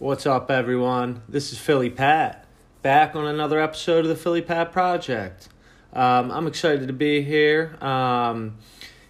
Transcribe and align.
What's 0.00 0.26
up, 0.26 0.48
everyone? 0.48 1.22
This 1.28 1.50
is 1.50 1.58
Philly 1.58 1.90
Pat, 1.90 2.46
back 2.82 3.16
on 3.16 3.26
another 3.26 3.58
episode 3.58 4.04
of 4.04 4.08
the 4.08 4.14
Philly 4.14 4.42
Pat 4.42 4.70
Project. 4.70 5.48
Um, 5.92 6.30
I'm 6.30 6.46
excited 6.46 6.86
to 6.86 6.92
be 6.92 7.22
here. 7.22 7.76
Um, 7.84 8.58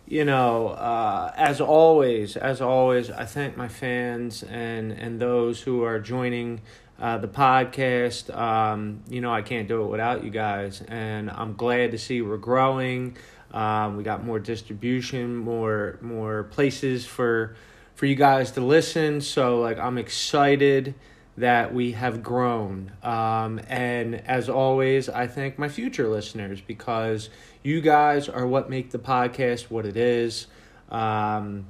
you 0.07 0.25
know, 0.25 0.69
uh, 0.69 1.31
as 1.37 1.61
always, 1.61 2.39
as 2.39 2.63
always, 2.63 3.11
I 3.11 3.27
thank 3.27 3.55
my 3.55 3.69
fans 3.69 4.43
and 4.43 4.91
and 4.93 5.21
those 5.21 5.61
who 5.61 5.83
are 5.83 6.01
joining 6.01 6.63
uh, 6.99 7.19
the 7.19 7.29
podcast. 7.29 8.35
Um, 8.35 9.03
you 9.11 9.21
know, 9.21 9.31
I 9.31 9.43
can't 9.43 9.69
do 9.69 9.85
it 9.85 9.89
without 9.89 10.25
you 10.25 10.31
guys, 10.31 10.81
and 10.89 11.31
I'm 11.31 11.53
glad 11.53 11.91
to 11.91 11.99
see 11.99 12.23
we're 12.23 12.39
growing. 12.39 13.19
Um, 13.53 13.99
we 13.99 14.05
got 14.05 14.25
more 14.25 14.39
distribution, 14.39 15.37
more 15.37 15.99
more 16.01 16.45
places 16.45 17.05
for 17.05 17.57
for 17.99 18.07
you 18.07 18.15
guys 18.15 18.53
to 18.53 18.61
listen. 18.61 19.21
So 19.21 19.59
like 19.59 19.77
I'm 19.77 19.99
excited 19.99 20.95
that 21.37 21.75
we 21.75 21.93
have 21.93 22.23
grown. 22.23 22.93
Um, 23.03 23.61
and 23.67 24.15
as 24.25 24.49
always, 24.49 25.09
I 25.09 25.27
thank 25.27 25.59
my 25.59 25.69
future 25.69 26.07
listeners 26.07 26.61
because 26.61 27.29
you 27.65 27.81
guys 27.81 28.29
are 28.29 28.47
what 28.47 28.71
make 28.71 28.93
the 28.93 29.01
podcast 29.01 29.63
what 29.63 29.85
it 29.85 29.97
is. 29.97 30.47
Um, 30.91 31.67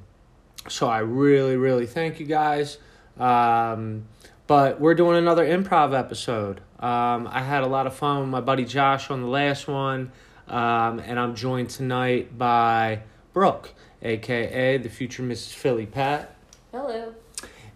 so 0.67 0.87
I 0.87 0.99
really, 0.99 1.57
really 1.57 1.87
thank 1.87 2.19
you 2.19 2.27
guys. 2.27 2.77
Um, 3.17 4.05
but 4.45 4.79
we're 4.79 4.93
doing 4.93 5.17
another 5.17 5.43
improv 5.43 5.97
episode. 5.97 6.59
Um, 6.79 7.27
I 7.27 7.41
had 7.41 7.63
a 7.63 7.67
lot 7.67 7.87
of 7.87 7.95
fun 7.95 8.19
with 8.19 8.29
my 8.29 8.41
buddy 8.41 8.65
Josh 8.65 9.09
on 9.09 9.23
the 9.23 9.27
last 9.27 9.67
one. 9.67 10.11
Um, 10.47 10.99
and 10.99 11.19
I'm 11.19 11.33
joined 11.33 11.71
tonight 11.71 12.37
by 12.37 13.01
Brooke 13.33 13.73
aka 14.01 14.77
the 14.77 14.89
future 14.89 15.23
Mrs. 15.23 15.53
Philly 15.53 15.85
Pat. 15.85 16.35
Hello. 16.71 17.13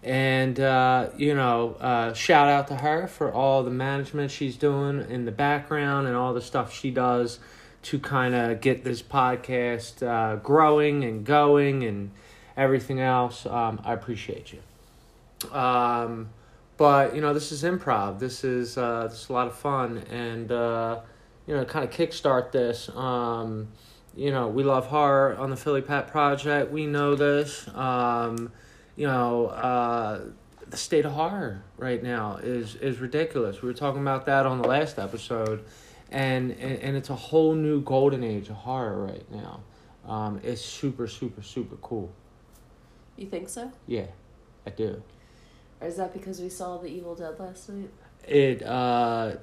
And, 0.02 0.60
uh, 0.60 1.08
you 1.16 1.34
know, 1.34 1.76
uh, 1.80 2.12
shout 2.12 2.48
out 2.48 2.68
to 2.68 2.76
her 2.76 3.06
for 3.06 3.32
all 3.32 3.62
the 3.62 3.70
management 3.70 4.30
she's 4.30 4.56
doing 4.56 5.00
in 5.08 5.24
the 5.24 5.32
background 5.32 6.06
and 6.06 6.14
all 6.14 6.34
the 6.34 6.42
stuff 6.42 6.74
she 6.74 6.90
does 6.90 7.38
to 7.84 7.98
kind 7.98 8.34
of 8.34 8.60
get 8.60 8.84
this 8.84 9.02
podcast 9.02 10.06
uh, 10.06 10.36
growing 10.36 11.04
and 11.04 11.24
going 11.24 11.84
and 11.84 12.10
everything 12.54 13.00
else. 13.00 13.46
Um, 13.46 13.80
I 13.82 13.94
appreciate 13.94 14.52
you. 14.52 15.56
Um, 15.56 16.28
but, 16.76 17.14
you 17.14 17.22
know, 17.22 17.32
this 17.32 17.50
is 17.50 17.62
improv. 17.62 18.18
This 18.18 18.44
is, 18.44 18.76
uh, 18.76 19.08
this 19.08 19.22
is 19.22 19.28
a 19.30 19.32
lot 19.32 19.46
of 19.46 19.54
fun. 19.54 19.98
And, 20.10 20.52
uh, 20.52 21.00
you 21.46 21.54
know, 21.54 21.64
kind 21.64 21.84
of 21.84 21.90
kickstart 21.90 22.52
this. 22.52 22.90
Um, 22.90 23.68
you 24.16 24.30
know, 24.30 24.48
we 24.48 24.62
love 24.62 24.86
horror 24.86 25.36
on 25.36 25.50
the 25.50 25.56
Philly 25.56 25.82
Pat 25.82 26.08
Project. 26.08 26.70
We 26.70 26.86
know 26.86 27.14
this. 27.14 27.68
Um, 27.74 28.52
you 28.96 29.06
know, 29.06 29.46
uh, 29.46 30.20
the 30.68 30.76
state 30.76 31.04
of 31.04 31.12
horror 31.12 31.62
right 31.76 32.02
now 32.02 32.36
is 32.36 32.76
is 32.76 33.00
ridiculous. 33.00 33.60
We 33.60 33.68
were 33.68 33.74
talking 33.74 34.00
about 34.00 34.26
that 34.26 34.46
on 34.46 34.62
the 34.62 34.68
last 34.68 34.98
episode, 34.98 35.64
and 36.10 36.52
and, 36.52 36.78
and 36.78 36.96
it's 36.96 37.10
a 37.10 37.14
whole 37.16 37.54
new 37.54 37.80
golden 37.82 38.22
age 38.22 38.48
of 38.48 38.56
horror 38.56 39.04
right 39.04 39.30
now. 39.32 39.60
Um, 40.06 40.40
it's 40.44 40.62
super, 40.62 41.06
super, 41.08 41.42
super 41.42 41.76
cool. 41.76 42.12
You 43.16 43.26
think 43.26 43.48
so? 43.48 43.72
Yeah, 43.86 44.06
I 44.66 44.70
do. 44.70 45.02
Or 45.80 45.88
is 45.88 45.96
that 45.96 46.12
because 46.12 46.40
we 46.40 46.50
saw 46.50 46.76
The 46.78 46.88
Evil 46.88 47.14
Dead 47.14 47.38
last 47.40 47.68
night? 47.68 47.90
It 48.28 48.62
uh, 48.62 49.36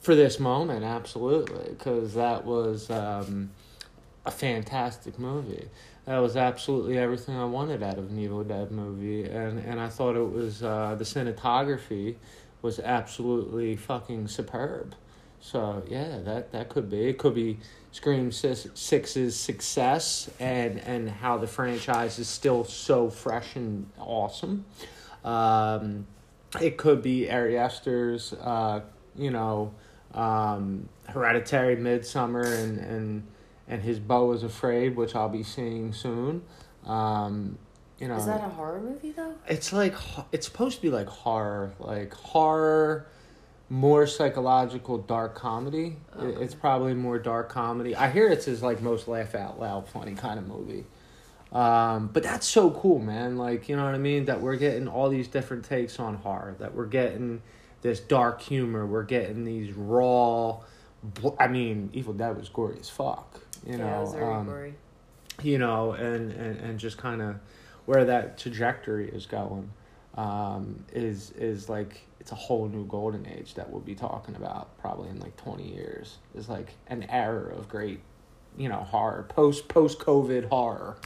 for 0.00 0.14
this 0.14 0.38
moment, 0.38 0.84
absolutely, 0.84 1.70
because 1.70 2.14
that 2.14 2.44
was. 2.44 2.88
Um, 2.88 3.50
a 4.24 4.30
fantastic 4.30 5.18
movie. 5.18 5.68
That 6.04 6.18
was 6.18 6.36
absolutely 6.36 6.98
everything 6.98 7.36
I 7.36 7.44
wanted 7.44 7.82
out 7.82 7.98
of 7.98 8.10
an 8.10 8.18
Evil 8.18 8.44
Dead 8.44 8.70
movie, 8.70 9.24
and 9.24 9.58
and 9.58 9.80
I 9.80 9.88
thought 9.88 10.16
it 10.16 10.32
was 10.32 10.62
uh, 10.62 10.94
the 10.96 11.04
cinematography 11.04 12.16
was 12.60 12.78
absolutely 12.78 13.76
fucking 13.76 14.28
superb. 14.28 14.94
So 15.40 15.82
yeah, 15.88 16.18
that 16.24 16.52
that 16.52 16.68
could 16.68 16.88
be. 16.88 17.08
It 17.08 17.18
could 17.18 17.34
be 17.34 17.58
Scream 17.90 18.32
Six's 18.32 19.38
success 19.38 20.30
and 20.40 20.78
and 20.80 21.10
how 21.10 21.38
the 21.38 21.48
franchise 21.48 22.18
is 22.18 22.28
still 22.28 22.64
so 22.64 23.10
fresh 23.10 23.56
and 23.56 23.90
awesome. 23.98 24.64
Um, 25.24 26.06
it 26.60 26.76
could 26.76 27.02
be 27.02 27.30
Ari 27.30 27.58
Aster's, 27.58 28.32
uh, 28.32 28.80
you 29.16 29.30
know, 29.30 29.72
um, 30.14 30.88
Hereditary, 31.08 31.76
Midsommar, 31.76 32.46
and 32.46 32.78
and 32.78 33.26
and 33.72 33.82
his 33.82 33.98
Beau 33.98 34.32
is 34.32 34.42
Afraid, 34.42 34.96
which 34.96 35.14
I'll 35.14 35.30
be 35.30 35.42
seeing 35.42 35.94
soon. 35.94 36.42
Um, 36.84 37.56
you 37.98 38.06
know, 38.06 38.16
is 38.16 38.26
that 38.26 38.44
a 38.44 38.48
horror 38.50 38.80
movie 38.80 39.12
though? 39.12 39.34
It's 39.48 39.72
like 39.72 39.94
it's 40.30 40.46
supposed 40.46 40.76
to 40.76 40.82
be 40.82 40.90
like 40.90 41.06
horror, 41.06 41.72
like 41.78 42.12
horror, 42.12 43.06
more 43.70 44.06
psychological, 44.06 44.98
dark 44.98 45.34
comedy. 45.34 45.96
Okay. 46.14 46.44
It's 46.44 46.54
probably 46.54 46.92
more 46.92 47.18
dark 47.18 47.48
comedy. 47.48 47.96
I 47.96 48.10
hear 48.10 48.28
it's 48.28 48.44
his 48.44 48.62
like 48.62 48.82
most 48.82 49.08
laugh 49.08 49.34
out 49.34 49.58
loud, 49.58 49.88
funny 49.88 50.14
kind 50.14 50.38
of 50.38 50.46
movie. 50.46 50.84
Um, 51.50 52.08
but 52.12 52.22
that's 52.22 52.46
so 52.46 52.72
cool, 52.72 52.98
man. 52.98 53.38
Like 53.38 53.70
you 53.70 53.76
know 53.76 53.84
what 53.84 53.94
I 53.94 53.98
mean? 53.98 54.26
That 54.26 54.42
we're 54.42 54.56
getting 54.56 54.86
all 54.86 55.08
these 55.08 55.28
different 55.28 55.64
takes 55.64 55.98
on 55.98 56.16
horror. 56.16 56.56
That 56.58 56.74
we're 56.74 56.86
getting 56.86 57.40
this 57.80 58.00
dark 58.00 58.42
humor. 58.42 58.84
We're 58.84 59.04
getting 59.04 59.44
these 59.44 59.72
raw. 59.72 60.60
I 61.38 61.48
mean, 61.48 61.88
Evil 61.94 62.12
Dead 62.12 62.36
was 62.36 62.50
gory 62.50 62.76
as 62.78 62.90
fuck. 62.90 63.40
You 63.66 63.78
know, 63.78 64.14
yeah, 64.16 64.38
um. 64.38 64.74
You 65.42 65.58
know, 65.58 65.92
and 65.92 66.32
and 66.32 66.60
and 66.60 66.78
just 66.78 66.98
kind 66.98 67.22
of 67.22 67.36
where 67.86 68.04
that 68.04 68.38
trajectory 68.38 69.08
is 69.08 69.26
going 69.26 69.70
um, 70.16 70.84
is 70.92 71.30
is 71.32 71.68
like 71.68 72.06
it's 72.20 72.32
a 72.32 72.36
whole 72.36 72.68
new 72.68 72.86
golden 72.86 73.26
age 73.26 73.54
that 73.54 73.70
we'll 73.70 73.80
be 73.80 73.94
talking 73.94 74.36
about 74.36 74.78
probably 74.78 75.08
in 75.08 75.18
like 75.18 75.36
20 75.36 75.68
years 75.68 76.18
is 76.34 76.48
like 76.48 76.74
an 76.86 77.04
era 77.08 77.54
of 77.56 77.68
great 77.68 78.00
you 78.56 78.68
know 78.68 78.76
horror 78.76 79.24
post 79.28 79.66
post 79.68 79.98
covid 79.98 80.48
horror 80.48 80.96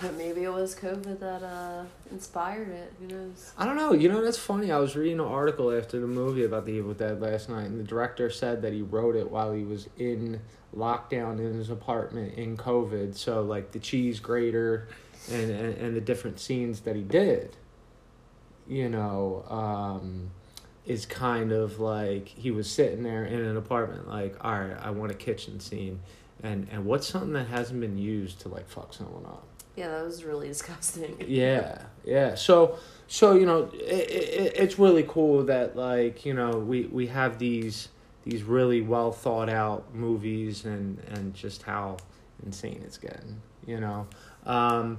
but 0.00 0.14
maybe 0.16 0.44
it 0.44 0.52
was 0.52 0.74
COVID 0.74 1.20
that 1.20 1.42
uh, 1.42 1.84
inspired 2.10 2.68
it. 2.68 2.92
Who 3.00 3.06
knows? 3.06 3.52
I 3.56 3.64
don't 3.64 3.76
know. 3.76 3.94
You 3.94 4.10
know, 4.10 4.22
that's 4.22 4.38
funny. 4.38 4.70
I 4.70 4.78
was 4.78 4.94
reading 4.94 5.20
an 5.20 5.26
article 5.26 5.72
after 5.74 5.98
the 5.98 6.06
movie 6.06 6.44
about 6.44 6.66
The 6.66 6.72
Evil 6.72 6.92
Dead 6.92 7.20
last 7.20 7.48
night, 7.48 7.64
and 7.64 7.80
the 7.80 7.84
director 7.84 8.28
said 8.28 8.60
that 8.60 8.74
he 8.74 8.82
wrote 8.82 9.16
it 9.16 9.30
while 9.30 9.52
he 9.52 9.64
was 9.64 9.88
in 9.96 10.40
lockdown 10.76 11.38
in 11.38 11.54
his 11.54 11.70
apartment 11.70 12.34
in 12.34 12.56
COVID. 12.56 13.16
So, 13.16 13.42
like, 13.42 13.72
the 13.72 13.78
cheese 13.78 14.20
grater 14.20 14.88
and, 15.30 15.50
and, 15.50 15.78
and 15.78 15.96
the 15.96 16.00
different 16.00 16.38
scenes 16.38 16.80
that 16.80 16.96
he 16.96 17.02
did, 17.02 17.56
you 18.68 18.88
know, 18.88 19.44
um, 19.48 20.30
is 20.84 21.06
kind 21.06 21.52
of 21.52 21.80
like 21.80 22.28
he 22.28 22.50
was 22.50 22.70
sitting 22.70 23.02
there 23.02 23.24
in 23.24 23.40
an 23.40 23.56
apartment, 23.56 24.08
like, 24.08 24.36
all 24.44 24.58
right, 24.58 24.76
I 24.80 24.90
want 24.90 25.10
a 25.10 25.16
kitchen 25.16 25.60
scene. 25.60 26.00
And, 26.42 26.68
and 26.70 26.84
what's 26.84 27.06
something 27.06 27.32
that 27.32 27.48
hasn't 27.48 27.80
been 27.80 27.96
used 27.98 28.40
to, 28.40 28.48
like, 28.48 28.68
fuck 28.68 28.92
someone 28.92 29.24
up? 29.24 29.46
Yeah, 29.74 29.88
that 29.88 30.04
was 30.04 30.24
really 30.24 30.48
disgusting. 30.56 31.16
yeah, 31.26 31.82
yeah. 32.04 32.34
So, 32.34 32.78
so 33.08 33.34
you 33.34 33.46
know, 33.46 33.70
it, 33.72 34.10
it, 34.10 34.52
it's 34.56 34.78
really 34.78 35.04
cool 35.06 35.44
that 35.44 35.76
like 35.76 36.24
you 36.24 36.34
know 36.34 36.58
we 36.58 36.86
we 36.86 37.06
have 37.08 37.38
these 37.38 37.88
these 38.26 38.42
really 38.42 38.82
well 38.82 39.12
thought 39.12 39.48
out 39.48 39.94
movies 39.94 40.64
and 40.64 40.98
and 41.10 41.32
just 41.34 41.62
how 41.62 41.96
insane 42.44 42.82
it's 42.84 42.98
getting. 42.98 43.40
You 43.66 43.80
know, 43.80 44.06
um, 44.44 44.98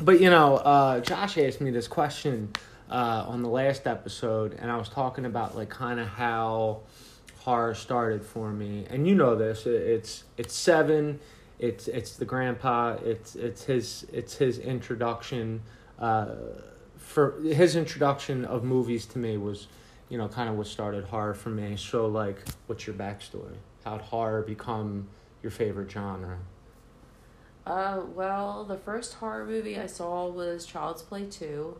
but 0.00 0.20
you 0.20 0.30
know, 0.30 0.56
uh, 0.56 1.00
Josh 1.00 1.36
asked 1.38 1.60
me 1.60 1.70
this 1.70 1.88
question 1.88 2.52
uh, 2.90 3.24
on 3.26 3.42
the 3.42 3.48
last 3.48 3.86
episode, 3.86 4.56
and 4.60 4.70
I 4.70 4.76
was 4.76 4.88
talking 4.88 5.24
about 5.24 5.56
like 5.56 5.70
kind 5.70 5.98
of 5.98 6.06
how 6.06 6.80
horror 7.40 7.74
started 7.74 8.24
for 8.24 8.52
me, 8.52 8.86
and 8.88 9.08
you 9.08 9.14
know 9.14 9.34
this. 9.34 9.66
It's 9.66 10.24
it's 10.36 10.54
seven 10.54 11.18
it's 11.60 11.88
it's 11.88 12.16
the 12.16 12.24
grandpa. 12.24 12.96
It's 13.04 13.36
it's 13.36 13.64
his 13.64 14.06
it's 14.12 14.36
his 14.36 14.58
introduction. 14.58 15.62
Uh, 15.98 16.34
for 16.96 17.38
his 17.42 17.76
introduction 17.76 18.44
of 18.44 18.64
movies 18.64 19.04
to 19.04 19.18
me 19.18 19.36
was, 19.36 19.66
you 20.10 20.18
know, 20.18 20.28
kind 20.28 20.50
of 20.50 20.56
what 20.56 20.66
started 20.66 21.04
horror 21.04 21.32
for 21.32 21.48
me. 21.48 21.76
So 21.76 22.06
like, 22.06 22.36
what's 22.66 22.86
your 22.86 22.96
backstory? 22.96 23.56
How'd 23.84 24.02
horror 24.02 24.42
become 24.42 25.08
your 25.42 25.50
favorite 25.50 25.90
genre? 25.90 26.38
Uh, 27.64 28.00
well, 28.14 28.64
the 28.64 28.76
first 28.76 29.14
horror 29.14 29.46
movie 29.46 29.78
I 29.78 29.86
saw 29.86 30.28
was 30.28 30.66
Child's 30.66 31.02
Play 31.02 31.24
two. 31.26 31.78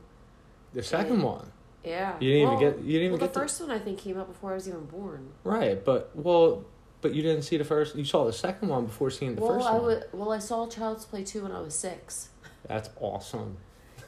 The 0.72 0.82
second 0.82 1.14
and, 1.14 1.24
one. 1.24 1.52
Yeah. 1.84 2.14
You 2.20 2.32
didn't 2.32 2.48
well, 2.48 2.62
even 2.62 2.76
get. 2.76 2.84
You 2.84 2.92
didn't 2.92 3.06
even 3.06 3.10
well, 3.12 3.20
get 3.20 3.34
the 3.34 3.40
first 3.40 3.60
one. 3.60 3.70
I 3.70 3.78
think 3.78 3.98
came 3.98 4.18
out 4.18 4.28
before 4.28 4.52
I 4.52 4.54
was 4.54 4.68
even 4.68 4.84
born. 4.84 5.30
Right, 5.42 5.84
but 5.84 6.10
well, 6.14 6.64
but 7.00 7.14
you 7.14 7.22
didn't 7.22 7.42
see 7.42 7.56
the 7.56 7.64
first. 7.64 7.96
You 7.96 8.04
saw 8.04 8.24
the 8.24 8.32
second 8.32 8.68
one 8.68 8.86
before 8.86 9.10
seeing 9.10 9.34
the 9.34 9.40
well, 9.40 9.54
first 9.54 9.66
I 9.66 9.72
one. 9.72 9.82
Would, 9.84 10.04
well, 10.12 10.32
I 10.32 10.38
saw 10.38 10.68
Child's 10.68 11.04
Play 11.04 11.24
two 11.24 11.42
when 11.42 11.52
I 11.52 11.60
was 11.60 11.74
six. 11.74 12.28
That's 12.68 12.90
awesome. 13.00 13.56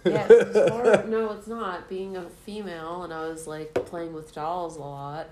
Yeah, 0.04 0.26
hard. 0.68 1.08
no, 1.08 1.32
it's 1.32 1.46
not. 1.46 1.88
Being 1.88 2.16
a 2.16 2.28
female 2.28 3.02
and 3.04 3.12
I 3.12 3.28
was 3.28 3.46
like 3.46 3.74
playing 3.74 4.12
with 4.12 4.34
dolls 4.34 4.76
a 4.76 4.80
lot, 4.80 5.28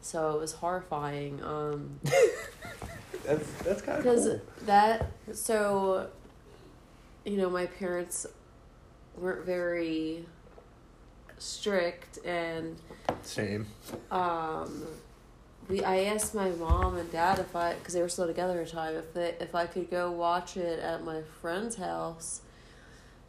so 0.00 0.30
it 0.36 0.40
was 0.40 0.52
horrifying. 0.52 1.42
Um, 1.42 2.00
that's 3.24 3.50
that's 3.62 3.82
kind 3.82 3.98
of 3.98 4.04
because 4.04 4.24
cool. 4.24 4.40
that 4.66 5.10
so, 5.32 6.08
you 7.24 7.36
know, 7.36 7.50
my 7.50 7.66
parents 7.66 8.26
weren't 9.16 9.44
very 9.44 10.24
strict 11.38 12.18
and 12.24 12.76
Same. 13.22 13.66
um 14.10 14.84
we 15.68 15.84
I 15.84 16.04
asked 16.04 16.34
my 16.34 16.50
mom 16.50 16.96
and 16.96 17.10
dad 17.12 17.38
if 17.38 17.54
I 17.54 17.74
because 17.74 17.94
they 17.94 18.00
were 18.02 18.08
still 18.08 18.26
together 18.26 18.60
at 18.60 18.66
the 18.66 18.72
time 18.72 18.96
if 18.96 19.12
they 19.14 19.34
if 19.40 19.54
I 19.54 19.66
could 19.66 19.90
go 19.90 20.10
watch 20.10 20.56
it 20.56 20.80
at 20.80 21.04
my 21.04 21.22
friend's 21.40 21.76
house 21.76 22.40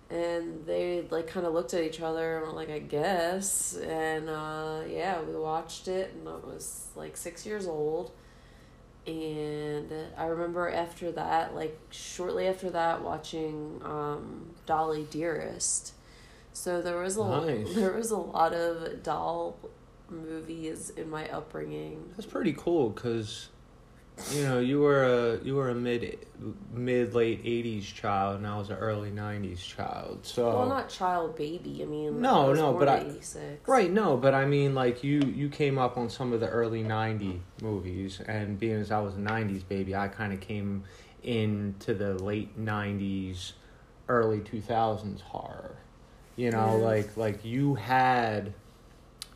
and 0.10 0.66
they 0.66 1.06
like 1.12 1.28
kind 1.28 1.46
of 1.46 1.54
looked 1.54 1.74
at 1.74 1.84
each 1.84 2.02
other 2.02 2.38
and 2.38 2.48
were 2.48 2.54
like 2.54 2.70
I 2.70 2.80
guess 2.80 3.78
and 3.78 4.30
uh 4.30 4.80
yeah 4.90 5.22
we 5.22 5.36
watched 5.36 5.88
it 5.88 6.14
and 6.18 6.28
I 6.28 6.34
was 6.34 6.88
like 6.96 7.16
6 7.16 7.46
years 7.46 7.68
old 7.68 8.12
and 9.06 9.92
I 10.18 10.26
remember 10.26 10.70
after 10.70 11.12
that 11.14 11.56
like 11.56 11.80
shortly 11.92 12.48
after 12.48 12.70
that 12.72 13.04
watching 13.04 13.82
um 13.84 14.48
Dolly 14.66 15.08
Dearest 15.10 15.94
so 16.54 16.82
there 16.82 16.98
was 16.98 17.18
a 17.18 17.24
Nice. 17.24 17.74
there 17.76 17.94
was 17.94 18.12
a 18.12 18.18
lot 18.18 18.54
of 18.54 19.04
doll 19.04 19.58
movies 20.10 20.90
in 20.98 21.10
my 21.10 21.30
upbringing. 21.30 22.04
That's 22.18 22.26
pretty 22.26 22.54
cool 22.54 22.90
because, 22.90 23.50
you 24.34 24.44
know, 24.44 24.60
you 24.60 24.80
were 24.80 25.04
a 25.04 25.44
you 25.44 25.56
were 25.56 25.70
a 25.70 25.76
mid 25.76 26.26
mid 26.74 27.14
late 27.14 27.44
'80s 27.44 27.84
child, 27.94 28.38
and 28.38 28.48
I 28.48 28.58
was 28.58 28.70
an 28.70 28.78
early 28.78 29.12
'90s 29.12 29.60
child. 29.60 30.20
So 30.24 30.48
Well, 30.58 30.68
not 30.70 30.90
child 30.90 31.36
baby. 31.36 31.80
I 31.82 31.86
mean, 31.86 32.22
No, 32.22 32.46
I 32.46 32.50
was 32.50 32.60
no, 32.60 32.74
but 32.74 32.90
I- 32.90 33.00
86. 33.02 33.68
Right, 33.68 33.92
no, 33.92 34.18
but 34.18 34.34
I 34.34 34.46
mean, 34.46 34.76
like 34.76 35.04
you, 35.04 35.20
you 35.22 35.50
came 35.50 35.78
up 35.78 35.98
on 35.98 36.10
some 36.10 36.34
of 36.34 36.40
the 36.40 36.48
early 36.50 36.84
'90 36.84 37.42
movies, 37.62 38.22
and 38.28 38.60
being 38.60 38.76
as 38.80 38.92
I 38.92 39.00
was 39.00 39.16
a 39.16 39.20
'90s 39.20 39.64
baby, 39.68 39.96
I 39.96 40.08
kind 40.08 40.34
of 40.34 40.40
came 40.42 40.84
into 41.24 41.94
the 41.94 42.14
late 42.16 42.58
'90s, 42.60 43.54
early 44.08 44.40
2000s 44.40 45.22
horror. 45.22 45.76
You 46.36 46.52
know, 46.52 46.78
Yeah. 46.78 46.86
like 46.86 47.18
like 47.18 47.44
you 47.44 47.76
had 47.76 48.54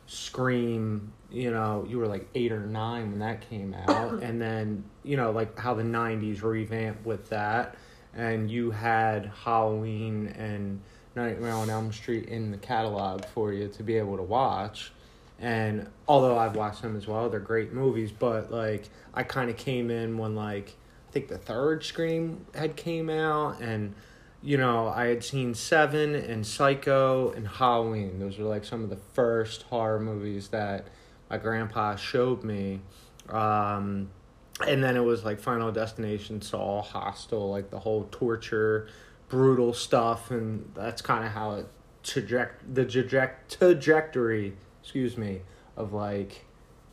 Scream. 0.06 1.12
You 1.34 1.50
know, 1.50 1.84
you 1.88 1.98
were 1.98 2.06
like 2.06 2.28
eight 2.36 2.52
or 2.52 2.60
nine 2.60 3.10
when 3.10 3.18
that 3.18 3.48
came 3.48 3.74
out, 3.74 4.12
and 4.22 4.40
then 4.40 4.84
you 5.02 5.16
know, 5.16 5.32
like 5.32 5.58
how 5.58 5.74
the 5.74 5.82
'90s 5.82 6.42
revamped 6.42 7.04
with 7.04 7.28
that, 7.30 7.74
and 8.14 8.48
you 8.50 8.70
had 8.70 9.26
Halloween 9.44 10.28
and 10.38 10.80
Nightmare 11.16 11.52
on 11.52 11.70
Elm 11.70 11.92
Street 11.92 12.28
in 12.28 12.52
the 12.52 12.56
catalog 12.56 13.24
for 13.26 13.52
you 13.52 13.68
to 13.68 13.82
be 13.82 13.96
able 13.96 14.16
to 14.16 14.22
watch. 14.22 14.92
And 15.40 15.88
although 16.06 16.38
I've 16.38 16.54
watched 16.54 16.82
them 16.82 16.96
as 16.96 17.08
well, 17.08 17.28
they're 17.28 17.40
great 17.40 17.72
movies. 17.72 18.12
But 18.12 18.52
like, 18.52 18.88
I 19.12 19.24
kind 19.24 19.50
of 19.50 19.56
came 19.56 19.90
in 19.90 20.16
when 20.16 20.36
like 20.36 20.76
I 21.08 21.12
think 21.12 21.28
the 21.28 21.38
third 21.38 21.84
Scream 21.84 22.46
had 22.54 22.76
came 22.76 23.10
out, 23.10 23.60
and 23.60 23.94
you 24.40 24.56
know 24.56 24.86
I 24.86 25.06
had 25.06 25.24
seen 25.24 25.54
Seven 25.54 26.14
and 26.14 26.46
Psycho 26.46 27.32
and 27.32 27.48
Halloween. 27.48 28.20
Those 28.20 28.38
were 28.38 28.48
like 28.48 28.64
some 28.64 28.84
of 28.84 28.90
the 28.90 29.00
first 29.14 29.62
horror 29.62 29.98
movies 29.98 30.48
that 30.48 30.86
my 31.30 31.38
grandpa 31.38 31.96
showed 31.96 32.44
me. 32.44 32.80
Um, 33.28 34.10
and 34.66 34.82
then 34.82 34.96
it 34.96 35.00
was 35.00 35.24
like 35.24 35.40
Final 35.40 35.72
Destination, 35.72 36.40
Saw, 36.40 36.82
Hostel, 36.82 37.50
like 37.50 37.70
the 37.70 37.78
whole 37.78 38.08
torture, 38.10 38.88
brutal 39.28 39.72
stuff, 39.72 40.30
and 40.30 40.70
that's 40.74 41.02
kind 41.02 41.24
of 41.24 41.32
how 41.32 41.52
it 41.52 41.66
traject 42.02 42.74
the 42.74 42.84
traject 42.84 43.58
trajectory, 43.58 44.54
excuse 44.82 45.16
me, 45.16 45.40
of 45.76 45.92
like 45.92 46.44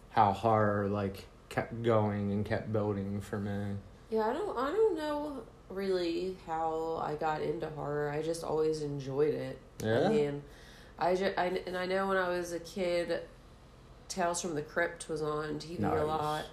how 0.09 0.31
horror 0.31 0.87
like 0.89 1.25
kept 1.49 1.83
going 1.83 2.31
and 2.31 2.45
kept 2.45 2.71
building 2.73 3.21
for 3.21 3.37
me. 3.37 3.75
Yeah, 4.09 4.27
I 4.27 4.33
don't. 4.33 4.57
I 4.57 4.71
don't 4.71 4.97
know 4.97 5.43
really 5.69 6.35
how 6.47 7.01
I 7.05 7.15
got 7.15 7.41
into 7.41 7.67
horror. 7.69 8.09
I 8.09 8.21
just 8.21 8.43
always 8.43 8.81
enjoyed 8.81 9.33
it. 9.33 9.59
Yeah. 9.83 10.07
I 10.07 10.09
mean, 10.09 10.43
I, 10.99 11.15
ju- 11.15 11.33
I 11.37 11.61
and 11.67 11.77
I 11.77 11.85
know 11.85 12.07
when 12.07 12.17
I 12.17 12.29
was 12.29 12.51
a 12.53 12.59
kid, 12.59 13.21
Tales 14.11 14.41
from 14.41 14.55
the 14.55 14.61
Crypt 14.61 15.07
was 15.09 15.21
on 15.21 15.55
TV 15.59 15.81
a 15.83 16.03
lot, 16.05 16.43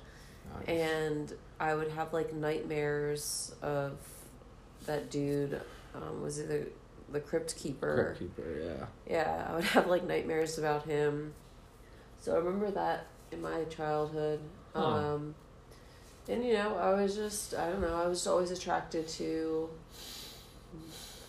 Nice. 0.54 0.68
and 0.68 1.32
I 1.60 1.74
would 1.74 1.90
have 1.90 2.12
like 2.12 2.32
nightmares 2.32 3.54
of 3.62 3.98
that 4.86 5.10
dude. 5.10 5.60
Um, 5.94 6.22
was 6.22 6.38
it 6.38 6.48
the 6.48 6.66
the 7.12 7.20
Crypt 7.20 7.56
Keeper? 7.56 8.14
Crypt 8.16 8.36
Keeper, 8.36 8.60
yeah. 8.62 8.86
Yeah, 9.16 9.46
I 9.50 9.54
would 9.54 9.64
have 9.64 9.86
like 9.88 10.04
nightmares 10.06 10.58
about 10.58 10.84
him. 10.86 11.34
So 12.20 12.34
I 12.34 12.38
remember 12.38 12.70
that 12.70 13.06
in 13.32 13.40
my 13.42 13.64
childhood. 13.64 14.40
Huh. 14.74 14.84
Um, 14.84 15.34
and 16.28 16.44
you 16.44 16.52
know, 16.54 16.76
I 16.76 16.92
was 17.00 17.16
just 17.16 17.54
I 17.54 17.70
don't 17.70 17.80
know, 17.80 17.94
I 17.94 18.06
was 18.06 18.26
always 18.26 18.50
attracted 18.50 19.08
to 19.08 19.68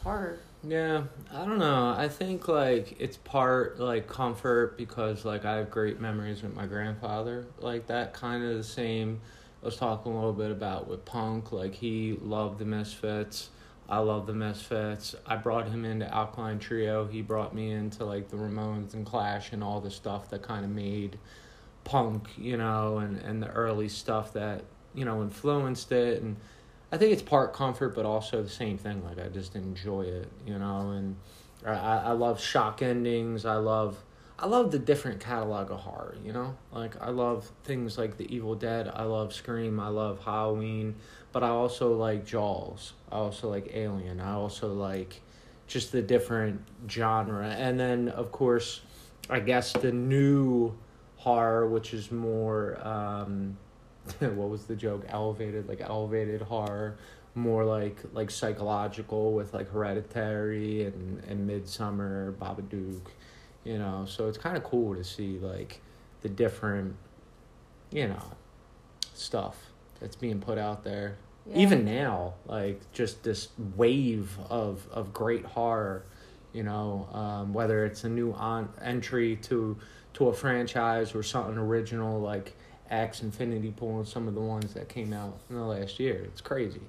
horror. 0.04 0.40
Yeah, 0.62 1.04
I 1.32 1.46
don't 1.46 1.58
know. 1.60 1.96
I 1.98 2.10
think 2.10 2.48
like 2.50 2.98
it's 3.00 3.16
part 3.16 3.80
like 3.80 4.08
comfort 4.08 4.78
because 4.78 5.24
like 5.24 5.46
I 5.46 5.56
have 5.58 5.72
great 5.72 6.02
memories 6.02 6.44
with 6.44 6.54
my 6.54 6.66
grandfather. 6.66 7.48
Like 7.60 7.88
that 7.88 8.14
kind 8.14 8.44
of 8.44 8.58
the 8.58 8.64
same. 8.64 9.22
I 9.62 9.66
was 9.66 9.78
talking 9.78 10.12
a 10.12 10.16
little 10.16 10.34
bit 10.34 10.52
about 10.52 10.88
with 10.88 11.06
punk. 11.06 11.54
Like 11.54 11.76
he 11.76 12.18
loved 12.22 12.60
the 12.60 12.66
Misfits. 12.66 13.50
I 13.88 14.00
love 14.00 14.28
the 14.28 14.34
Misfits. 14.34 15.16
I 15.26 15.38
brought 15.38 15.70
him 15.70 15.86
into 15.86 16.14
Alkaline 16.14 16.60
Trio. 16.60 17.08
He 17.08 17.22
brought 17.22 17.56
me 17.56 17.72
into 17.72 18.04
like 18.04 18.30
the 18.30 18.38
Ramones 18.38 18.94
and 18.94 19.06
Clash 19.06 19.54
and 19.54 19.64
all 19.64 19.80
the 19.80 19.92
stuff 19.92 20.30
that 20.32 20.42
kind 20.42 20.66
of 20.66 20.72
made 20.72 21.18
punk, 21.86 22.28
you 22.38 22.58
know, 22.58 22.98
and 22.98 23.18
and 23.20 23.42
the 23.42 23.50
early 23.50 23.88
stuff 23.88 24.34
that 24.34 24.66
you 24.94 25.06
know 25.06 25.22
influenced 25.22 25.94
it 25.94 26.22
and 26.22 26.36
I 26.92 26.98
think 26.98 27.14
it's 27.14 27.22
part 27.22 27.54
comfort, 27.54 27.96
but 27.96 28.06
also 28.06 28.42
the 28.42 28.50
same 28.50 28.78
thing. 28.78 29.04
Like 29.04 29.20
I 29.20 29.30
just 29.30 29.56
enjoy 29.56 30.02
it, 30.02 30.28
you 30.46 30.58
know, 30.58 30.92
and 30.92 31.16
I 31.66 31.72
I 31.72 32.12
love 32.12 32.42
shock 32.42 32.82
endings. 32.82 33.46
I 33.46 33.56
love 33.56 34.04
I 34.40 34.48
love 34.48 34.72
the 34.72 34.80
different 34.80 35.20
catalog 35.20 35.70
of 35.70 35.80
horror, 35.82 36.16
you 36.24 36.34
know. 36.34 36.56
Like 36.72 37.00
I 37.02 37.10
love 37.10 37.52
things 37.64 37.98
like 37.98 38.18
The 38.18 38.34
Evil 38.34 38.56
Dead. 38.56 38.90
I 38.94 39.04
love 39.04 39.34
Scream. 39.34 39.80
I 39.80 39.90
love 39.90 40.24
Halloween, 40.24 40.96
but 41.32 41.44
I 41.44 41.50
also 41.50 41.94
like 41.96 42.26
Jaws. 42.26 42.94
I 43.12 43.18
also 43.18 43.50
like 43.50 43.70
Alien. 43.74 44.20
I 44.20 44.34
also 44.34 44.74
like 44.74 45.22
just 45.68 45.92
the 45.92 46.02
different 46.02 46.62
genre, 46.90 47.48
and 47.48 47.80
then 47.80 48.10
of 48.10 48.32
course, 48.32 48.82
I 49.30 49.42
guess 49.42 49.74
the 49.74 49.92
new 49.92 50.76
horror, 51.18 51.68
which 51.68 51.94
is 51.94 52.12
more. 52.12 52.80
Um, 52.82 53.58
what 54.20 54.50
was 54.50 54.66
the 54.66 54.76
joke? 54.76 55.06
Elevated, 55.10 55.68
like 55.68 55.82
elevated 55.82 56.42
horror, 56.42 56.98
more 57.36 57.66
like 57.66 57.98
like 58.14 58.32
psychological 58.32 59.34
with 59.34 59.54
like 59.54 59.70
Hereditary 59.70 60.86
and 60.86 61.24
and 61.26 61.50
Midsommar, 61.50 62.34
Babadook, 62.36 63.08
you 63.64 63.78
know. 63.78 64.06
So 64.08 64.28
it's 64.28 64.38
kind 64.38 64.58
of 64.58 64.64
cool 64.64 64.96
to 64.96 65.04
see 65.04 65.38
like 65.40 65.82
the 66.22 66.30
different, 66.30 66.96
you 67.92 68.08
know, 68.08 68.24
stuff 69.14 69.58
that's 70.00 70.16
being 70.16 70.40
put 70.40 70.58
out 70.58 70.84
there. 70.84 71.18
Yeah. 71.46 71.60
Even 71.60 71.86
now, 71.86 72.36
like 72.46 72.80
just 72.92 73.24
this 73.24 73.50
wave 73.76 74.38
of 74.50 74.88
of 74.92 75.14
great 75.14 75.46
horror, 75.46 76.06
you 76.54 76.64
know, 76.64 77.08
um, 77.14 77.54
whether 77.54 77.86
it's 77.86 78.04
a 78.04 78.10
new 78.10 78.34
on 78.34 78.70
entry 78.82 79.36
to 79.44 79.78
to 80.14 80.28
a 80.28 80.34
franchise 80.34 81.16
or 81.16 81.24
something 81.24 81.58
original 81.58 82.20
like 82.20 82.54
X 82.90 83.22
Infinity 83.22 83.72
Pool 83.72 84.00
and 84.00 84.08
some 84.08 84.28
of 84.28 84.34
the 84.36 84.42
ones 84.42 84.74
that 84.74 84.90
came 84.90 85.14
out 85.14 85.38
in 85.50 85.56
the 85.56 85.64
last 85.64 86.00
year. 86.00 86.24
It's 86.26 86.42
crazy. 86.42 86.82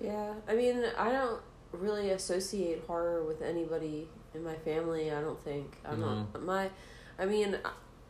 Yeah, 0.00 0.32
I 0.48 0.54
mean, 0.54 0.84
I 0.98 1.12
don't 1.12 1.40
really 1.72 2.10
associate 2.10 2.82
horror 2.86 3.22
with 3.24 3.42
anybody 3.42 4.08
in 4.34 4.42
my 4.42 4.54
family. 4.56 5.12
I 5.12 5.20
don't 5.20 5.40
think. 5.44 5.76
I'm 5.84 6.00
not 6.00 6.42
my. 6.42 6.70
I 7.18 7.26
mean, 7.26 7.56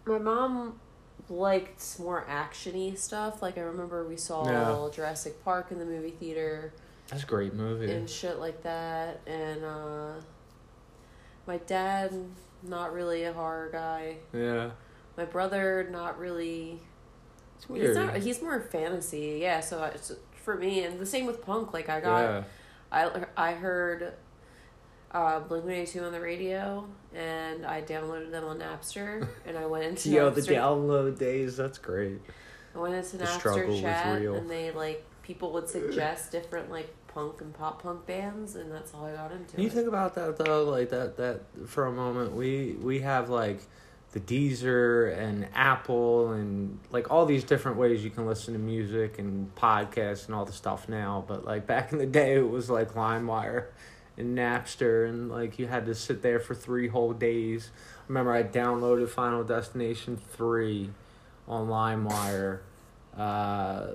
my 0.07 0.19
mom 0.19 0.81
liked 1.29 1.99
more 2.01 2.25
actiony 2.29 2.97
stuff. 2.97 3.43
Like 3.43 3.59
I 3.59 3.63
remember 3.63 4.07
we 4.09 4.17
saw 4.17 4.47
Yeah. 4.47 4.89
Jurassic 4.95 5.43
Park 5.45 5.71
in 5.71 5.79
the 5.79 5.85
movie 5.85 6.11
theater 6.11 6.73
That's 7.09 7.23
a 7.23 7.27
great 7.27 7.55
movie. 7.55 7.91
and 7.93 8.09
shit 8.09 8.39
like 8.39 8.63
that. 8.63 9.21
And 9.27 9.65
uh, 9.65 10.13
my 11.47 11.59
dad, 11.59 12.13
not 12.63 12.93
really 12.95 13.25
a 13.25 13.33
horror 13.35 13.69
guy. 13.71 14.17
yeah. 14.33 14.71
My 15.17 15.25
brother, 15.27 15.87
not 15.93 16.19
really. 16.19 16.81
It's 17.57 17.67
He's 17.67 17.97
not. 17.97 18.17
He's 18.17 18.43
more 18.43 18.61
fantasy. 18.61 19.39
Yeah. 19.41 19.61
So 19.61 19.83
it's 19.85 20.13
for 20.43 20.57
me, 20.57 20.85
and 20.85 20.99
the 20.99 21.07
same 21.07 21.27
with 21.27 21.45
punk. 21.45 21.73
Like 21.73 21.89
I 21.89 22.01
got. 22.01 22.21
yeah. 22.21 22.45
I, 22.93 23.25
I 23.37 23.53
heard 23.55 24.13
uh, 25.11 25.41
Blink 25.41 25.65
182 25.65 26.05
on 26.05 26.13
the 26.13 26.21
radio 26.21 26.87
and 27.15 27.65
I 27.65 27.83
downloaded 27.83 28.31
them 28.31 28.45
on 28.45 28.59
Napster 28.59 29.27
and 29.47 29.57
I 29.57 29.67
went 29.67 29.85
into 29.85 30.11
Yo, 30.11 30.31
the 30.31 30.41
download 30.41 31.19
days, 31.19 31.57
that's 31.57 31.79
great. 31.79 32.21
I 32.75 32.79
went 32.79 32.95
into 32.95 33.17
the 33.17 33.25
Napster 33.25 33.81
chat 33.81 34.21
and 34.23 34.51
they 34.51 34.73
like 34.73 35.05
people 35.23 35.53
would 35.53 35.69
suggest 35.69 36.33
different 36.33 36.71
like 36.71 36.93
punk 37.09 37.41
and 37.41 37.55
pop 37.55 37.83
punk 37.83 38.07
bands 38.07 38.57
and 38.57 38.71
that's 38.71 38.93
all 38.93 39.07
I 39.07 39.13
got 39.13 39.31
into 39.33 39.61
You 39.61 39.69
it. 39.69 39.73
think 39.73 39.89
about 39.89 40.15
that 40.17 40.37
though, 40.37 40.65
like 40.65 40.91
that 40.91 41.17
that 41.17 41.41
for 41.67 41.87
a 41.87 41.93
moment 41.93 42.33
we 42.33 42.77
we 42.81 43.01
have 43.01 43.29
like 43.31 43.61
the 44.15 44.21
Deezer 44.21 45.19
and 45.19 45.49
Apple 45.55 46.31
and 46.31 46.79
like 46.93 47.11
all 47.11 47.27
these 47.27 47.43
different 47.43 47.79
ways 47.79 48.05
you 48.05 48.11
can 48.11 48.27
listen 48.27 48.55
to 48.55 48.61
music 48.61 49.19
and 49.19 49.53
podcasts 49.57 50.27
and 50.27 50.37
all 50.37 50.45
the 50.45 50.53
stuff 50.53 50.89
now. 50.89 51.25
But 51.27 51.45
like 51.45 51.67
back 51.67 51.91
in 51.91 51.99
the 51.99 52.07
day, 52.07 52.37
it 52.37 52.49
was 52.49 52.71
like 52.71 52.95
LimeWire 52.95 53.67
and 54.17 54.39
Napster, 54.39 55.09
and 55.09 55.29
like 55.29 55.59
you 55.59 55.67
had 55.67 55.85
to 55.87 55.97
sit 55.97 56.23
there 56.23 56.39
for 56.39 56.55
three 56.55 56.87
whole 56.87 57.13
days. 57.13 57.73
I 57.75 58.03
remember 58.07 58.33
I 58.33 58.45
downloaded 58.45 59.09
Final 59.09 59.43
Destination 59.43 60.17
three 60.17 60.91
on 61.49 61.67
LimeWire. 61.67 62.61
Uh, 63.17 63.87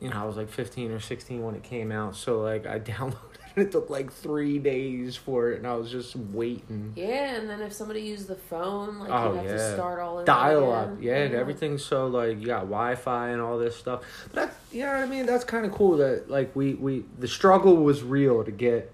you 0.00 0.10
know, 0.10 0.16
I 0.16 0.24
was 0.26 0.36
like 0.36 0.50
fifteen 0.50 0.90
or 0.90 1.00
sixteen 1.00 1.42
when 1.42 1.54
it 1.54 1.62
came 1.62 1.90
out, 1.90 2.14
so 2.14 2.42
like 2.42 2.66
I 2.66 2.78
downloaded 2.78 3.29
it. 3.56 3.60
It 3.66 3.72
took 3.72 3.90
like 3.90 4.12
three 4.12 4.58
days 4.58 5.16
for 5.16 5.50
it, 5.50 5.58
and 5.58 5.66
I 5.66 5.74
was 5.74 5.90
just 5.90 6.14
waiting. 6.16 6.92
Yeah, 6.96 7.34
and 7.34 7.48
then 7.48 7.60
if 7.60 7.72
somebody 7.72 8.00
used 8.02 8.26
the 8.28 8.36
phone, 8.36 8.98
like 9.00 9.10
Oh, 9.10 9.32
you'd 9.34 9.42
have 9.46 9.56
to 9.58 9.72
start 9.74 10.00
all 10.00 10.16
over. 10.16 10.24
dial 10.24 10.72
up, 10.72 10.88
again. 10.92 11.02
yeah, 11.02 11.16
and 11.24 11.34
everything's 11.34 11.84
so 11.84 12.06
like 12.06 12.40
you 12.40 12.46
got 12.46 12.60
Wi-Fi 12.62 13.28
and 13.30 13.40
all 13.40 13.58
this 13.58 13.76
stuff. 13.76 14.02
But 14.32 14.34
that, 14.34 14.54
you 14.72 14.80
know 14.84 14.92
what 14.92 15.02
I 15.02 15.06
mean? 15.06 15.26
That's 15.26 15.44
kind 15.44 15.66
of 15.66 15.72
cool 15.72 15.96
that 15.98 16.30
like 16.30 16.54
we 16.54 16.74
we 16.74 17.04
the 17.18 17.28
struggle 17.28 17.76
was 17.76 18.02
real 18.02 18.44
to 18.44 18.50
get 18.50 18.92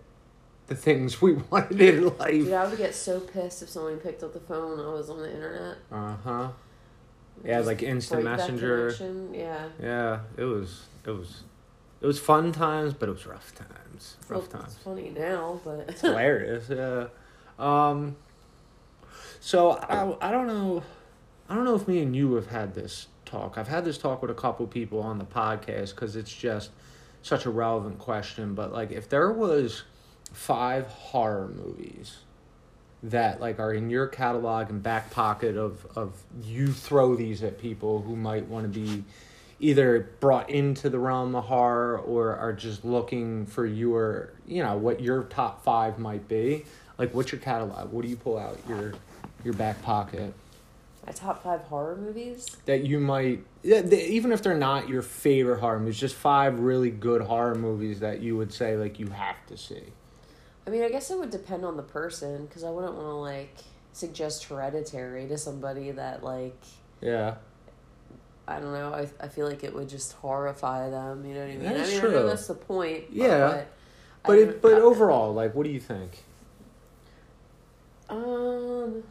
the 0.68 0.74
things 0.74 1.22
we 1.22 1.34
wanted 1.50 1.80
in 1.80 2.00
Dude, 2.00 2.18
life. 2.18 2.52
I 2.52 2.66
would 2.66 2.78
get 2.78 2.94
so 2.94 3.20
pissed 3.20 3.62
if 3.62 3.68
somebody 3.68 3.96
picked 3.96 4.22
up 4.22 4.32
the 4.32 4.40
phone 4.40 4.80
I 4.80 4.92
was 4.92 5.08
on 5.10 5.18
the 5.20 5.32
internet. 5.32 5.76
Uh 5.92 6.16
huh. 6.24 6.48
Yeah, 7.44 7.60
like 7.60 7.82
instant 7.82 8.24
messenger. 8.24 8.94
Yeah. 9.32 9.68
Yeah, 9.80 10.20
it 10.36 10.44
was 10.44 10.86
it 11.06 11.10
was 11.10 11.42
it 12.00 12.06
was 12.06 12.18
fun 12.18 12.50
times, 12.52 12.94
but 12.94 13.08
it 13.08 13.12
was 13.12 13.26
rough 13.26 13.54
times. 13.54 13.70
Well, 14.28 14.40
Rough 14.40 14.48
times. 14.50 14.64
it's 14.74 14.76
funny 14.82 15.10
now, 15.16 15.60
but 15.64 15.86
It's 15.88 16.00
hilarious. 16.00 16.68
Yeah. 16.70 17.06
Um. 17.58 18.16
So 19.40 19.72
I 19.72 20.28
I 20.28 20.30
don't 20.30 20.46
know, 20.46 20.82
I 21.48 21.54
don't 21.54 21.64
know 21.64 21.74
if 21.74 21.86
me 21.86 22.00
and 22.00 22.14
you 22.14 22.34
have 22.34 22.48
had 22.48 22.74
this 22.74 23.08
talk. 23.24 23.56
I've 23.58 23.68
had 23.68 23.84
this 23.84 23.98
talk 23.98 24.22
with 24.22 24.30
a 24.30 24.34
couple 24.34 24.66
people 24.66 25.00
on 25.00 25.18
the 25.18 25.24
podcast 25.24 25.94
because 25.94 26.16
it's 26.16 26.32
just 26.34 26.70
such 27.22 27.46
a 27.46 27.50
relevant 27.50 27.98
question. 27.98 28.54
But 28.54 28.72
like, 28.72 28.90
if 28.92 29.08
there 29.08 29.30
was 29.32 29.82
five 30.32 30.86
horror 30.88 31.48
movies 31.48 32.18
that 33.02 33.40
like 33.40 33.58
are 33.60 33.72
in 33.72 33.88
your 33.90 34.06
catalog 34.06 34.70
and 34.70 34.82
back 34.82 35.10
pocket 35.10 35.56
of 35.56 35.86
of 35.96 36.12
you 36.42 36.72
throw 36.72 37.14
these 37.14 37.42
at 37.42 37.58
people 37.58 38.02
who 38.02 38.16
might 38.16 38.46
want 38.48 38.64
to 38.72 38.80
be 38.80 39.04
either 39.58 40.10
brought 40.20 40.50
into 40.50 40.90
the 40.90 40.98
realm 40.98 41.34
of 41.34 41.44
horror 41.44 41.98
or 41.98 42.36
are 42.36 42.52
just 42.52 42.84
looking 42.84 43.46
for 43.46 43.64
your 43.64 44.32
you 44.46 44.62
know 44.62 44.76
what 44.76 45.00
your 45.00 45.24
top 45.24 45.64
five 45.64 45.98
might 45.98 46.28
be. 46.28 46.64
Like 46.98 47.14
what's 47.14 47.32
your 47.32 47.40
catalog? 47.40 47.92
What 47.92 48.02
do 48.02 48.08
you 48.08 48.16
pull 48.16 48.38
out 48.38 48.58
your 48.68 48.94
your 49.44 49.54
back 49.54 49.80
pocket? 49.82 50.34
My 51.06 51.12
top 51.12 51.44
five 51.44 51.60
horror 51.62 51.96
movies. 51.96 52.44
that 52.64 52.82
you 52.84 52.98
might 52.98 53.44
even 53.62 54.32
if 54.32 54.42
they're 54.42 54.56
not 54.56 54.88
your 54.88 55.02
favorite 55.02 55.60
horror 55.60 55.78
movies 55.78 55.98
just 55.98 56.16
five 56.16 56.58
really 56.58 56.90
good 56.90 57.22
horror 57.22 57.54
movies 57.54 58.00
that 58.00 58.20
you 58.20 58.36
would 58.36 58.52
say 58.52 58.76
like 58.76 58.98
you 58.98 59.08
have 59.08 59.36
to 59.46 59.56
see. 59.56 59.84
I 60.66 60.70
mean, 60.70 60.82
I 60.82 60.88
guess 60.88 61.12
it 61.12 61.18
would 61.18 61.30
depend 61.30 61.64
on 61.64 61.76
the 61.76 61.82
person 61.84 62.46
because 62.46 62.64
I 62.64 62.70
wouldn't 62.70 62.94
want 62.94 63.06
to 63.06 63.14
like 63.14 63.54
suggest 63.92 64.44
Hereditary 64.44 65.26
to 65.28 65.38
somebody 65.38 65.90
that 65.92 66.22
like 66.22 66.60
yeah 67.00 67.36
I 68.48 68.60
don't 68.60 68.72
know. 68.72 68.92
I 68.92 69.08
I 69.24 69.28
feel 69.28 69.48
like 69.48 69.64
it 69.64 69.74
would 69.74 69.88
just 69.88 70.12
horrify 70.14 70.88
them. 70.90 71.24
You 71.24 71.34
know 71.34 71.40
what 71.40 71.48
I 71.50 71.52
mean? 71.56 71.62
That 71.64 71.76
I 71.76 71.86
mean, 71.86 71.96
I 71.96 71.98
true. 72.00 72.10
know 72.12 72.26
that's 72.26 72.46
the 72.46 72.54
point. 72.54 73.04
Yeah. 73.10 73.48
But, 73.48 73.68
but 74.26 74.38
it 74.38 74.62
but 74.62 74.72
overall 74.74 75.32
like 75.34 75.54
what 75.54 75.64
do 75.64 75.70
you 75.70 75.80
think 75.80 76.22
Um, 78.08 79.02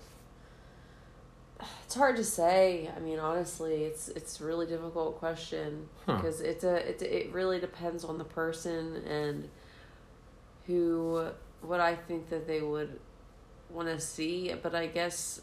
it's 1.86 1.96
hard 1.96 2.16
to 2.18 2.24
say. 2.24 2.90
I 2.96 3.00
mean, 3.00 3.20
honestly, 3.20 3.84
it's 3.84 4.08
it's 4.10 4.40
a 4.40 4.46
really 4.46 4.66
difficult 4.68 5.20
question 5.20 5.90
Huh. 6.06 6.18
because 6.18 6.42
it's 6.42 6.64
a 6.64 6.76
it 6.90 7.02
it 7.02 7.34
really 7.34 7.60
depends 7.60 8.04
on 8.06 8.18
the 8.18 8.24
person 8.24 8.96
and 9.08 9.50
who 10.68 11.28
what 11.62 11.80
I 11.80 11.96
think 11.96 12.30
that 12.30 12.48
they 12.48 12.62
would 12.62 13.00
want 13.70 13.88
to 13.90 14.00
see. 14.00 14.54
But 14.62 14.76
I 14.76 14.88
guess 14.88 15.42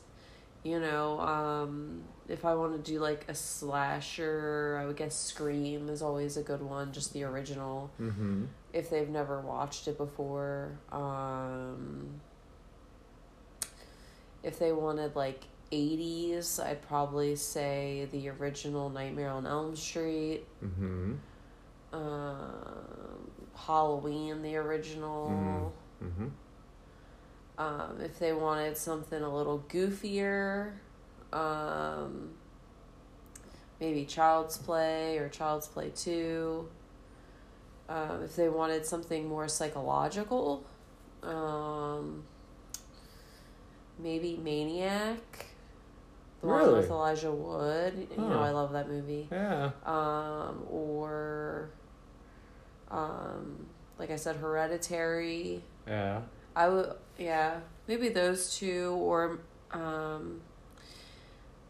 you 0.64 0.78
know, 0.80 1.18
um, 1.20 2.02
if 2.32 2.46
I 2.46 2.54
want 2.54 2.82
to 2.82 2.90
do 2.90 2.98
like 2.98 3.26
a 3.28 3.34
slasher, 3.34 4.78
I 4.80 4.86
would 4.86 4.96
guess 4.96 5.14
Scream 5.14 5.90
is 5.90 6.00
always 6.00 6.38
a 6.38 6.42
good 6.42 6.62
one, 6.62 6.90
just 6.90 7.12
the 7.12 7.24
original. 7.24 7.90
Mm-hmm. 8.00 8.46
If 8.72 8.88
they've 8.88 9.08
never 9.08 9.42
watched 9.42 9.86
it 9.86 9.98
before. 9.98 10.72
Um, 10.90 12.20
if 14.42 14.58
they 14.58 14.72
wanted 14.72 15.14
like 15.14 15.42
80s, 15.70 16.58
I'd 16.58 16.80
probably 16.88 17.36
say 17.36 18.08
the 18.10 18.30
original 18.30 18.88
Nightmare 18.88 19.28
on 19.28 19.46
Elm 19.46 19.76
Street, 19.76 20.44
mm-hmm. 20.64 21.12
Um, 21.92 23.30
Halloween, 23.54 24.40
the 24.40 24.56
original. 24.56 25.74
mm-hmm. 26.02 26.28
Um, 27.58 28.00
if 28.02 28.18
they 28.18 28.32
wanted 28.32 28.78
something 28.78 29.22
a 29.22 29.32
little 29.32 29.62
goofier, 29.68 30.72
um, 31.32 32.30
maybe 33.80 34.04
Child's 34.04 34.58
Play 34.58 35.18
or 35.18 35.28
Child's 35.28 35.66
Play 35.68 35.90
2. 35.94 36.68
Um, 37.88 38.22
if 38.24 38.36
they 38.36 38.48
wanted 38.48 38.86
something 38.86 39.28
more 39.28 39.48
psychological, 39.48 40.64
um, 41.22 42.24
maybe 43.98 44.36
Maniac, 44.42 45.46
the 46.40 46.46
one 46.46 46.72
with 46.72 46.88
Elijah 46.90 47.30
Wood. 47.32 48.08
You 48.16 48.22
know, 48.22 48.40
I 48.40 48.50
love 48.50 48.72
that 48.72 48.88
movie. 48.88 49.28
yeah 49.30 49.70
Um, 49.84 50.64
or, 50.70 51.70
um, 52.90 53.66
like 53.98 54.10
I 54.10 54.16
said, 54.16 54.36
Hereditary. 54.36 55.62
yeah 55.86 56.22
I 56.54 56.68
would, 56.68 56.92
yeah, 57.18 57.60
maybe 57.88 58.08
those 58.10 58.54
two, 58.56 58.92
or, 59.00 59.38
um, 59.70 60.40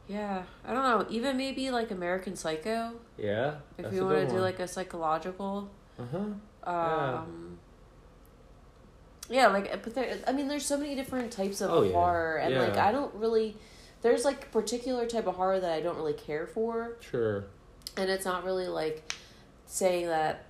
yeah, 0.09 0.43
I 0.65 0.73
don't 0.75 0.83
know. 0.83 1.07
Even 1.11 1.37
maybe 1.37 1.71
like 1.71 1.91
American 1.91 2.37
Psycho, 2.37 2.93
yeah 3.19 3.55
if 3.79 3.93
you 3.93 4.05
want 4.05 4.29
to 4.29 4.35
do 4.35 4.41
like 4.41 4.59
a 4.61 4.69
psychological. 4.69 5.71
uh-huh 5.99 6.71
Um, 6.71 7.59
yeah. 9.29 9.47
like, 9.49 9.83
but 9.83 9.95
there, 9.95 10.19
I 10.27 10.33
mean, 10.33 10.49
there's 10.49 10.67
so 10.67 10.77
many 10.77 10.95
different 10.95 11.33
types 11.33 11.61
of 11.61 11.71
Oh, 11.71 11.83
yeah. 11.83 11.93
horror, 11.93 12.37
and 12.37 12.55
like, 12.57 12.77
I 12.77 12.93
don't 12.93 13.15
really. 13.15 13.57
There's 14.03 14.25
like 14.25 14.45
a 14.47 14.49
particular 14.49 15.07
type 15.07 15.27
of 15.29 15.37
horror 15.37 15.61
that 15.61 15.71
I 15.73 15.81
don't 15.81 15.97
really 15.97 16.13
care 16.15 16.47
for. 16.47 16.97
sure 17.01 17.45
and 17.97 18.09
it's 18.09 18.25
not 18.25 18.43
really 18.43 18.69
like 18.69 19.13
saying 19.67 20.07
that 20.07 20.47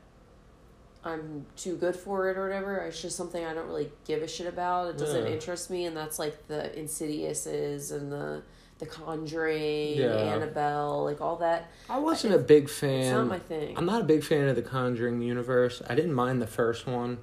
I'm 1.04 1.44
too 1.56 1.74
good 1.76 1.96
for 1.96 2.30
it 2.30 2.36
or 2.38 2.44
whatever. 2.44 2.76
It's 2.78 3.02
just 3.02 3.16
something 3.16 3.44
I 3.44 3.52
don't 3.52 3.66
really 3.66 3.90
give 4.06 4.22
a 4.22 4.28
shit 4.28 4.46
about. 4.46 4.90
It 4.90 4.98
doesn't 4.98 5.26
Yeah. 5.26 5.32
interest 5.32 5.68
me, 5.68 5.84
and 5.86 5.96
that's 5.96 6.18
like 6.20 6.46
the 6.46 6.70
Insidiouses 6.76 7.90
and 7.92 8.12
the 8.12 8.42
the 8.82 8.88
Conjuring, 8.88 9.96
Yeah. 9.96 10.08
Annabelle, 10.34 11.04
like 11.04 11.20
all 11.20 11.36
that. 11.36 11.70
I 11.88 11.98
wasn't 12.00 12.34
a 12.34 12.38
big 12.38 12.64
It's 12.64 12.78
fan. 12.78 13.12
not 13.14 13.26
my 13.28 13.38
thing. 13.38 13.78
I'm 13.78 13.86
not 13.86 14.00
a 14.00 14.04
big 14.04 14.24
fan 14.24 14.48
of 14.48 14.56
the 14.56 14.62
Conjuring 14.62 15.22
universe. 15.22 15.80
I 15.88 15.94
didn't 15.94 16.14
mind 16.14 16.42
the 16.42 16.46
first 16.48 16.86
one. 16.86 17.18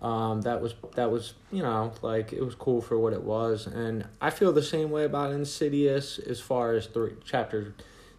Um, 0.00 0.42
that 0.42 0.60
was 0.60 0.74
that 0.96 1.10
was 1.10 1.34
you 1.52 1.62
know 1.62 1.92
like 2.02 2.32
it 2.32 2.42
was 2.42 2.54
cool 2.54 2.80
for 2.80 2.98
what 2.98 3.12
it 3.12 3.22
was, 3.22 3.66
and 3.66 4.06
I 4.20 4.30
feel 4.30 4.52
the 4.52 4.62
same 4.62 4.90
way 4.90 5.04
about 5.04 5.32
Insidious 5.32 6.18
as 6.18 6.40
far 6.40 6.72
as 6.72 6.86
three 6.86 7.12
chapter 7.24 7.74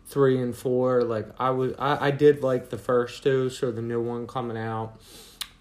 three 0.06 0.40
and 0.42 0.56
four. 0.56 1.04
Like 1.04 1.28
I 1.40 1.50
was 1.50 1.74
I, 1.78 2.08
I 2.08 2.12
did 2.12 2.42
like 2.44 2.70
the 2.70 2.78
first 2.78 3.24
two, 3.24 3.50
so 3.50 3.72
the 3.72 3.82
new 3.82 4.02
one 4.02 4.26
coming 4.26 4.58
out, 4.58 5.00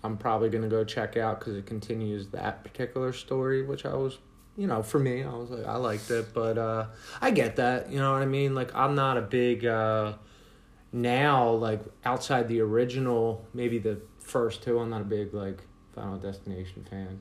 I'm 0.02 0.16
probably 0.16 0.50
gonna 0.50 0.68
go 0.68 0.84
check 0.84 1.16
out 1.16 1.40
because 1.40 1.56
it 1.56 1.66
continues 1.66 2.28
that 2.28 2.62
particular 2.64 3.12
story, 3.12 3.62
which 3.62 3.84
I 3.84 3.94
was 3.94 4.18
you 4.56 4.66
know 4.66 4.82
for 4.82 4.98
me 4.98 5.22
I 5.22 5.34
was 5.34 5.50
like 5.50 5.66
I 5.66 5.76
liked 5.76 6.10
it, 6.10 6.32
but 6.34 6.58
uh, 6.58 6.86
I 7.20 7.30
get 7.30 7.56
that 7.56 7.90
you 7.90 7.98
know 7.98 8.12
what 8.12 8.22
I 8.22 8.26
mean. 8.26 8.54
Like 8.54 8.74
I'm 8.74 8.94
not 8.94 9.16
a 9.16 9.22
big. 9.22 9.64
Uh, 9.66 10.14
now 10.92 11.50
like 11.50 11.80
outside 12.04 12.46
the 12.48 12.60
original 12.60 13.44
maybe 13.52 13.78
the 13.78 14.00
first 14.20 14.62
two 14.62 14.78
i'm 14.78 14.90
not 14.90 15.00
a 15.00 15.04
big 15.04 15.34
like 15.34 15.58
final 15.92 16.16
destination 16.18 16.86
fan 16.88 17.18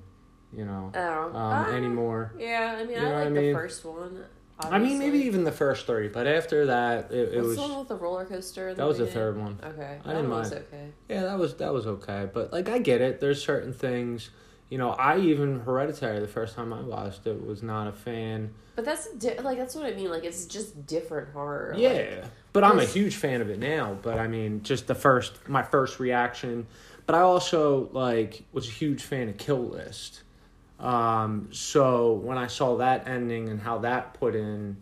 you 0.55 0.63
know 0.63 0.91
I 0.93 0.99
um 0.99 1.31
Ah, 1.35 1.65
anymore 1.71 2.33
Yeah, 2.37 2.75
I 2.77 2.83
mean, 2.83 2.91
You 2.93 2.99
know 2.99 3.07
I 3.07 3.11
what 3.13 3.17
I 3.17 3.23
like 3.23 3.33
mean? 3.33 3.45
the 3.53 3.53
first 3.59 3.83
one. 3.83 4.23
i 4.59 4.77
mean 4.77 4.99
maybe 4.99 5.17
even 5.21 5.43
the 5.43 5.51
first 5.51 5.87
three 5.87 6.07
but 6.07 6.27
after 6.27 6.67
that 6.67 7.11
it, 7.11 7.33
it 7.33 7.41
was 7.41 7.55
the 7.55 7.61
one 7.63 7.79
with 7.79 7.87
the 7.87 7.95
roller 7.95 8.25
coaster? 8.25 8.75
that 8.75 8.85
was 8.87 8.99
the 8.99 9.07
third 9.07 9.37
one 9.39 9.57
Okay, 9.63 9.99
I 10.05 10.13
didn't 10.13 10.29
mind. 10.29 10.53
okay. 10.53 10.89
yeah 11.09 11.23
that 11.23 11.39
was 11.39 11.55
that 11.55 11.73
was 11.73 11.87
okay 11.87 12.29
but 12.31 12.53
like 12.53 12.69
i 12.69 12.77
get 12.77 13.01
it 13.01 13.19
there's 13.21 13.43
certain 13.43 13.73
things 13.73 14.29
you 14.69 14.77
know 14.77 14.91
i 14.91 15.17
even 15.19 15.59
hereditary 15.61 16.19
the 16.19 16.27
first 16.27 16.55
time 16.55 16.73
i 16.73 16.81
watched 16.81 17.25
it 17.27 17.45
was 17.45 17.61
not 17.63 17.87
a 17.87 17.91
fan 17.91 18.51
But 18.75 18.85
that's 18.85 19.07
di- 19.13 19.37
like 19.39 19.57
that's 19.59 19.75
what 19.75 19.85
I 19.85 19.93
mean. 19.93 20.09
Like 20.09 20.23
it's 20.23 20.45
just 20.47 20.87
different 20.87 21.29
horror. 21.31 21.73
like- 21.73 21.81
Yeah, 21.83 22.25
but 22.53 22.63
I'm 22.63 22.79
a 22.79 22.85
huge 22.85 23.15
fan 23.17 23.39
of 23.41 23.49
it 23.51 23.59
now. 23.59 23.95
But 24.01 24.17
I 24.17 24.27
mean, 24.27 24.63
just 24.63 24.87
the 24.87 24.95
first, 24.95 25.47
my 25.47 25.61
first 25.61 25.99
reaction. 25.99 26.65
But 27.05 27.13
I 27.15 27.19
also 27.21 27.89
like 27.93 28.43
was 28.51 28.67
a 28.67 28.71
huge 28.71 29.03
fan 29.03 29.29
of 29.29 29.37
Kill 29.37 29.63
List. 29.63 30.23
Um, 30.79 31.49
so 31.51 32.13
when 32.13 32.39
I 32.39 32.47
saw 32.47 32.77
that 32.77 33.07
ending 33.07 33.47
and 33.49 33.59
how 33.61 33.77
that 33.79 34.15
put 34.15 34.33
in 34.35 34.77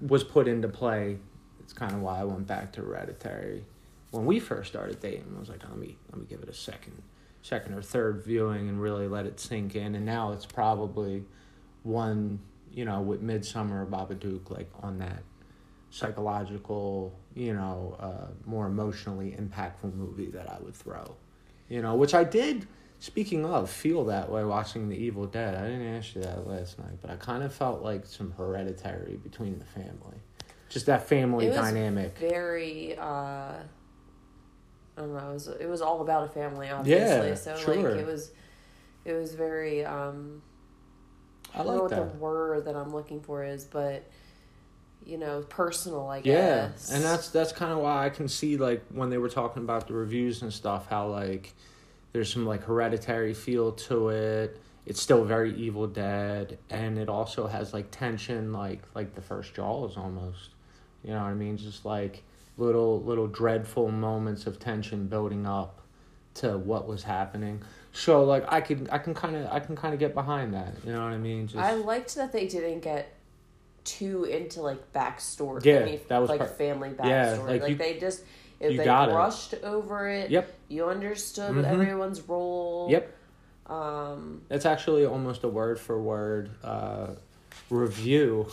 was 0.00 0.22
put 0.22 0.46
into 0.46 0.68
play, 0.68 1.18
it's 1.60 1.72
kind 1.72 1.92
of 1.92 2.00
why 2.02 2.20
I 2.20 2.24
went 2.24 2.46
back 2.46 2.72
to 2.74 2.80
Hereditary. 2.82 3.64
When 4.12 4.24
we 4.24 4.38
first 4.38 4.70
started 4.70 5.00
dating, 5.00 5.34
I 5.36 5.40
was 5.40 5.48
like, 5.48 5.64
let 5.64 5.76
me 5.76 5.96
let 6.12 6.20
me 6.20 6.26
give 6.30 6.42
it 6.44 6.48
a 6.48 6.54
second 6.54 7.02
second 7.46 7.74
or 7.74 7.82
third 7.82 8.24
viewing 8.24 8.68
and 8.68 8.80
really 8.80 9.06
let 9.06 9.24
it 9.24 9.38
sink 9.38 9.76
in. 9.76 9.94
And 9.94 10.04
now 10.04 10.32
it's 10.32 10.46
probably 10.46 11.24
one, 11.84 12.40
you 12.72 12.84
know, 12.84 13.00
with 13.00 13.22
Midsommar 13.22 13.82
or 13.82 13.86
Babadook, 13.86 14.50
like 14.50 14.68
on 14.82 14.98
that 14.98 15.22
psychological, 15.90 17.16
you 17.34 17.54
know, 17.54 17.96
uh, 18.00 18.32
more 18.44 18.66
emotionally 18.66 19.36
impactful 19.40 19.94
movie 19.94 20.30
that 20.32 20.50
I 20.50 20.58
would 20.60 20.74
throw. 20.74 21.16
You 21.68 21.82
know, 21.82 21.94
which 21.94 22.14
I 22.14 22.24
did, 22.24 22.66
speaking 22.98 23.44
of, 23.44 23.70
feel 23.70 24.04
that 24.06 24.30
way 24.30 24.44
watching 24.44 24.88
The 24.88 24.96
Evil 24.96 25.26
Dead. 25.26 25.54
I 25.54 25.68
didn't 25.68 25.94
ask 25.94 26.16
you 26.16 26.22
that 26.22 26.46
last 26.46 26.78
night, 26.78 26.98
but 27.00 27.10
I 27.10 27.16
kind 27.16 27.42
of 27.44 27.54
felt 27.54 27.82
like 27.82 28.06
some 28.06 28.32
hereditary 28.32 29.16
between 29.22 29.58
the 29.58 29.64
family. 29.64 30.18
Just 30.68 30.86
that 30.86 31.08
family 31.08 31.48
dynamic. 31.48 32.18
Very. 32.18 32.96
uh 32.98 33.52
I 34.96 35.00
don't 35.00 35.14
know. 35.14 35.30
It 35.30 35.34
was, 35.34 35.48
it 35.48 35.68
was 35.68 35.82
all 35.82 36.00
about 36.00 36.24
a 36.24 36.28
family, 36.28 36.70
obviously. 36.70 37.28
Yeah, 37.28 37.34
so 37.34 37.56
sure. 37.56 37.74
like 37.76 38.00
it 38.00 38.06
was, 38.06 38.30
it 39.04 39.12
was 39.12 39.34
very. 39.34 39.84
um 39.84 40.42
I 41.54 41.60
I 41.60 41.64
don't 41.64 41.76
know 41.76 41.82
what 41.82 41.90
that. 41.90 42.12
the 42.12 42.18
word 42.18 42.64
that 42.66 42.76
I'm 42.76 42.92
looking 42.92 43.20
for 43.20 43.44
is, 43.44 43.64
but 43.64 44.08
you 45.04 45.18
know, 45.18 45.42
personal. 45.48 46.08
I 46.08 46.20
guess. 46.20 46.88
Yeah, 46.88 46.96
and 46.96 47.04
that's 47.04 47.28
that's 47.30 47.52
kind 47.52 47.72
of 47.72 47.78
why 47.78 48.04
I 48.04 48.10
can 48.10 48.28
see 48.28 48.56
like 48.56 48.84
when 48.90 49.10
they 49.10 49.18
were 49.18 49.28
talking 49.28 49.62
about 49.62 49.86
the 49.86 49.94
reviews 49.94 50.42
and 50.42 50.52
stuff, 50.52 50.88
how 50.88 51.08
like 51.08 51.54
there's 52.12 52.32
some 52.32 52.46
like 52.46 52.64
hereditary 52.64 53.34
feel 53.34 53.72
to 53.72 54.08
it. 54.08 54.60
It's 54.86 55.02
still 55.02 55.24
very 55.24 55.54
Evil 55.56 55.86
Dead, 55.86 56.58
and 56.70 56.96
it 56.96 57.08
also 57.08 57.46
has 57.46 57.74
like 57.74 57.90
tension, 57.90 58.52
like 58.52 58.82
like 58.94 59.14
the 59.14 59.22
first 59.22 59.54
Jaws 59.54 59.96
almost. 59.96 60.50
You 61.04 61.10
know 61.10 61.22
what 61.22 61.28
I 61.30 61.34
mean? 61.34 61.56
Just 61.56 61.84
like 61.84 62.22
little 62.58 63.02
little 63.02 63.26
dreadful 63.26 63.90
moments 63.90 64.46
of 64.46 64.58
tension 64.58 65.06
building 65.06 65.46
up 65.46 65.80
to 66.34 66.56
what 66.58 66.86
was 66.86 67.02
happening. 67.02 67.62
So 67.92 68.24
like 68.24 68.44
I 68.52 68.60
can 68.60 68.88
I 68.90 68.98
can 68.98 69.14
kind 69.14 69.36
of 69.36 69.46
I 69.50 69.60
can 69.60 69.76
kind 69.76 69.94
of 69.94 70.00
get 70.00 70.14
behind 70.14 70.54
that. 70.54 70.74
You 70.84 70.92
know 70.92 71.02
what 71.04 71.12
I 71.12 71.18
mean? 71.18 71.46
Just 71.46 71.58
I 71.58 71.74
liked 71.74 72.14
that 72.16 72.32
they 72.32 72.46
didn't 72.46 72.80
get 72.80 73.12
too 73.84 74.24
into 74.24 74.60
like 74.62 74.92
backstory. 74.92 75.64
Yeah, 75.64 75.74
any, 75.74 76.00
that 76.08 76.18
was 76.18 76.28
like 76.28 76.40
part- 76.40 76.58
family 76.58 76.90
backstory. 76.90 77.08
Yeah, 77.08 77.42
like 77.42 77.60
like 77.62 77.70
you- 77.70 77.76
they 77.76 77.98
just 77.98 78.22
if 78.58 78.76
they 78.76 78.84
got 78.84 79.08
it. 79.08 79.12
brushed 79.12 79.54
over 79.62 80.08
it. 80.08 80.30
Yep. 80.30 80.52
You 80.68 80.86
understood 80.86 81.52
Mhm. 81.54 81.64
everyone's 81.64 82.20
role. 82.22 82.88
Yep. 82.90 83.12
Um. 83.66 84.42
That's 84.48 84.64
actually 84.66 85.04
almost 85.06 85.42
a 85.44 85.48
word 85.48 85.78
for 85.78 86.00
word 86.00 86.50
uh, 86.64 87.08
review 87.70 88.46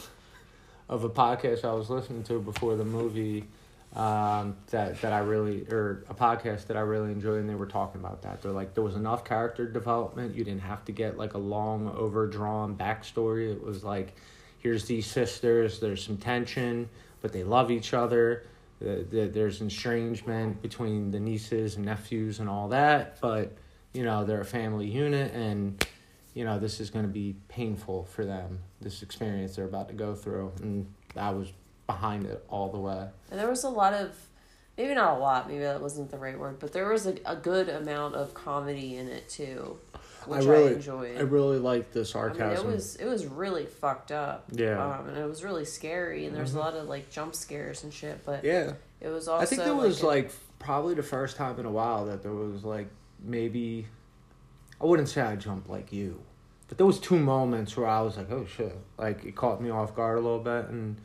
of 0.90 1.04
a 1.04 1.10
podcast 1.10 1.64
I 1.64 1.74
was 1.74 1.90
listening 1.90 2.24
to 2.24 2.40
before 2.40 2.76
the 2.76 2.86
movie 2.86 3.46
um, 3.94 4.56
that 4.68 5.02
that 5.02 5.14
I 5.14 5.20
really 5.20 5.66
or 5.70 6.04
a 6.10 6.14
podcast 6.14 6.68
that 6.68 6.78
I 6.78 6.82
really 6.82 7.12
enjoyed, 7.12 7.40
and 7.40 7.50
they 7.50 7.56
were 7.56 7.68
talking 7.68 8.02
about 8.02 8.22
that. 8.24 8.42
They're 8.42 8.52
like, 8.52 8.74
there 8.74 8.84
was 8.84 8.96
enough 8.96 9.24
character 9.24 9.68
development. 9.68 10.36
You 10.36 10.44
didn't 10.44 10.62
have 10.62 10.84
to 10.86 10.92
get 10.92 11.18
like 11.18 11.34
a 11.34 11.40
long, 11.40 11.90
overdrawn 11.90 12.76
backstory. 12.76 13.52
It 13.52 13.64
was 13.64 13.84
like, 13.84 14.16
here's 14.60 14.86
these 14.86 15.06
sisters. 15.06 15.80
There's 15.80 16.04
some 16.04 16.18
tension, 16.18 16.90
but 17.22 17.32
they 17.32 17.44
love 17.44 17.72
each 17.72 17.94
other. 17.94 18.46
The, 18.80 19.06
the, 19.10 19.28
there's 19.28 19.62
estrangement 19.62 20.62
between 20.62 21.12
the 21.12 21.20
nieces 21.20 21.76
and 21.76 21.86
nephews 21.86 22.40
and 22.40 22.50
all 22.50 22.68
that, 22.70 23.22
but 23.22 23.56
you 23.94 24.04
know 24.04 24.26
they're 24.26 24.42
a 24.42 24.46
family 24.46 24.88
unit 24.88 25.34
and 25.34 25.86
you 26.34 26.44
know 26.44 26.60
this 26.60 26.80
is 26.80 26.90
going 26.90 27.06
to 27.06 27.12
be 27.12 27.36
painful 27.48 28.04
for 28.06 28.26
them 28.26 28.60
this 28.82 29.02
experience 29.02 29.56
they're 29.56 29.66
about 29.66 29.88
to 29.88 29.94
go 29.94 30.14
through 30.16 30.52
and 30.62 30.92
i 31.16 31.30
was 31.30 31.54
behind 31.88 32.26
it 32.26 32.44
all 32.50 32.70
the 32.70 32.80
way 32.80 33.08
And 33.32 33.40
there 33.40 33.50
was 33.50 33.64
a 33.64 33.70
lot 33.70 33.94
of, 33.94 34.16
maybe 34.78 34.94
not 34.96 35.18
a 35.18 35.20
lot, 35.20 35.48
maybe 35.48 35.64
that 35.64 35.82
wasn't 35.82 36.12
the 36.12 36.18
right 36.18 36.38
word, 36.38 36.60
but 36.60 36.72
there 36.74 36.88
was 36.90 37.06
a, 37.08 37.16
a 37.26 37.36
good 37.36 37.70
amount 37.70 38.16
of 38.16 38.34
comedy 38.34 38.96
in 38.98 39.08
it 39.08 39.28
too, 39.30 39.78
which 40.26 40.44
I, 40.46 40.50
really- 40.50 40.74
enjoyed. 40.76 41.18
i 41.18 41.22
really 41.22 41.60
like 41.60 41.92
the 41.92 42.00
I 42.00 42.04
mean, 42.04 42.06
sarcasm 42.06 42.70
it 42.70 42.74
was 42.76 42.96
it 42.96 43.06
was 43.06 43.26
really 43.26 43.66
fucked 43.66 44.12
up. 44.12 44.46
Yeah. 44.52 44.82
Um, 45.00 45.10
and 45.10 45.18
it 45.18 45.28
was 45.28 45.44
really 45.44 45.66
scary, 45.66 46.26
and 46.26 46.36
there's 46.36 46.54
Mhm. 46.54 46.58
a 46.58 46.60
lot 46.60 46.74
of 46.76 46.88
like 46.88 47.10
jump 47.12 47.36
scares 47.36 47.84
and 47.84 47.94
shit. 47.94 48.26
But 48.26 48.44
yeah 48.46 48.74
it 49.02 49.10
was 49.10 49.28
also. 49.28 49.44
i 49.44 49.46
think 49.46 49.64
there 49.64 49.76
was 49.76 50.02
a- 50.02 50.08
like 50.08 50.32
probably 50.60 50.94
the 50.94 51.04
first 51.04 51.36
time 51.36 51.60
in 51.60 51.66
a 51.66 51.72
while 51.72 52.06
that 52.06 52.24
there 52.24 52.32
was 52.32 52.64
like 52.64 52.88
maybe 53.22 53.86
i 54.80 54.86
wouldn't 54.86 55.10
say 55.10 55.20
i 55.22 55.36
jumped 55.36 55.70
like 55.70 55.92
you 55.92 56.22
but 56.70 56.78
there 56.78 56.88
was 56.88 57.00
two 57.00 57.20
moments 57.20 57.76
where 57.76 57.86
i 57.88 58.00
was 58.00 58.16
like 58.16 58.32
oh 58.32 58.46
shit 58.46 58.74
like 58.98 59.26
it 59.26 59.36
caught 59.36 59.62
me 59.62 59.70
off 59.70 59.94
guard 59.94 60.18
a 60.18 60.22
little 60.22 60.40
bit 60.40 60.70
and 60.70 60.96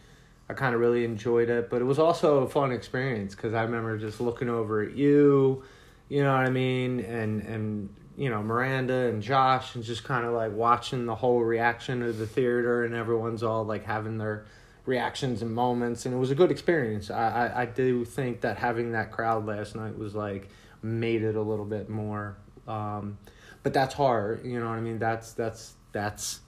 I 0.51 0.55
kind 0.55 0.75
of 0.75 0.81
really 0.81 1.05
enjoyed 1.05 1.51
it, 1.51 1.69
but 1.69 1.83
it 1.83 1.85
was 1.85 1.99
also 1.99 2.39
a 2.39 2.49
fun 2.49 2.73
experience 2.73 3.35
because 3.35 3.53
I 3.53 3.63
remember 3.63 3.99
just 3.99 4.21
looking 4.21 4.49
over 4.49 4.83
at 4.83 4.97
you, 4.97 5.63
you 6.09 6.23
know 6.23 6.33
what 6.33 6.47
I 6.47 6.51
mean, 6.51 7.01
and 7.01 7.43
and 7.43 7.95
you 8.17 8.31
know 8.31 8.43
Miranda 8.43 9.09
and 9.09 9.23
Josh, 9.23 9.75
and 9.75 9.85
just 9.85 10.05
kind 10.05 10.25
of 10.25 10.33
like 10.33 10.53
watching 10.53 11.05
the 11.05 11.15
whole 11.15 11.43
reaction 11.43 12.03
of 12.03 12.17
the 12.17 12.27
theater, 12.27 12.85
and 12.85 12.95
everyone's 12.95 13.43
all 13.43 13.65
like 13.65 13.85
having 13.85 14.17
their 14.17 14.47
reactions 14.87 15.43
and 15.43 15.55
moments, 15.55 16.07
and 16.07 16.15
it 16.15 16.19
was 16.19 16.31
a 16.31 16.35
good 16.35 16.51
experience. 16.51 17.11
I 17.11 17.49
I, 17.49 17.63
I 17.63 17.67
do 17.67 18.07
think 18.07 18.41
that 18.41 18.57
having 18.57 18.93
that 18.93 19.13
crowd 19.13 19.45
last 19.45 19.77
night 19.77 19.99
was 19.99 20.15
like 20.15 20.49
made 20.81 21.23
it 21.23 21.37
a 21.37 21.43
little 21.43 21.67
bit 21.67 21.91
more, 21.91 22.39
um, 22.67 23.19
but 23.63 23.75
that's 23.75 23.93
horror, 23.93 24.41
you 24.43 24.59
know 24.59 24.67
what 24.67 24.79
I 24.79 24.81
mean. 24.81 24.99
That's 24.99 25.33
that's 25.35 25.75
that's 25.93 26.41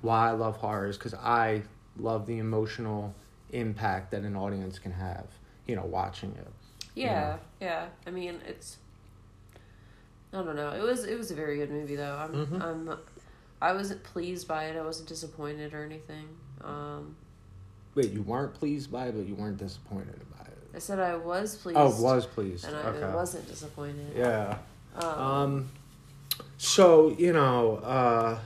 why 0.00 0.28
I 0.28 0.32
love 0.32 0.56
horror 0.56 0.88
is 0.88 0.96
because 0.98 1.14
I 1.14 1.62
love 1.96 2.26
the 2.26 2.38
emotional 2.38 3.14
impact 3.52 4.10
that 4.10 4.22
an 4.22 4.36
audience 4.36 4.78
can 4.78 4.92
have, 4.92 5.26
you 5.66 5.76
know, 5.76 5.84
watching 5.84 6.30
it. 6.38 6.46
Yeah, 6.94 7.36
yeah. 7.60 7.86
I 8.06 8.10
mean, 8.10 8.40
it's. 8.46 8.78
I 10.32 10.42
don't 10.42 10.56
know. 10.56 10.70
It 10.72 10.82
was 10.82 11.04
it 11.04 11.16
was 11.16 11.30
a 11.30 11.34
very 11.34 11.56
good 11.56 11.70
movie 11.70 11.96
though. 11.96 12.16
I'm 12.16 12.46
Mhm. 12.46 12.62
I'm, 12.62 12.98
I 13.62 13.72
wasn't 13.72 14.02
pleased 14.04 14.46
by 14.46 14.64
it. 14.64 14.76
I 14.76 14.82
wasn't 14.82 15.08
disappointed 15.08 15.72
or 15.74 15.84
anything. 15.84 16.28
Um, 16.62 17.16
Wait, 17.94 18.10
you 18.12 18.22
weren't 18.22 18.54
pleased 18.54 18.92
by 18.92 19.06
it, 19.06 19.16
but 19.16 19.26
you 19.26 19.34
weren't 19.34 19.56
disappointed 19.56 20.20
by 20.38 20.44
it. 20.44 20.58
I 20.74 20.78
said 20.78 20.98
I 20.98 21.16
was 21.16 21.56
pleased. 21.56 21.78
Oh, 21.78 21.90
was 22.00 22.26
pleased. 22.26 22.64
and 22.66 22.76
I 22.76 22.80
okay. 22.90 23.14
wasn't 23.14 23.48
disappointed. 23.48 24.12
Yeah. 24.16 24.58
Um, 24.94 25.04
Um, 25.04 25.70
so 26.58 27.10
you 27.18 27.32
know, 27.32 27.76
uh, 27.76 28.38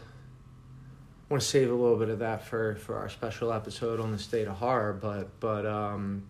want 1.32 1.40
to 1.40 1.48
save 1.48 1.70
a 1.70 1.74
little 1.74 1.96
bit 1.96 2.10
of 2.10 2.18
that 2.18 2.44
for 2.44 2.76
for 2.76 2.96
our 2.96 3.08
special 3.08 3.54
episode 3.54 3.98
on 4.00 4.12
the 4.12 4.18
state 4.18 4.46
of 4.46 4.56
horror, 4.56 4.92
but 4.92 5.40
but 5.40 5.64
um, 5.64 6.24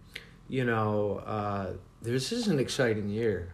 you 0.48 0.64
know, 0.64 1.20
uh, 1.26 1.72
this 2.00 2.30
is 2.30 2.46
an 2.46 2.60
exciting 2.60 3.08
year. 3.08 3.52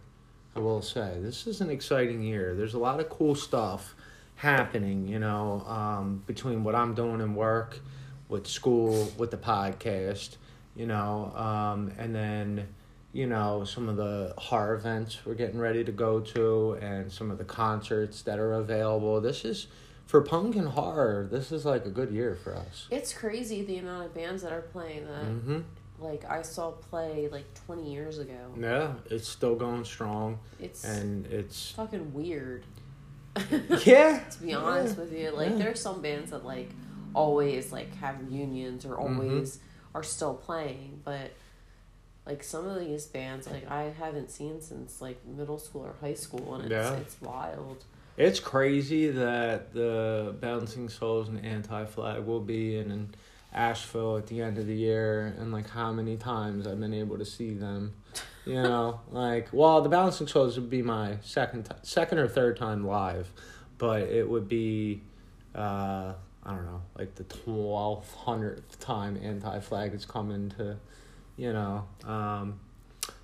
I 0.54 0.60
will 0.60 0.82
say 0.82 1.16
this 1.22 1.46
is 1.46 1.62
an 1.62 1.70
exciting 1.70 2.22
year. 2.22 2.54
There's 2.54 2.74
a 2.74 2.78
lot 2.78 3.00
of 3.00 3.08
cool 3.08 3.34
stuff 3.34 3.94
happening. 4.36 5.08
You 5.08 5.20
know, 5.20 5.64
um, 5.66 6.22
between 6.26 6.64
what 6.64 6.74
I'm 6.74 6.92
doing 6.92 7.22
in 7.22 7.34
work, 7.34 7.80
with 8.28 8.46
school, 8.46 9.10
with 9.16 9.30
the 9.30 9.38
podcast. 9.38 10.36
You 10.76 10.86
know, 10.86 11.32
um, 11.34 11.92
and 11.98 12.14
then 12.14 12.68
you 13.14 13.26
know, 13.26 13.64
some 13.64 13.88
of 13.88 13.96
the 13.96 14.34
horror 14.36 14.74
events 14.74 15.24
we're 15.24 15.32
getting 15.32 15.58
ready 15.58 15.82
to 15.82 15.92
go 15.92 16.20
to 16.20 16.72
and 16.82 17.10
some 17.10 17.30
of 17.30 17.38
the 17.38 17.44
concerts 17.44 18.20
that 18.22 18.38
are 18.38 18.52
available. 18.52 19.18
This 19.22 19.46
is 19.46 19.68
for 20.08 20.20
punk 20.22 20.56
and 20.56 20.68
horror, 20.68 21.28
this 21.30 21.52
is 21.52 21.64
like 21.64 21.84
a 21.86 21.90
good 21.90 22.10
year 22.10 22.34
for 22.42 22.56
us. 22.56 22.86
it's 22.90 23.12
crazy 23.12 23.62
the 23.62 23.76
amount 23.78 24.06
of 24.06 24.14
bands 24.14 24.42
that 24.42 24.52
are 24.52 24.62
playing 24.62 25.04
that. 25.06 25.24
Mhm. 25.24 25.62
Like 26.00 26.24
I 26.24 26.42
saw 26.42 26.70
play 26.72 27.28
like 27.30 27.44
twenty 27.66 27.92
years 27.92 28.18
ago. 28.18 28.52
Yeah, 28.58 28.94
it's 29.10 29.28
still 29.28 29.54
going 29.54 29.84
strong 29.84 30.38
It's 30.58 30.82
and 30.84 31.26
it's 31.26 31.70
fucking 31.72 32.12
weird. 32.14 32.64
Yeah. 33.84 34.20
to 34.30 34.42
be 34.42 34.54
honest 34.54 34.96
yeah, 34.96 35.00
with 35.02 35.12
you. 35.12 35.30
Like 35.30 35.50
yeah. 35.50 35.56
there's 35.58 35.80
some 35.80 36.00
bands 36.02 36.30
that 36.30 36.44
like 36.44 36.70
always 37.14 37.70
like 37.72 37.94
have 37.96 38.20
reunions 38.28 38.84
or 38.84 38.96
Mhm. 38.96 39.00
always 39.18 39.60
are 39.94 40.02
still 40.02 40.34
playing, 40.34 41.00
but 41.04 41.32
like 42.26 42.42
some 42.44 42.66
of 42.66 42.78
these 42.80 43.06
bands 43.06 43.46
like 43.50 43.68
I 43.70 43.84
haven't 43.98 44.30
seen 44.30 44.60
since 44.60 45.00
like 45.00 45.24
middle 45.26 45.58
school 45.58 45.82
or 45.84 45.94
high 46.00 46.14
school 46.14 46.54
and 46.54 46.64
it's 46.64 46.72
Yeah. 46.72 46.92
it's 46.94 47.20
wild. 47.20 47.84
It's 48.18 48.40
crazy 48.40 49.10
that 49.10 49.72
the 49.72 50.34
Bouncing 50.40 50.88
Souls 50.88 51.28
and 51.28 51.44
Anti 51.46 51.84
Flag 51.84 52.24
will 52.24 52.40
be 52.40 52.76
in, 52.76 52.90
in 52.90 53.14
Asheville 53.52 54.16
at 54.16 54.26
the 54.26 54.42
end 54.42 54.58
of 54.58 54.66
the 54.66 54.74
year, 54.74 55.36
and 55.38 55.52
like 55.52 55.70
how 55.70 55.92
many 55.92 56.16
times 56.16 56.66
I've 56.66 56.80
been 56.80 56.94
able 56.94 57.16
to 57.18 57.24
see 57.24 57.54
them. 57.54 57.94
You 58.44 58.54
know, 58.62 59.00
like 59.12 59.50
well, 59.52 59.80
the 59.82 59.88
Bouncing 59.88 60.26
Souls 60.26 60.58
would 60.58 60.68
be 60.68 60.82
my 60.82 61.18
second, 61.22 61.66
ti 61.66 61.76
second 61.82 62.18
or 62.18 62.26
third 62.26 62.56
time 62.56 62.84
live, 62.84 63.30
but 63.78 64.02
it 64.02 64.28
would 64.28 64.48
be, 64.48 65.00
uh, 65.54 66.14
I 66.44 66.50
don't 66.50 66.66
know, 66.66 66.82
like 66.98 67.14
the 67.14 67.24
twelve 67.24 68.12
hundredth 68.14 68.80
time 68.80 69.16
Anti 69.22 69.60
Flag 69.60 69.94
is 69.94 70.04
coming 70.04 70.50
to, 70.58 70.76
you 71.36 71.52
know. 71.52 71.86
Um, 72.04 72.58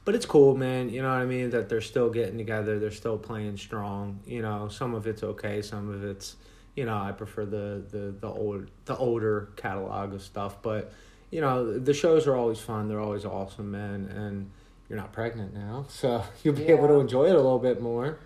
but 0.04 0.14
it's 0.14 0.26
cool, 0.26 0.56
man. 0.56 0.90
You 0.90 1.02
know 1.02 1.08
what 1.08 1.18
I 1.18 1.24
mean? 1.24 1.50
That 1.50 1.68
they're 1.68 1.80
still 1.80 2.10
getting 2.10 2.36
together. 2.36 2.78
They're 2.78 2.90
still 2.90 3.16
playing 3.16 3.56
strong. 3.56 4.20
You 4.26 4.42
know, 4.42 4.68
some 4.68 4.94
of 4.94 5.06
it's 5.06 5.22
okay. 5.22 5.62
Some 5.62 5.88
of 5.88 6.04
it's, 6.04 6.36
you 6.76 6.84
know, 6.84 6.96
I 6.96 7.12
prefer 7.12 7.46
the 7.46 7.82
the 7.90 8.14
the 8.20 8.28
old 8.28 8.68
the 8.84 8.96
older 8.96 9.48
catalog 9.56 10.12
of 10.12 10.22
stuff. 10.22 10.60
But 10.62 10.92
you 11.30 11.40
know, 11.40 11.78
the 11.78 11.94
shows 11.94 12.26
are 12.26 12.36
always 12.36 12.60
fun. 12.60 12.88
They're 12.88 13.00
always 13.00 13.24
awesome, 13.24 13.70
man. 13.70 14.06
And 14.14 14.50
you're 14.88 14.98
not 14.98 15.12
pregnant 15.12 15.54
now, 15.54 15.86
so 15.88 16.22
you'll 16.42 16.54
be 16.54 16.66
able 16.66 16.88
to 16.88 17.00
enjoy 17.00 17.24
it 17.26 17.32
a 17.34 17.36
little 17.36 17.58
bit 17.58 17.80
more. 17.80 18.18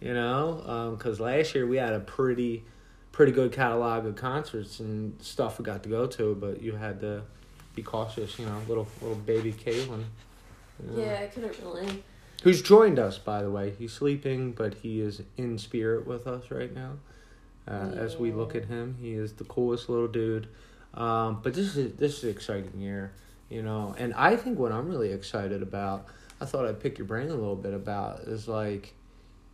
You 0.00 0.14
know, 0.14 0.92
because 0.96 1.18
um, 1.18 1.26
last 1.26 1.54
year 1.54 1.66
we 1.66 1.78
had 1.78 1.94
a 1.94 2.00
pretty, 2.00 2.62
pretty 3.10 3.32
good 3.32 3.52
catalog 3.52 4.04
of 4.06 4.16
concerts 4.16 4.78
and 4.78 5.20
stuff 5.22 5.58
we 5.58 5.64
got 5.64 5.82
to 5.84 5.88
go 5.88 6.06
to, 6.06 6.34
but 6.34 6.60
you 6.60 6.76
had 6.76 7.00
to 7.00 7.22
be 7.74 7.82
cautious. 7.82 8.38
You 8.38 8.46
know, 8.46 8.60
little 8.68 8.86
little 9.00 9.16
baby 9.16 9.52
Caitlin. 9.52 10.04
Yeah, 10.94 11.20
I 11.22 11.26
couldn't 11.26 11.58
really. 11.62 12.02
Who's 12.42 12.60
joined 12.60 12.98
us, 12.98 13.16
by 13.18 13.42
the 13.42 13.50
way? 13.50 13.74
He's 13.78 13.92
sleeping, 13.92 14.52
but 14.52 14.74
he 14.74 15.00
is 15.00 15.22
in 15.36 15.58
spirit 15.58 16.06
with 16.06 16.26
us 16.26 16.50
right 16.50 16.74
now. 16.74 16.98
Uh, 17.66 17.90
yeah. 17.94 18.00
As 18.00 18.16
we 18.16 18.32
look 18.32 18.54
at 18.54 18.66
him, 18.66 18.96
he 19.00 19.12
is 19.12 19.32
the 19.32 19.44
coolest 19.44 19.88
little 19.88 20.08
dude. 20.08 20.48
Um, 20.92 21.40
but 21.42 21.54
this 21.54 21.76
is 21.76 21.94
this 21.96 22.18
is 22.18 22.24
an 22.24 22.30
exciting 22.30 22.78
year, 22.78 23.12
you 23.48 23.62
know. 23.62 23.94
And 23.98 24.12
I 24.14 24.36
think 24.36 24.58
what 24.58 24.72
I'm 24.72 24.88
really 24.88 25.12
excited 25.12 25.62
about, 25.62 26.06
I 26.40 26.44
thought 26.44 26.66
I'd 26.66 26.80
pick 26.80 26.98
your 26.98 27.06
brain 27.06 27.28
a 27.30 27.34
little 27.34 27.56
bit 27.56 27.72
about, 27.72 28.20
is 28.20 28.46
like 28.46 28.94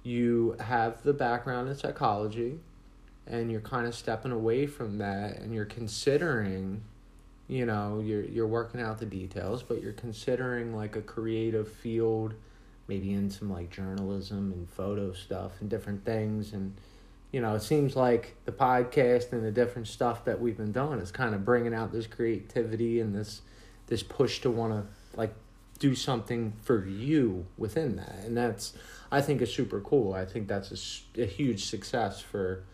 you 0.02 0.56
have 0.59 1.02
the 1.02 1.12
background 1.12 1.68
in 1.68 1.76
psychology, 1.76 2.59
and 3.26 3.50
you're 3.50 3.61
kind 3.61 3.87
of 3.87 3.94
stepping 3.94 4.33
away 4.33 4.66
from 4.66 4.98
that, 4.98 5.38
and 5.38 5.54
you're 5.54 5.64
considering 5.64 6.83
you 7.50 7.66
know 7.66 8.00
you're 8.04 8.24
you're 8.24 8.46
working 8.46 8.80
out 8.80 8.98
the 8.98 9.06
details 9.06 9.62
but 9.62 9.82
you're 9.82 9.92
considering 9.92 10.74
like 10.74 10.94
a 10.94 11.02
creative 11.02 11.70
field 11.70 12.34
maybe 12.90 13.12
in 13.12 13.30
some 13.30 13.48
like 13.48 13.70
journalism 13.70 14.52
and 14.52 14.68
photo 14.68 15.12
stuff 15.12 15.52
and 15.60 15.70
different 15.70 16.04
things. 16.04 16.52
And 16.52 16.74
you 17.30 17.40
know 17.40 17.54
it 17.54 17.62
seems 17.62 17.94
like 17.94 18.34
the 18.44 18.52
podcast 18.52 19.32
and 19.32 19.44
the 19.44 19.52
different 19.52 19.86
stuff 19.86 20.24
that 20.24 20.40
we've 20.40 20.56
been 20.56 20.72
doing 20.72 20.98
is 20.98 21.12
kind 21.12 21.32
of 21.32 21.44
bringing 21.44 21.72
out 21.72 21.92
this 21.92 22.08
creativity 22.08 23.00
and 23.00 23.14
this 23.14 23.42
this 23.86 24.02
push 24.02 24.40
to 24.40 24.50
want 24.50 24.72
to 24.72 25.16
like 25.16 25.32
do 25.78 25.94
something 25.94 26.52
for 26.62 26.84
you 26.84 27.46
within 27.56 27.96
that. 27.96 28.16
And 28.24 28.36
that's 28.36 28.74
i 29.12 29.20
think 29.20 29.40
is 29.40 29.54
super 29.54 29.80
cool. 29.80 30.12
I 30.12 30.24
think 30.24 30.48
that's 30.48 31.04
a, 31.16 31.22
a 31.22 31.26
huge 31.26 31.66
success 31.66 32.20
for 32.20 32.64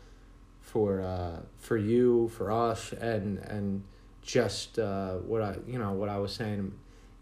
for 0.62 1.02
uh 1.02 1.42
for 1.58 1.76
you 1.76 2.28
for 2.28 2.50
us 2.50 2.92
and 2.92 3.38
and 3.38 3.84
just 4.26 4.78
uh, 4.78 5.14
what 5.18 5.40
I 5.40 5.56
you 5.66 5.78
know 5.78 5.92
what 5.92 6.08
I 6.08 6.18
was 6.18 6.32
saying, 6.32 6.72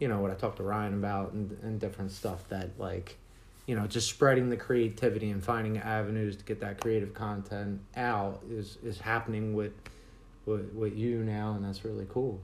you 0.00 0.08
know 0.08 0.20
what 0.20 0.30
I 0.30 0.34
talked 0.34 0.56
to 0.56 0.62
Ryan 0.62 0.94
about 0.94 1.32
and 1.32 1.56
and 1.62 1.78
different 1.78 2.10
stuff 2.10 2.48
that 2.48 2.70
like, 2.78 3.18
you 3.66 3.76
know, 3.76 3.86
just 3.86 4.08
spreading 4.08 4.48
the 4.48 4.56
creativity 4.56 5.30
and 5.30 5.44
finding 5.44 5.78
avenues 5.78 6.36
to 6.36 6.44
get 6.44 6.60
that 6.60 6.80
creative 6.80 7.14
content 7.14 7.80
out 7.96 8.42
is 8.50 8.78
is 8.82 8.98
happening 8.98 9.54
with 9.54 9.72
with 10.46 10.72
with 10.72 10.96
you 10.96 11.22
now, 11.22 11.52
and 11.52 11.64
that's 11.64 11.84
really 11.84 12.06
cool. 12.08 12.40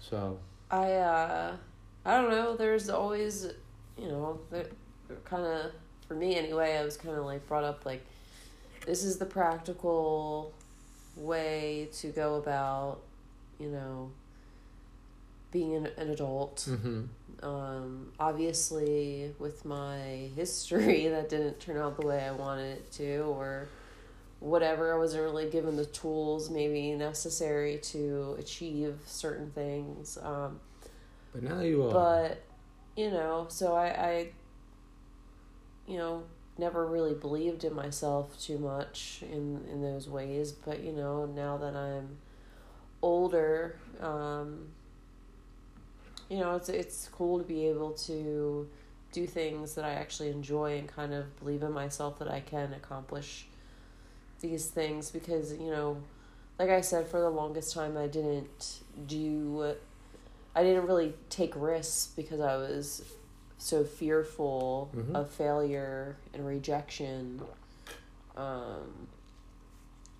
So 0.00 0.38
I 0.70 0.92
uh 0.92 1.56
I 2.04 2.20
don't 2.20 2.30
know. 2.30 2.56
There's 2.56 2.88
always 2.88 3.48
you 3.98 4.08
know 4.08 4.38
kind 5.24 5.44
of 5.44 5.72
for 6.06 6.14
me 6.14 6.36
anyway. 6.36 6.78
I 6.78 6.84
was 6.84 6.96
kind 6.96 7.16
of 7.16 7.24
like 7.24 7.46
brought 7.48 7.64
up 7.64 7.84
like 7.84 8.06
this 8.86 9.02
is 9.02 9.18
the 9.18 9.26
practical 9.26 10.54
way 11.16 11.88
to 11.94 12.08
go 12.08 12.36
about 12.36 13.00
you 13.58 13.68
know, 13.68 14.10
being 15.50 15.74
an, 15.74 15.88
an 15.96 16.10
adult. 16.10 16.66
Mm-hmm. 16.68 17.44
Um, 17.44 18.12
obviously, 18.18 19.34
with 19.38 19.64
my 19.64 20.30
history, 20.34 21.08
that 21.08 21.28
didn't 21.28 21.60
turn 21.60 21.76
out 21.76 22.00
the 22.00 22.06
way 22.06 22.24
I 22.24 22.32
wanted 22.32 22.78
it 22.78 22.92
to, 22.92 23.18
or 23.20 23.68
whatever. 24.40 24.94
I 24.94 24.98
wasn't 24.98 25.22
really 25.24 25.48
given 25.50 25.76
the 25.76 25.86
tools 25.86 26.50
maybe 26.50 26.94
necessary 26.94 27.78
to 27.78 28.36
achieve 28.38 28.98
certain 29.06 29.50
things. 29.50 30.18
Um, 30.22 30.60
but 31.32 31.42
now 31.42 31.60
you 31.60 31.84
are. 31.84 31.92
But 31.92 32.42
you 32.96 33.10
know, 33.10 33.46
so 33.48 33.74
I, 33.74 33.86
I, 33.86 34.28
you 35.86 35.98
know, 35.98 36.24
never 36.58 36.86
really 36.86 37.14
believed 37.14 37.64
in 37.64 37.74
myself 37.74 38.40
too 38.40 38.58
much 38.58 39.22
in 39.22 39.64
in 39.70 39.82
those 39.82 40.08
ways. 40.08 40.52
But 40.52 40.82
you 40.82 40.92
know, 40.92 41.26
now 41.26 41.56
that 41.58 41.76
I'm 41.76 42.16
older, 43.06 43.76
um, 44.00 44.66
you 46.28 46.38
know, 46.38 46.56
it's 46.56 46.68
it's 46.68 47.08
cool 47.12 47.38
to 47.38 47.44
be 47.44 47.66
able 47.66 47.92
to 47.92 48.68
do 49.12 49.26
things 49.26 49.74
that 49.76 49.84
I 49.84 49.92
actually 49.92 50.30
enjoy 50.30 50.78
and 50.78 50.88
kind 50.88 51.14
of 51.14 51.38
believe 51.38 51.62
in 51.62 51.72
myself 51.72 52.18
that 52.18 52.28
I 52.28 52.40
can 52.40 52.72
accomplish 52.74 53.46
these 54.40 54.66
things 54.66 55.10
because 55.10 55.52
you 55.52 55.70
know, 55.70 55.98
like 56.58 56.68
I 56.68 56.80
said, 56.80 57.06
for 57.06 57.20
the 57.20 57.30
longest 57.30 57.72
time 57.72 57.96
I 57.96 58.08
didn't 58.08 58.80
do, 59.06 59.74
I 60.54 60.64
didn't 60.64 60.86
really 60.86 61.14
take 61.30 61.52
risks 61.54 62.12
because 62.16 62.40
I 62.40 62.56
was 62.56 63.02
so 63.58 63.84
fearful 63.84 64.90
mm-hmm. 64.94 65.14
of 65.14 65.30
failure 65.30 66.16
and 66.34 66.44
rejection. 66.44 67.40
Um, 68.36 69.06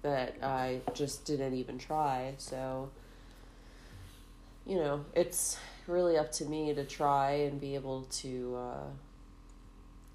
that 0.07 0.37
I 0.43 0.81
just 0.95 1.25
didn't 1.25 1.55
even 1.55 1.79
try. 1.79 2.35
So, 2.39 2.91
you 4.65 4.77
know, 4.77 5.05
it's 5.15 5.59
really 5.89 6.17
up 6.17 6.31
to 6.33 6.45
me 6.45 6.73
to 6.75 6.85
try 6.85 7.33
and 7.33 7.61
be 7.61 7.75
able 7.75 8.03
to, 8.23 8.59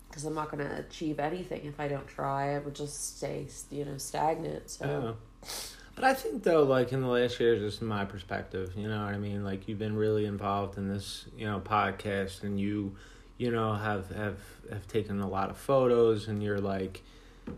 because 0.09 0.25
uh, 0.25 0.29
I'm 0.29 0.35
not 0.35 0.49
going 0.49 0.65
to 0.65 0.79
achieve 0.79 1.19
anything 1.19 1.65
if 1.65 1.79
I 1.79 1.89
don't 1.89 2.07
try. 2.07 2.55
I 2.55 2.59
would 2.59 2.73
just 2.73 3.17
stay, 3.17 3.47
you 3.69 3.85
know, 3.85 3.97
stagnant. 3.97 4.69
So. 4.69 5.17
Yeah. 5.43 5.49
But 5.93 6.05
I 6.05 6.13
think 6.13 6.43
though, 6.43 6.63
like 6.63 6.93
in 6.93 7.01
the 7.01 7.07
last 7.07 7.37
year, 7.41 7.59
just 7.59 7.81
my 7.81 8.05
perspective, 8.05 8.71
you 8.77 8.87
know 8.87 9.03
what 9.03 9.13
I 9.13 9.17
mean. 9.17 9.43
Like 9.43 9.67
you've 9.67 9.77
been 9.77 9.97
really 9.97 10.25
involved 10.25 10.77
in 10.77 10.87
this, 10.87 11.25
you 11.37 11.45
know, 11.45 11.59
podcast, 11.59 12.43
and 12.43 12.57
you, 12.57 12.95
you 13.37 13.51
know, 13.51 13.73
have 13.73 14.09
have 14.11 14.37
have 14.69 14.87
taken 14.87 15.19
a 15.19 15.27
lot 15.27 15.49
of 15.49 15.57
photos, 15.57 16.29
and 16.29 16.41
you're 16.41 16.61
like, 16.61 17.01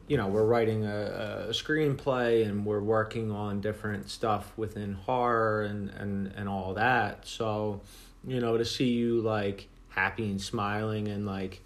you 0.07 0.17
know 0.17 0.27
we're 0.27 0.45
writing 0.45 0.85
a, 0.85 1.47
a 1.47 1.49
screenplay 1.49 2.45
and 2.45 2.65
we're 2.65 2.81
working 2.81 3.31
on 3.31 3.61
different 3.61 4.09
stuff 4.09 4.51
within 4.57 4.93
horror 4.93 5.63
and 5.63 5.89
and 5.91 6.27
and 6.35 6.49
all 6.49 6.73
that. 6.73 7.27
So 7.27 7.81
you 8.25 8.39
know 8.39 8.57
to 8.57 8.65
see 8.65 8.89
you 8.89 9.21
like 9.21 9.67
happy 9.89 10.29
and 10.29 10.41
smiling 10.41 11.07
and 11.07 11.25
like 11.25 11.61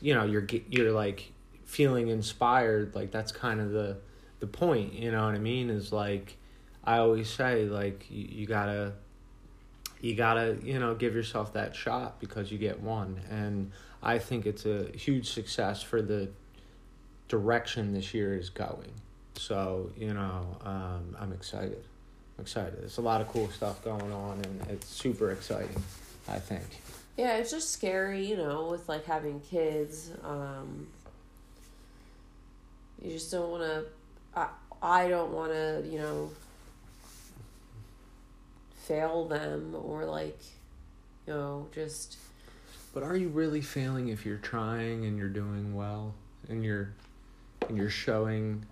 you 0.00 0.14
know 0.14 0.24
you're 0.24 0.46
you're 0.68 0.92
like 0.92 1.32
feeling 1.64 2.08
inspired 2.08 2.94
like 2.94 3.12
that's 3.12 3.30
kind 3.30 3.60
of 3.60 3.70
the 3.70 3.96
the 4.40 4.46
point 4.46 4.92
you 4.92 5.10
know 5.10 5.24
what 5.24 5.34
i 5.34 5.38
mean? 5.38 5.70
Is 5.70 5.92
like 5.92 6.36
i 6.84 6.98
always 6.98 7.28
say 7.28 7.66
like 7.66 8.06
you, 8.10 8.26
you 8.30 8.46
gotta 8.46 8.94
you 10.00 10.14
gotta 10.14 10.56
you 10.62 10.78
know 10.78 10.94
give 10.94 11.14
yourself 11.14 11.52
that 11.52 11.76
shot 11.76 12.20
because 12.20 12.50
you 12.50 12.58
get 12.58 12.80
one. 12.80 13.20
And 13.30 13.70
i 14.02 14.18
think 14.18 14.46
it's 14.46 14.64
a 14.66 14.90
huge 14.96 15.30
success 15.30 15.82
for 15.82 16.00
the 16.02 16.30
direction 17.30 17.94
this 17.94 18.12
year 18.12 18.36
is 18.36 18.50
going. 18.50 18.92
So, 19.36 19.90
you 19.96 20.12
know, 20.12 20.44
um, 20.64 21.16
I'm 21.18 21.32
excited. 21.32 21.82
I'm 22.36 22.42
excited. 22.42 22.78
There's 22.78 22.98
a 22.98 23.02
lot 23.02 23.22
of 23.22 23.28
cool 23.28 23.48
stuff 23.48 23.82
going 23.82 24.12
on, 24.12 24.42
and 24.44 24.66
it's 24.68 24.88
super 24.88 25.30
exciting, 25.30 25.82
I 26.28 26.38
think. 26.38 26.66
Yeah, 27.16 27.36
it's 27.36 27.50
just 27.50 27.70
scary, 27.70 28.26
you 28.26 28.36
know, 28.36 28.68
with 28.70 28.88
like 28.88 29.06
having 29.06 29.40
kids. 29.40 30.10
Um, 30.24 30.88
you 33.02 33.12
just 33.12 33.30
don't 33.30 33.50
want 33.50 33.62
to. 33.62 33.84
I, 34.34 34.48
I 34.82 35.08
don't 35.08 35.32
want 35.32 35.52
to, 35.52 35.84
you 35.88 35.98
know, 35.98 36.30
fail 38.84 39.26
them 39.26 39.74
or 39.74 40.04
like, 40.04 40.38
you 41.26 41.32
know, 41.32 41.66
just. 41.74 42.16
But 42.92 43.04
are 43.04 43.16
you 43.16 43.28
really 43.28 43.60
failing 43.60 44.08
if 44.08 44.26
you're 44.26 44.38
trying 44.38 45.04
and 45.04 45.16
you're 45.16 45.28
doing 45.28 45.74
well 45.76 46.14
and 46.48 46.64
you're 46.64 46.92
and 47.68 47.76
you're 47.76 47.90
showing 47.90 48.64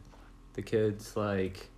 the 0.55 0.63
kids 0.63 1.17
like 1.17 1.69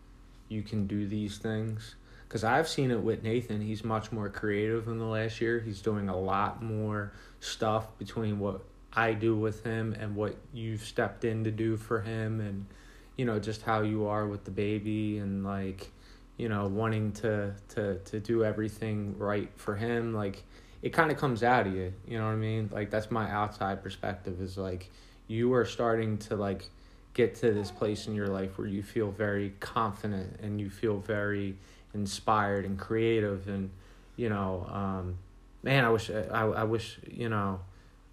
you 0.49 0.63
can 0.63 0.87
do 0.87 1.07
these 1.07 1.39
things 1.39 1.95
because 2.31 2.45
I've 2.45 2.69
seen 2.69 2.93
it 2.93 3.01
with 3.01 3.25
Nathan. 3.25 3.61
He's 3.61 3.83
much 3.83 4.13
more 4.13 4.29
creative 4.29 4.87
in 4.87 4.99
the 4.99 5.05
last 5.05 5.41
year. 5.41 5.59
He's 5.59 5.83
doing 5.83 6.09
a 6.09 6.17
lot 6.17 6.63
more 6.63 7.13
stuff 7.41 7.99
between 7.99 8.39
what 8.39 8.63
I 8.93 9.15
do 9.15 9.37
with 9.37 9.65
him 9.65 9.97
and 9.99 10.15
what 10.15 10.37
you've 10.53 10.83
stepped 10.83 11.25
in 11.25 11.43
to 11.45 11.51
do 11.51 11.77
for 11.77 12.01
him, 12.01 12.41
and 12.41 12.67
you 13.17 13.25
know 13.25 13.39
just 13.39 13.63
how 13.63 13.83
you 13.83 14.07
are 14.07 14.27
with 14.27 14.45
the 14.45 14.51
baby 14.53 15.19
and 15.19 15.45
like 15.45 15.91
you 16.37 16.49
know 16.49 16.69
wanting 16.69 17.13
to 17.13 17.53
to 17.71 17.99
to 17.99 18.21
do 18.21 18.45
everything 18.45 19.19
right 19.19 19.51
for 19.57 19.75
him. 19.75 20.15
Like 20.15 20.45
it 20.83 20.91
kind 20.91 21.11
of 21.11 21.17
comes 21.19 21.43
out 21.43 21.67
of 21.67 21.75
you. 21.75 21.93
You 22.07 22.19
know 22.19 22.27
what 22.27 22.33
I 22.33 22.37
mean? 22.37 22.71
Like 22.73 22.91
that's 22.91 23.11
my 23.11 23.29
outside 23.31 23.83
perspective. 23.83 24.41
Is 24.41 24.57
like 24.57 24.91
you 25.27 25.53
are 25.55 25.65
starting 25.65 26.19
to 26.19 26.37
like 26.37 26.69
get 27.21 27.35
to 27.35 27.53
this 27.53 27.71
place 27.71 28.07
in 28.07 28.15
your 28.15 28.29
life 28.29 28.57
where 28.57 28.67
you 28.67 28.83
feel 28.83 29.11
very 29.11 29.53
confident 29.61 30.41
and 30.43 30.59
you 30.59 30.71
feel 30.71 30.99
very 30.99 31.55
inspired 31.93 32.65
and 32.65 32.79
creative 32.79 33.47
and 33.47 33.71
you 34.17 34.31
know 34.31 34.67
um, 34.73 35.19
man 35.63 35.85
i 35.85 35.91
wish 35.91 36.11
I, 36.11 36.45
I 36.45 36.65
wish 36.65 36.99
you 37.07 37.29
know 37.29 37.61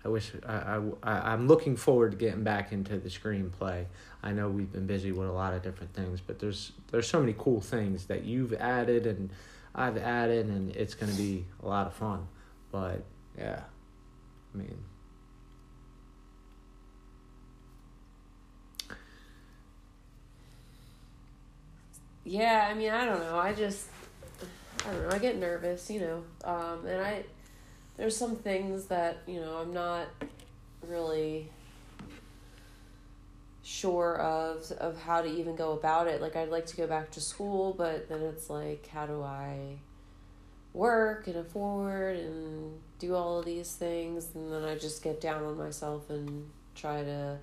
i 0.04 0.10
wish 0.10 0.34
I, 0.46 0.82
I 1.04 1.32
i'm 1.32 1.48
looking 1.48 1.78
forward 1.78 2.12
to 2.12 2.18
getting 2.18 2.44
back 2.44 2.72
into 2.72 2.98
the 2.98 3.10
screenplay. 3.10 3.86
I 4.24 4.32
know 4.34 4.50
we've 4.50 4.72
been 4.72 4.88
busy 4.88 5.12
with 5.14 5.30
a 5.30 5.32
lot 5.32 5.54
of 5.54 5.62
different 5.62 5.94
things 5.94 6.20
but 6.20 6.40
there's 6.40 6.74
there's 6.92 7.08
so 7.08 7.22
many 7.22 7.36
cool 7.38 7.62
things 7.62 8.08
that 8.08 8.26
you've 8.26 8.54
added 8.54 9.08
and 9.08 9.30
i've 9.74 9.98
added 9.98 10.48
and 10.48 10.76
it's 10.76 10.96
going 10.96 11.12
to 11.12 11.18
be 11.18 11.46
a 11.64 11.68
lot 11.68 11.88
of 11.88 11.94
fun. 11.94 12.28
But 12.72 13.04
yeah 13.38 13.62
i 14.54 14.58
mean 14.58 14.78
yeah, 22.28 22.68
I 22.70 22.74
mean, 22.74 22.92
I 22.92 23.06
don't 23.06 23.20
know. 23.22 23.38
I 23.38 23.54
just, 23.54 23.88
I 24.86 24.92
don't 24.92 25.10
know. 25.10 25.16
I 25.16 25.18
get 25.18 25.38
nervous, 25.38 25.90
you 25.90 26.02
know. 26.02 26.24
Um, 26.44 26.86
and 26.86 27.02
I, 27.02 27.24
there's 27.96 28.18
some 28.18 28.36
things 28.36 28.86
that 28.86 29.20
you 29.28 29.40
know 29.40 29.58
I'm 29.58 29.74
not 29.74 30.08
really 30.86 31.50
sure 33.64 34.18
of 34.20 34.72
of 34.74 35.02
how 35.02 35.22
to 35.22 35.28
even 35.28 35.56
go 35.56 35.72
about 35.72 36.08
it. 36.08 36.22
Like 36.22 36.36
I'd 36.36 36.50
like 36.50 36.66
to 36.68 36.78
go 36.78 36.86
back 36.86 37.12
to 37.12 37.22
school, 37.22 37.74
but 37.74 38.10
then 38.10 38.22
it's 38.22 38.50
like, 38.50 38.88
how 38.88 39.06
do 39.06 39.24
I 39.24 39.78
work 40.74 41.28
and 41.28 41.38
afford 41.38 42.18
and 42.18 42.80
do 43.00 43.16
all 43.16 43.40
of 43.40 43.46
these 43.46 43.72
things? 43.74 44.30
And 44.36 44.52
then 44.52 44.66
I 44.66 44.78
just 44.78 45.02
get 45.02 45.22
down 45.22 45.44
on 45.44 45.58
myself 45.58 46.10
and 46.10 46.50
try 46.76 47.04
to 47.04 47.40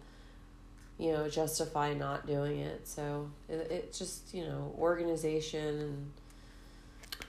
you 0.99 1.13
know 1.13 1.29
justify 1.29 1.93
not 1.93 2.27
doing 2.27 2.59
it 2.61 2.87
so 2.87 3.29
it, 3.49 3.69
it's 3.71 3.99
just 3.99 4.33
you 4.35 4.45
know 4.45 4.75
organization 4.79 5.79
and 5.81 6.11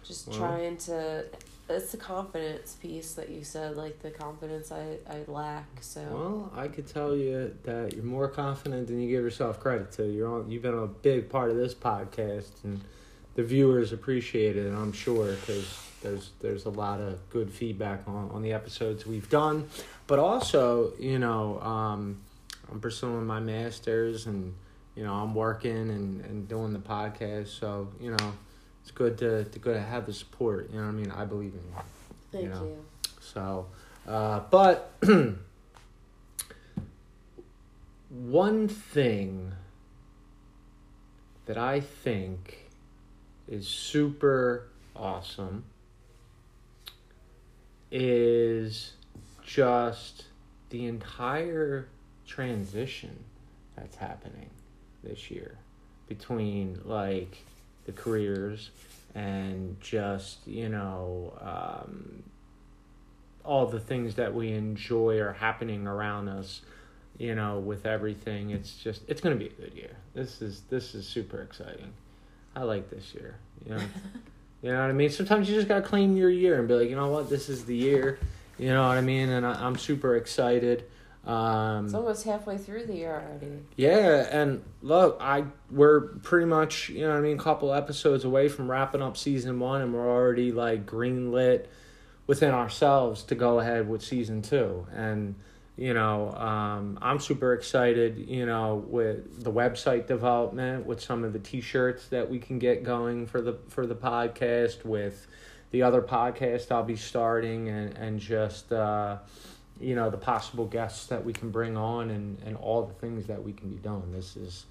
just 0.04 0.28
Well- 0.28 0.38
trying 0.38 0.78
to 0.78 1.26
it's 1.68 1.92
the 1.92 1.98
confidence 1.98 2.76
piece 2.80 3.14
that 3.14 3.30
you 3.30 3.44
said 3.44 3.76
like 3.76 4.00
the 4.04 4.12
confidence 4.12 4.72
i 4.72 4.98
i 5.10 5.24
lack 5.28 5.66
so 5.82 6.02
Well, 6.02 6.52
I 6.56 6.68
could 6.68 6.86
tell 6.88 7.16
you 7.16 7.56
that 7.64 7.94
you're 7.94 8.04
more 8.04 8.28
confident 8.28 8.86
than 8.88 9.02
you 9.02 9.10
give 9.10 9.24
yourself 9.24 9.60
credit 9.60 9.92
to. 9.94 10.06
You're 10.06 10.28
on. 10.32 10.52
You've 10.52 10.62
been 10.62 10.78
a 10.78 10.86
big 10.86 11.28
part 11.30 11.50
of 11.50 11.58
this 11.58 11.74
podcast, 11.74 12.64
and 12.64 12.82
the 13.34 13.44
viewers 13.44 13.92
appreciate 13.94 14.58
it. 14.58 14.72
I'm 14.72 14.94
sure 14.94 15.32
because 15.34 15.76
there's 16.04 16.30
there's 16.40 16.66
a 16.66 16.70
lot 16.70 17.02
of 17.02 17.28
good 17.32 17.52
feedback 17.52 18.08
on 18.08 18.30
on 18.32 18.44
the 18.44 18.54
episodes 18.54 19.08
we've 19.08 19.30
done, 19.30 19.68
but 20.06 20.20
also 20.20 20.94
you 21.00 21.18
know 21.18 21.60
um, 21.62 22.22
I'm 22.72 22.80
pursuing 22.80 23.26
my 23.26 23.40
masters 23.40 24.26
and 24.26 24.54
you 24.96 25.04
know 25.04 25.14
I'm 25.14 25.36
working 25.36 25.90
and 25.90 26.22
and 26.22 26.48
doing 26.48 26.74
the 26.74 26.80
podcast. 26.80 27.48
So 27.48 27.90
you 28.00 28.12
know 28.12 28.34
it's 28.82 28.92
good 28.92 29.18
to 29.20 29.46
to 29.46 29.60
good 29.60 29.74
to 29.74 29.82
have 29.82 30.06
the 30.06 30.14
support. 30.14 30.70
You 30.72 30.80
know 30.80 30.86
what 30.86 30.94
I 30.94 30.96
mean? 30.96 31.12
I 31.12 31.26
believe 31.26 31.54
in 31.54 31.60
you. 31.60 31.76
thank 32.32 32.44
you 32.44 32.50
know. 32.50 32.64
you 32.64 32.78
So, 33.20 33.68
uh, 34.08 34.42
but 34.50 34.94
one 38.10 38.68
thing 38.68 39.54
that 41.46 41.58
I 41.58 41.80
think 41.80 42.70
is 43.48 43.68
super 43.68 44.68
awesome 44.96 45.66
is 47.92 48.94
just 49.44 50.26
the 50.70 50.86
entire 50.86 51.88
transition 52.28 53.24
that's 53.76 53.96
happening 53.96 54.50
this 55.04 55.30
year 55.30 55.58
between 56.08 56.80
like 56.86 57.38
the 57.86 57.92
careers 57.92 58.72
and 59.14 59.78
just 59.80 60.46
you 60.46 60.70
know 60.70 61.34
um, 61.42 62.24
all 63.44 63.66
the 63.66 63.80
things 63.80 64.16
that 64.16 64.34
we 64.34 64.52
enjoy 64.52 65.20
are 65.20 65.34
happening 65.34 65.88
around 65.88 66.28
us 66.28 66.62
you 67.18 67.36
know 67.36 67.60
with 67.60 67.86
everything. 67.86 68.52
It's 68.52 68.76
just 68.76 69.02
it's 69.08 69.22
going 69.22 69.38
to 69.38 69.44
be 69.44 69.50
a 69.50 69.62
good 69.62 69.74
year. 69.76 69.96
This 70.14 70.42
is 70.42 70.62
this 70.70 70.96
is 70.96 71.08
super 71.08 71.42
exciting. 71.42 71.94
I 72.56 72.64
like 72.64 72.90
this 72.90 73.14
year 73.14 73.36
you 73.66 73.76
know? 73.76 73.82
You 74.62 74.72
know 74.72 74.82
what 74.82 74.90
i 74.90 74.94
mean? 74.94 75.12
Sometimes 75.12 75.48
you 75.48 75.54
just 75.54 75.68
got 75.68 75.76
to 75.76 75.88
claim 75.88 76.18
your 76.18 76.30
year 76.30 76.58
and 76.58 76.68
be 76.68 76.74
like 76.74 76.90
you 76.90 76.96
know 76.96 77.10
what? 77.10 77.30
This 77.30 77.50
is 77.50 77.66
the 77.66 77.76
year. 77.76 78.18
You 78.58 78.70
know 78.70 78.88
what 78.88 78.98
i 78.98 79.02
mean? 79.02 79.30
And 79.30 79.46
I, 79.46 79.54
i'm 79.64 79.78
super 79.78 80.16
excited 80.16 80.86
um 81.26 81.86
it's 81.86 81.94
almost 81.94 82.24
halfway 82.24 82.58
through 82.58 82.86
the 82.86 82.96
year 82.96 83.14
already 83.14 83.64
yeah, 83.76 84.28
and 84.32 84.64
look, 84.82 85.18
I 85.20 85.46
we're 85.70 86.02
pretty 86.20 86.46
much 86.46 86.90
you 86.90 87.02
know 87.02 87.10
what 87.10 87.18
I 87.18 87.22
mean, 87.22 87.38
a 87.38 87.42
couple 87.42 87.74
episodes 87.74 88.24
away 88.24 88.48
from 88.48 88.70
wrapping 88.70 89.02
up 89.02 89.18
season 89.18 89.60
one, 89.60 89.82
and 89.82 89.94
we're 89.94 90.08
already 90.08 90.52
like 90.52 90.86
green 90.86 91.32
lit 91.32 91.70
within 92.28 92.52
ourselves 92.52 93.24
to 93.24 93.36
go 93.36 93.60
ahead 93.60 93.90
with 93.90 94.02
season 94.02 94.42
two, 94.42 94.88
and 94.94 95.36
you 95.76 95.94
know 95.94 96.32
um, 96.32 96.98
I'm 97.02 97.20
super 97.20 97.54
excited, 97.54 98.18
you 98.30 98.46
know, 98.46 98.76
with 98.88 99.44
the 99.44 99.52
website 99.52 100.08
development, 100.08 100.86
with 100.86 101.02
some 101.02 101.24
of 101.24 101.34
the 101.34 101.40
T-shirts 101.40 102.08
that 102.08 102.30
we 102.30 102.40
can 102.40 102.58
get 102.60 102.84
going 102.84 103.28
for 103.28 103.42
the 103.42 103.58
for 103.68 103.86
the 103.86 103.96
podcast, 103.96 104.86
with 104.86 105.28
the 105.72 105.82
other 105.84 106.02
podcast 106.02 106.72
I'll 106.72 106.84
be 106.84 106.96
starting, 106.96 107.68
and 107.68 107.98
and 107.98 108.20
just. 108.20 108.72
Uh, 108.72 109.18
you 109.80 109.96
know 109.96 110.10
the 110.10 110.18
possible 110.18 110.66
guests 110.66 111.08
that 111.08 111.24
we 111.24 111.34
can 111.34 111.52
bring 111.52 111.78
on 111.78 112.10
and 112.10 112.40
and 112.46 112.56
all 112.58 112.86
the 112.86 112.94
things 112.96 113.28
that 113.28 113.44
we 113.44 113.54
can 113.54 113.70
be 113.70 113.78
doing. 113.78 114.12
This 114.12 114.36
is 114.36 114.66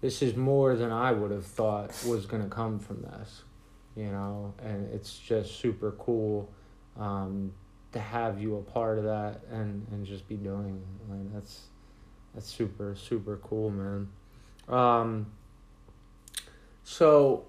this 0.00 0.22
is 0.22 0.34
more 0.34 0.76
than 0.76 0.90
i 0.90 1.12
would 1.12 1.30
have 1.30 1.44
thought 1.44 1.90
was 2.06 2.24
going 2.24 2.42
to 2.42 2.48
come 2.48 2.78
from 2.78 3.02
this 3.02 3.42
you 3.96 4.10
know? 4.10 4.54
And 4.62 4.92
it's 4.92 5.18
just 5.18 5.58
super 5.60 5.92
cool 5.92 6.50
um 6.98 7.52
to 7.92 8.00
have 8.00 8.40
you 8.40 8.56
a 8.56 8.62
part 8.62 8.98
of 8.98 9.04
that 9.04 9.40
and 9.50 9.86
and 9.90 10.04
just 10.04 10.28
be 10.28 10.36
doing 10.36 10.82
it. 11.10 11.34
that's 11.34 11.62
that's 12.34 12.48
super 12.48 12.94
super 12.94 13.38
cool 13.42 13.70
man. 13.70 14.08
Um 14.68 15.26
so 16.84 17.46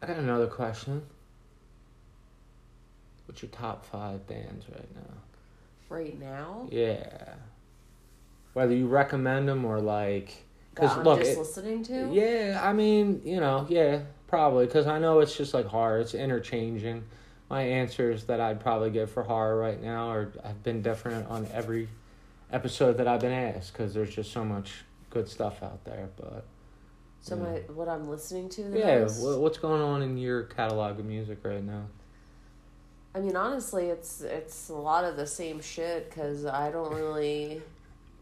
i 0.00 0.06
got 0.06 0.16
another 0.16 0.46
question. 0.46 1.02
What's 3.26 3.42
your 3.42 3.50
top 3.50 3.84
five 3.84 4.26
bands 4.26 4.66
right 4.68 4.94
now 4.94 5.14
right 5.92 6.18
now 6.18 6.66
yeah. 6.70 7.34
Whether 8.54 8.74
you 8.74 8.86
recommend 8.86 9.48
them 9.48 9.64
or 9.64 9.80
like, 9.80 10.44
because 10.74 10.92
i'm 10.96 11.04
look, 11.04 11.20
just 11.20 11.32
it- 11.32 11.38
listening 11.38 11.82
to 11.84 12.10
yeah, 12.12 12.60
I 12.62 12.72
mean, 12.72 13.22
you 13.24 13.40
know, 13.40 13.66
yeah, 13.68 14.00
probably 14.26 14.66
because 14.66 14.86
I 14.86 14.98
know 14.98 15.20
it's 15.20 15.36
just 15.36 15.54
like 15.54 15.66
horror. 15.66 16.00
It's 16.00 16.14
interchanging. 16.14 17.04
My 17.48 17.62
answers 17.62 18.24
that 18.24 18.40
I'd 18.40 18.60
probably 18.60 18.90
give 18.90 19.10
for 19.10 19.22
horror 19.22 19.58
right 19.58 19.80
now 19.80 20.10
are 20.10 20.32
have 20.44 20.62
been 20.62 20.82
different 20.82 21.28
on 21.28 21.46
every 21.52 21.88
episode 22.50 22.98
that 22.98 23.08
I've 23.08 23.20
been 23.20 23.32
asked 23.32 23.72
because 23.72 23.94
there's 23.94 24.14
just 24.14 24.32
so 24.32 24.44
much 24.44 24.84
good 25.10 25.28
stuff 25.28 25.62
out 25.62 25.84
there. 25.84 26.08
But 26.16 26.44
so 27.20 27.36
yeah. 27.36 27.42
my 27.42 27.48
what 27.74 27.88
i'm 27.88 28.08
listening 28.08 28.48
to 28.48 28.62
yeah, 28.74 29.00
most? 29.00 29.22
what's 29.38 29.58
going 29.58 29.80
on 29.80 30.02
in 30.02 30.18
your 30.18 30.42
catalog 30.42 30.98
of 30.98 31.04
music 31.04 31.38
right 31.44 31.62
now? 31.62 31.84
I 33.14 33.20
mean, 33.20 33.36
honestly, 33.36 33.86
it's 33.86 34.22
it's 34.22 34.68
a 34.68 34.74
lot 34.74 35.04
of 35.04 35.16
the 35.16 35.26
same 35.26 35.60
shit 35.60 36.08
because 36.08 36.46
I 36.46 36.70
don't 36.70 36.94
really 36.94 37.62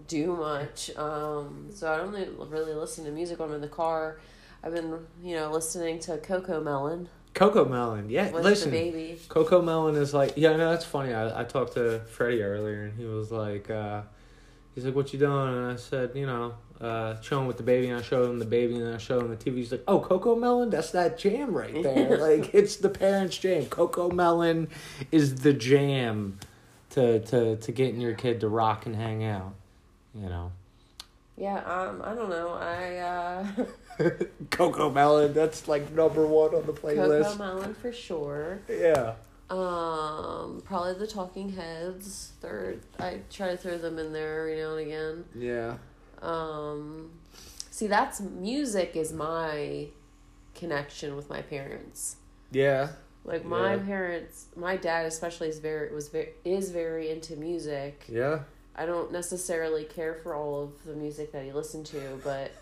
do 0.09 0.37
much. 0.37 0.91
Um, 0.97 1.69
so 1.73 1.93
I 1.93 1.99
don't 1.99 2.51
really 2.51 2.75
listen 2.75 3.05
to 3.05 3.11
music 3.11 3.39
when 3.39 3.51
I'm 3.51 3.55
in 3.55 3.61
the 3.61 3.69
car. 3.69 4.19
I've 4.63 4.75
been, 4.75 5.07
you 5.23 5.37
know, 5.37 5.51
listening 5.51 6.01
to 6.01 6.19
CoComelon 6.19 7.07
Coco 7.35 7.65
Melon, 7.65 8.11
yeah. 8.11 8.31
with 8.31 8.45
listen, 8.45 8.71
baby. 8.71 9.19
CoComelon 9.29 9.97
is 9.97 10.13
like, 10.13 10.35
yeah, 10.37 10.57
no, 10.57 10.71
that's 10.71 10.85
funny. 10.85 11.15
I, 11.15 11.41
I 11.41 11.45
talked 11.45 11.75
to 11.75 12.01
Freddie 12.01 12.43
earlier, 12.43 12.83
and 12.83 12.99
he 12.99 13.05
was 13.05 13.31
like, 13.31 13.71
uh, 13.71 14.03
he's 14.81 14.87
like, 14.87 14.97
what 14.97 15.13
you 15.13 15.19
doing? 15.19 15.49
And 15.55 15.73
I 15.73 15.77
said, 15.77 16.13
you 16.15 16.27
know, 16.27 16.55
uh, 16.81 17.15
chilling 17.17 17.47
with 17.47 17.59
the 17.59 17.63
baby. 17.63 17.89
And 17.89 17.99
I 17.99 18.03
showed 18.03 18.31
him 18.31 18.39
the 18.39 18.45
baby, 18.47 18.77
and 18.77 18.95
I 18.95 18.99
showed 18.99 19.23
him 19.23 19.29
the 19.29 19.37
TV. 19.37 19.57
He's 19.57 19.73
like, 19.73 19.85
oh, 19.87 20.01
CoComelon, 20.01 20.71
that's 20.71 20.91
that 20.93 21.19
jam 21.19 21.53
right 21.55 21.73
there. 21.83 22.17
like, 22.17 22.55
it's 22.55 22.77
the 22.77 22.89
parents' 22.89 23.37
jam. 23.39 23.65
CoComelon 23.67 24.69
is 25.13 25.37
the 25.37 25.53
jam 25.53 26.39
to 26.91 27.21
to 27.21 27.57
to 27.57 27.73
getting 27.73 28.01
your 28.01 28.15
kid 28.15 28.41
to 28.41 28.49
rock 28.49 28.87
and 28.87 28.97
hang 28.97 29.23
out. 29.25 29.55
You 30.15 30.29
know, 30.29 30.53
Yeah, 31.37 31.59
um, 31.59 32.03
I 32.05 32.15
don't 32.15 32.31
know. 32.31 32.55
I 32.55 32.97
uh, 32.97 33.47
CoComelon, 34.51 35.35
that's 35.35 35.69
like 35.69 35.93
number 35.93 36.27
one 36.27 36.55
on 36.55 36.67
the 36.67 36.73
Coco 36.73 36.89
playlist. 36.89 37.39
Melon 37.39 37.75
for 37.75 37.93
sure. 37.93 38.61
Yeah. 38.69 39.15
Um, 39.51 40.63
probably 40.65 40.95
the 40.95 41.07
Talking 41.09 41.51
Heads. 41.51 42.33
They're 42.41 42.77
I 42.99 43.19
try 43.31 43.51
to 43.51 43.57
throw 43.57 43.79
them 43.79 43.99
in 43.99 44.13
there 44.13 44.41
every 44.41 44.57
now 44.57 44.77
and 44.77 44.87
again. 44.87 45.25
Yeah. 45.35 45.77
Um, 46.23 47.11
see, 47.71 47.89
that's 47.89 48.21
music 48.21 48.93
is 48.95 49.13
my 49.13 49.89
connection 50.55 51.17
with 51.17 51.29
my 51.29 51.43
parents. 51.43 52.17
Yeah. 52.53 52.91
Like 53.25 53.45
my 53.45 53.75
Yeah. 53.75 53.83
parents, 53.83 54.47
my 54.57 54.77
dad 54.77 55.07
especially 55.07 55.49
is 55.49 55.59
very 55.59 55.93
was 55.93 56.09
very 56.09 56.31
is 56.45 56.71
very 56.71 57.11
into 57.11 57.37
music. 57.37 58.05
Yeah. 58.09 58.41
I 58.77 58.87
don't 58.87 59.11
necessarily 59.13 59.85
care 59.85 60.15
for 60.15 60.35
all 60.35 60.63
of 60.63 60.85
the 60.85 60.95
music 60.95 61.33
that 61.33 61.45
he 61.45 61.53
listened 61.53 61.87
to, 61.87 62.21
but 62.23 62.53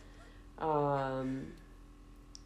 um, 0.64 1.53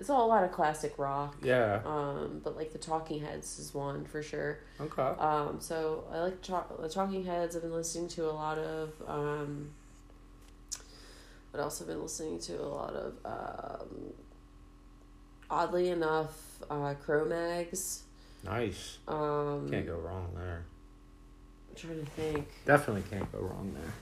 it's 0.02 0.10
all 0.10 0.26
a 0.26 0.30
lot 0.30 0.42
of 0.42 0.50
classic 0.50 0.98
rock. 0.98 1.36
Yeah. 1.44 1.80
Um, 1.86 2.40
but 2.42 2.56
like 2.56 2.72
the 2.72 2.78
Talking 2.78 3.20
Heads 3.20 3.60
is 3.60 3.72
one 3.72 4.04
for 4.04 4.20
sure. 4.20 4.58
Okay. 4.80 5.00
Um, 5.00 5.58
so 5.60 6.02
I 6.12 6.18
like 6.18 6.42
talk- 6.42 6.76
the 6.82 6.88
Talking 6.88 7.24
Heads. 7.24 7.54
I've 7.54 7.62
been 7.62 7.72
listening 7.72 8.08
to 8.08 8.28
a 8.28 8.32
lot 8.32 8.58
of. 8.58 8.90
Um, 9.06 9.70
what 11.52 11.60
else 11.60 11.78
have 11.78 11.86
been 11.86 12.02
listening 12.02 12.40
to 12.40 12.60
a 12.60 12.66
lot 12.66 12.94
of? 12.94 13.14
Um, 13.24 14.12
oddly 15.48 15.90
enough, 15.90 16.36
uh, 16.68 16.94
Cro-Mags. 16.94 18.02
Nice. 18.42 18.98
Um, 19.06 19.68
Can't 19.70 19.86
go 19.86 19.94
wrong 19.98 20.32
there. 20.34 20.64
I'm 21.70 21.76
trying 21.76 22.00
to 22.04 22.10
think. 22.10 22.48
Definitely 22.66 23.04
can't 23.08 23.30
go 23.30 23.38
wrong 23.38 23.72
there. 23.72 23.92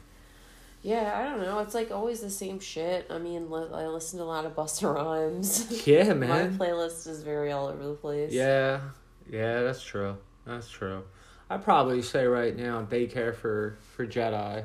Yeah, 0.82 1.12
I 1.18 1.24
don't 1.24 1.40
know. 1.42 1.58
It's 1.58 1.74
like 1.74 1.90
always 1.90 2.20
the 2.20 2.30
same 2.30 2.58
shit. 2.58 3.06
I 3.10 3.18
mean, 3.18 3.50
li- 3.50 3.68
I 3.72 3.86
listen 3.86 4.18
to 4.18 4.24
a 4.24 4.26
lot 4.26 4.46
of 4.46 4.54
Busta 4.56 4.94
Rhymes. 4.94 5.82
Yeah, 5.86 6.12
man. 6.14 6.58
My 6.58 6.66
playlist 6.66 7.06
is 7.06 7.22
very 7.22 7.52
all 7.52 7.66
over 7.68 7.86
the 7.86 7.94
place. 7.94 8.32
Yeah, 8.32 8.80
yeah, 9.28 9.60
that's 9.62 9.82
true. 9.82 10.16
That's 10.46 10.70
true. 10.70 11.04
I'd 11.50 11.62
probably 11.62 12.00
say 12.02 12.24
right 12.26 12.56
now, 12.56 12.82
daycare 12.82 13.34
for 13.34 13.76
for 13.94 14.06
Jedi 14.06 14.64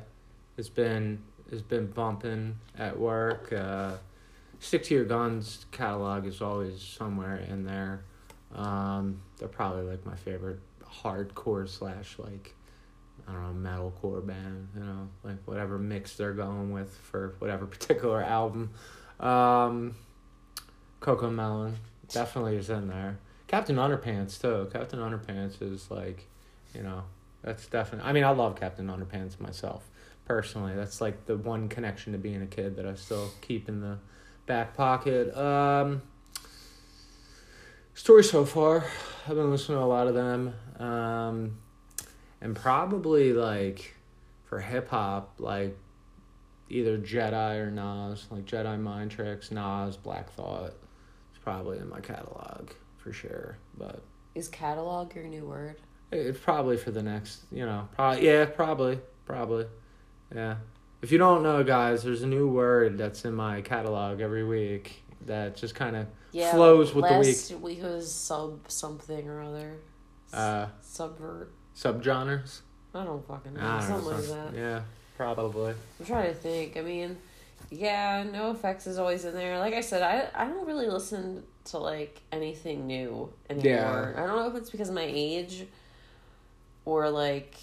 has 0.55 0.69
been 0.69 1.21
has 1.51 1.61
been 1.61 1.87
bumping 1.87 2.59
at 2.77 2.97
work. 2.97 3.51
Uh, 3.51 3.93
Stick 4.59 4.83
to 4.85 4.95
your 4.95 5.05
guns 5.05 5.65
catalog 5.71 6.25
is 6.25 6.41
always 6.41 6.81
somewhere 6.81 7.35
in 7.49 7.65
there. 7.65 8.03
Um, 8.55 9.21
they're 9.37 9.49
probably 9.49 9.83
like 9.83 10.05
my 10.05 10.15
favorite 10.15 10.59
hardcore 11.03 11.67
slash 11.67 12.15
like 12.17 12.54
I 13.27 13.33
don't 13.33 13.63
know 13.63 13.69
metalcore 13.69 14.25
band. 14.25 14.69
You 14.75 14.83
know, 14.83 15.09
like 15.23 15.37
whatever 15.45 15.77
mix 15.77 16.15
they're 16.15 16.33
going 16.33 16.71
with 16.71 16.95
for 16.97 17.35
whatever 17.39 17.65
particular 17.65 18.21
album. 18.21 18.71
Um, 19.19 19.95
CoComelon 21.01 21.75
definitely 22.09 22.57
is 22.57 22.69
in 22.69 22.87
there. 22.87 23.19
Captain 23.47 23.75
Underpants 23.75 24.41
too. 24.41 24.69
Captain 24.71 24.99
Underpants 24.99 25.61
is 25.61 25.89
like, 25.91 26.27
you 26.73 26.81
know, 26.81 27.03
that's 27.43 27.67
definitely. 27.67 28.09
I 28.09 28.13
mean, 28.13 28.23
I 28.23 28.31
love 28.31 28.59
Captain 28.59 28.87
Underpants 28.87 29.39
myself 29.39 29.87
personally. 30.25 30.75
That's 30.75 30.99
like 30.99 31.25
the 31.25 31.37
one 31.37 31.69
connection 31.69 32.13
to 32.13 32.19
being 32.19 32.41
a 32.41 32.47
kid 32.47 32.75
that 32.77 32.85
I 32.85 32.95
still 32.95 33.31
keep 33.41 33.69
in 33.69 33.81
the 33.81 33.99
back 34.45 34.75
pocket. 34.75 35.35
Um, 35.37 36.01
story 37.93 38.23
so 38.23 38.45
far, 38.45 38.85
I've 39.27 39.35
been 39.35 39.51
listening 39.51 39.77
to 39.77 39.83
a 39.83 39.85
lot 39.85 40.07
of 40.07 40.15
them, 40.15 40.53
um, 40.79 41.57
and 42.41 42.55
probably 42.55 43.33
like 43.33 43.93
for 44.45 44.59
hip 44.59 44.89
hop, 44.89 45.35
like 45.39 45.77
either 46.69 46.97
Jedi 46.97 47.57
or 47.59 47.71
Nas, 47.71 48.25
like 48.31 48.45
Jedi 48.45 48.79
Mind 48.79 49.11
Tricks, 49.11 49.51
Nas, 49.51 49.97
Black 49.97 50.29
Thought. 50.31 50.73
It's 51.31 51.39
probably 51.43 51.77
in 51.77 51.89
my 51.89 51.99
catalog 51.99 52.69
for 52.97 53.11
sure, 53.13 53.57
but 53.77 54.01
Is 54.33 54.47
catalog 54.47 55.13
your 55.15 55.25
new 55.25 55.45
word? 55.45 55.75
it's 56.11 56.39
probably 56.39 56.77
for 56.77 56.91
the 56.91 57.01
next, 57.03 57.41
you 57.51 57.65
know, 57.65 57.89
probably 57.95 58.25
yeah, 58.25 58.45
probably, 58.45 58.99
probably, 59.25 59.65
yeah. 60.33 60.55
If 61.01 61.11
you 61.11 61.17
don't 61.17 61.43
know, 61.43 61.63
guys, 61.63 62.03
there's 62.03 62.21
a 62.23 62.27
new 62.27 62.47
word 62.47 62.97
that's 62.97 63.25
in 63.25 63.33
my 63.33 63.61
catalog 63.61 64.21
every 64.21 64.43
week 64.45 65.03
that 65.25 65.55
just 65.55 65.75
kind 65.75 65.95
of 65.95 66.07
Yeah. 66.31 66.51
Flows 66.53 66.93
with 66.93 67.05
the 67.05 67.17
week. 67.19 67.27
last 67.27 67.51
week. 67.51 67.83
was 67.83 68.11
sub 68.13 68.61
something 68.71 69.27
or 69.27 69.41
other. 69.41 69.77
Uh, 70.33 70.67
Subvert. 70.81 71.51
Subgenres. 71.75 72.61
I 72.93 73.03
don't 73.03 73.25
fucking 73.27 73.53
know. 73.53 73.59
Ah, 73.61 73.77
I 73.77 73.79
don't 73.81 73.89
know, 73.89 73.95
Something 73.95 74.13
like 74.17 74.23
some- 74.23 74.53
that. 74.53 74.59
Yeah, 74.59 74.81
probably. 75.17 75.73
I'm 75.99 76.05
trying 76.05 76.27
to 76.29 76.33
think. 76.33 76.77
I 76.77 76.81
mean, 76.81 77.17
yeah, 77.69 78.23
NOFX 78.23 78.87
is 78.87 78.97
always 78.97 79.25
in 79.25 79.33
there. 79.33 79.59
Like 79.59 79.73
I 79.73 79.81
said, 79.81 80.01
I 80.01 80.29
I 80.43 80.47
don't 80.47 80.65
really 80.65 80.87
listen 80.87 81.43
to 81.65 81.77
like 81.79 82.21
anything 82.31 82.87
new 82.87 83.31
anymore. 83.49 84.13
Yeah. 84.15 84.23
I 84.23 84.27
don't 84.27 84.37
know 84.37 84.47
if 84.47 84.55
it's 84.55 84.69
because 84.69 84.89
of 84.89 84.95
my 84.95 85.05
age 85.07 85.65
or 86.85 87.09
like 87.09 87.55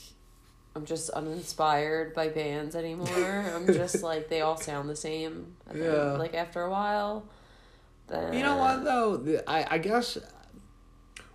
I'm 0.74 0.84
just 0.84 1.10
uninspired 1.10 2.14
by 2.14 2.28
bands 2.28 2.74
anymore. 2.74 3.44
I'm 3.54 3.66
just 3.66 4.02
like 4.10 4.28
they 4.28 4.40
all 4.42 4.56
sound 4.56 4.88
the 4.90 4.96
same. 4.96 5.54
Yeah. 5.74 6.12
Like 6.14 6.34
after 6.34 6.62
a 6.62 6.70
while, 6.70 7.24
then 8.08 8.32
You 8.34 8.42
know 8.42 8.56
what 8.56 8.84
though? 8.84 9.40
I 9.46 9.66
I 9.70 9.78
guess. 9.78 10.18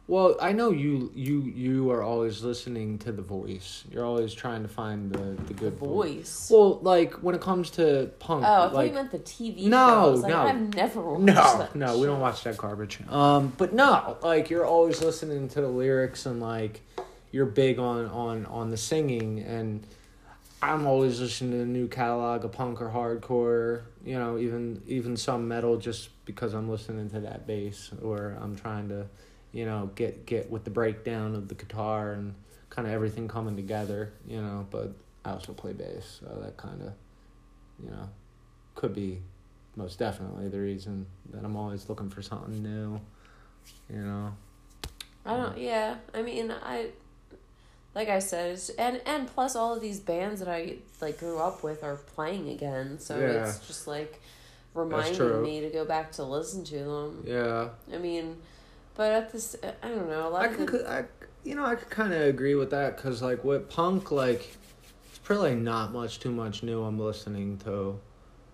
Well, 0.10 0.38
I 0.42 0.54
know 0.54 0.72
you 0.72 1.12
you 1.14 1.42
you 1.42 1.92
are 1.92 2.02
always 2.02 2.42
listening 2.42 2.98
to 3.00 3.12
the 3.12 3.22
voice. 3.22 3.84
You're 3.92 4.06
always 4.06 4.34
trying 4.34 4.62
to 4.62 4.70
find 4.70 5.12
the 5.12 5.18
the 5.44 5.44
The 5.48 5.54
good 5.54 5.74
voice. 5.78 6.50
Well, 6.50 6.80
like 6.82 7.14
when 7.16 7.36
it 7.36 7.42
comes 7.42 7.70
to 7.72 8.10
punk, 8.20 8.46
Oh, 8.46 8.48
I 8.48 8.56
thought 8.58 8.74
like 8.74 8.88
you 8.90 8.96
meant 8.96 9.12
the 9.12 9.20
TV 9.20 9.68
No, 9.68 9.88
shows. 10.14 10.22
Like, 10.22 10.32
no. 10.32 10.42
I've 10.44 10.76
never 10.76 11.02
watched 11.02 11.26
that. 11.26 11.76
no, 11.76 11.88
no, 11.88 12.00
we 12.00 12.06
don't 12.06 12.22
watch 12.22 12.44
that 12.46 12.58
garbage. 12.58 13.00
Um, 13.10 13.52
but 13.58 13.74
no, 13.74 14.18
like 14.22 14.50
you're 14.50 14.66
always 14.66 15.02
listening 15.04 15.50
to 15.50 15.62
the 15.62 15.68
lyrics 15.68 16.26
and 16.26 16.40
like 16.40 16.82
you're 17.32 17.46
big 17.46 17.78
on 17.78 18.06
on 18.06 18.46
on 18.46 18.70
the 18.70 18.78
singing 18.78 19.40
and 19.40 19.86
I'm 20.62 20.88
always 20.88 21.20
listening 21.20 21.52
to 21.52 21.58
the 21.58 21.66
new 21.66 21.88
catalog 21.88 22.46
of 22.46 22.54
punk 22.54 22.82
or 22.82 22.90
hardcore, 22.90 23.82
you 24.06 24.18
know, 24.18 24.38
even 24.38 24.82
even 24.88 25.18
some 25.18 25.50
metal 25.50 25.76
just 25.78 26.10
because 26.24 26.54
I'm 26.54 26.70
listening 26.70 27.10
to 27.10 27.20
that 27.20 27.46
bass 27.46 27.92
or 28.02 28.38
I'm 28.42 28.56
trying 28.56 28.88
to, 28.90 29.06
you 29.58 29.66
know, 29.66 29.90
get 29.96 30.28
get 30.28 30.52
with 30.52 30.64
the 30.64 30.70
breakdown 30.70 31.34
of 31.34 31.48
the 31.48 31.56
guitar 31.56 32.12
and 32.12 32.36
kind 32.70 32.88
of 32.88 32.94
everything 32.94 33.28
coming 33.28 33.56
together, 33.56 34.14
you 34.28 34.40
know, 34.40 34.68
but 34.70 34.92
I 35.26 35.32
also 35.32 35.52
play 35.54 35.74
bass, 35.74 36.20
so 36.20 36.40
that 36.44 36.58
kind 36.58 36.80
of, 36.84 36.94
you 37.84 37.90
know, 37.90 38.08
could 38.76 38.94
be 38.94 39.20
most 39.76 39.98
definitely 39.98 40.48
the 40.50 40.60
reason 40.60 41.08
that 41.32 41.44
I'm 41.44 41.56
always 41.56 41.90
looking 41.90 42.12
for 42.12 42.22
something 42.22 42.62
new, 42.62 43.02
you 43.90 44.04
know. 44.04 44.36
I 45.26 45.38
don't. 45.38 45.58
Yeah, 45.58 45.96
I 46.14 46.22
mean, 46.22 46.54
I 46.64 46.92
like 47.96 48.10
I 48.10 48.20
said, 48.20 48.52
it's, 48.52 48.70
and 48.70 49.02
and 49.08 49.26
plus 49.28 49.56
all 49.56 49.74
of 49.74 49.82
these 49.82 50.00
bands 50.00 50.40
that 50.40 50.50
I 50.50 50.76
like 51.02 51.20
grew 51.20 51.40
up 51.40 51.64
with 51.64 51.84
are 51.84 51.96
playing 51.96 52.50
again, 52.50 53.00
so 53.00 53.18
Yeah. 53.18 53.50
it's 53.50 53.66
just 53.66 53.88
like 53.88 54.22
reminding 54.76 55.42
me 55.42 55.62
to 55.62 55.70
go 55.72 55.84
back 55.84 56.12
to 56.12 56.24
listen 56.24 56.64
to 56.66 56.78
them. 56.78 57.24
Yeah. 57.26 57.70
I 57.92 57.98
mean, 57.98 58.38
but 58.98 59.12
at 59.14 59.32
this, 59.32 59.56
I 59.84 59.88
don't 59.88 60.10
know. 60.10 60.28
A 60.28 60.30
lot 60.30 60.42
I 60.42 60.46
of 60.48 60.58
could, 60.58 60.68
the, 60.82 60.90
I, 60.92 61.06
you 61.46 61.56
know, 61.56 61.64
I 61.66 61.76
could 61.76 61.90
kind 61.90 62.14
of 62.14 62.22
agree 62.24 62.56
with 62.56 62.72
that 62.72 62.98
because, 62.98 63.22
like, 63.22 63.44
with 63.46 63.70
punk, 63.70 64.12
like, 64.12 64.58
it's 65.10 65.20
probably 65.24 65.56
not 65.56 65.94
much 65.94 66.20
too 66.20 66.32
much 66.32 66.64
new 66.64 66.84
I'm 66.84 67.00
listening 67.00 67.58
to, 67.60 68.00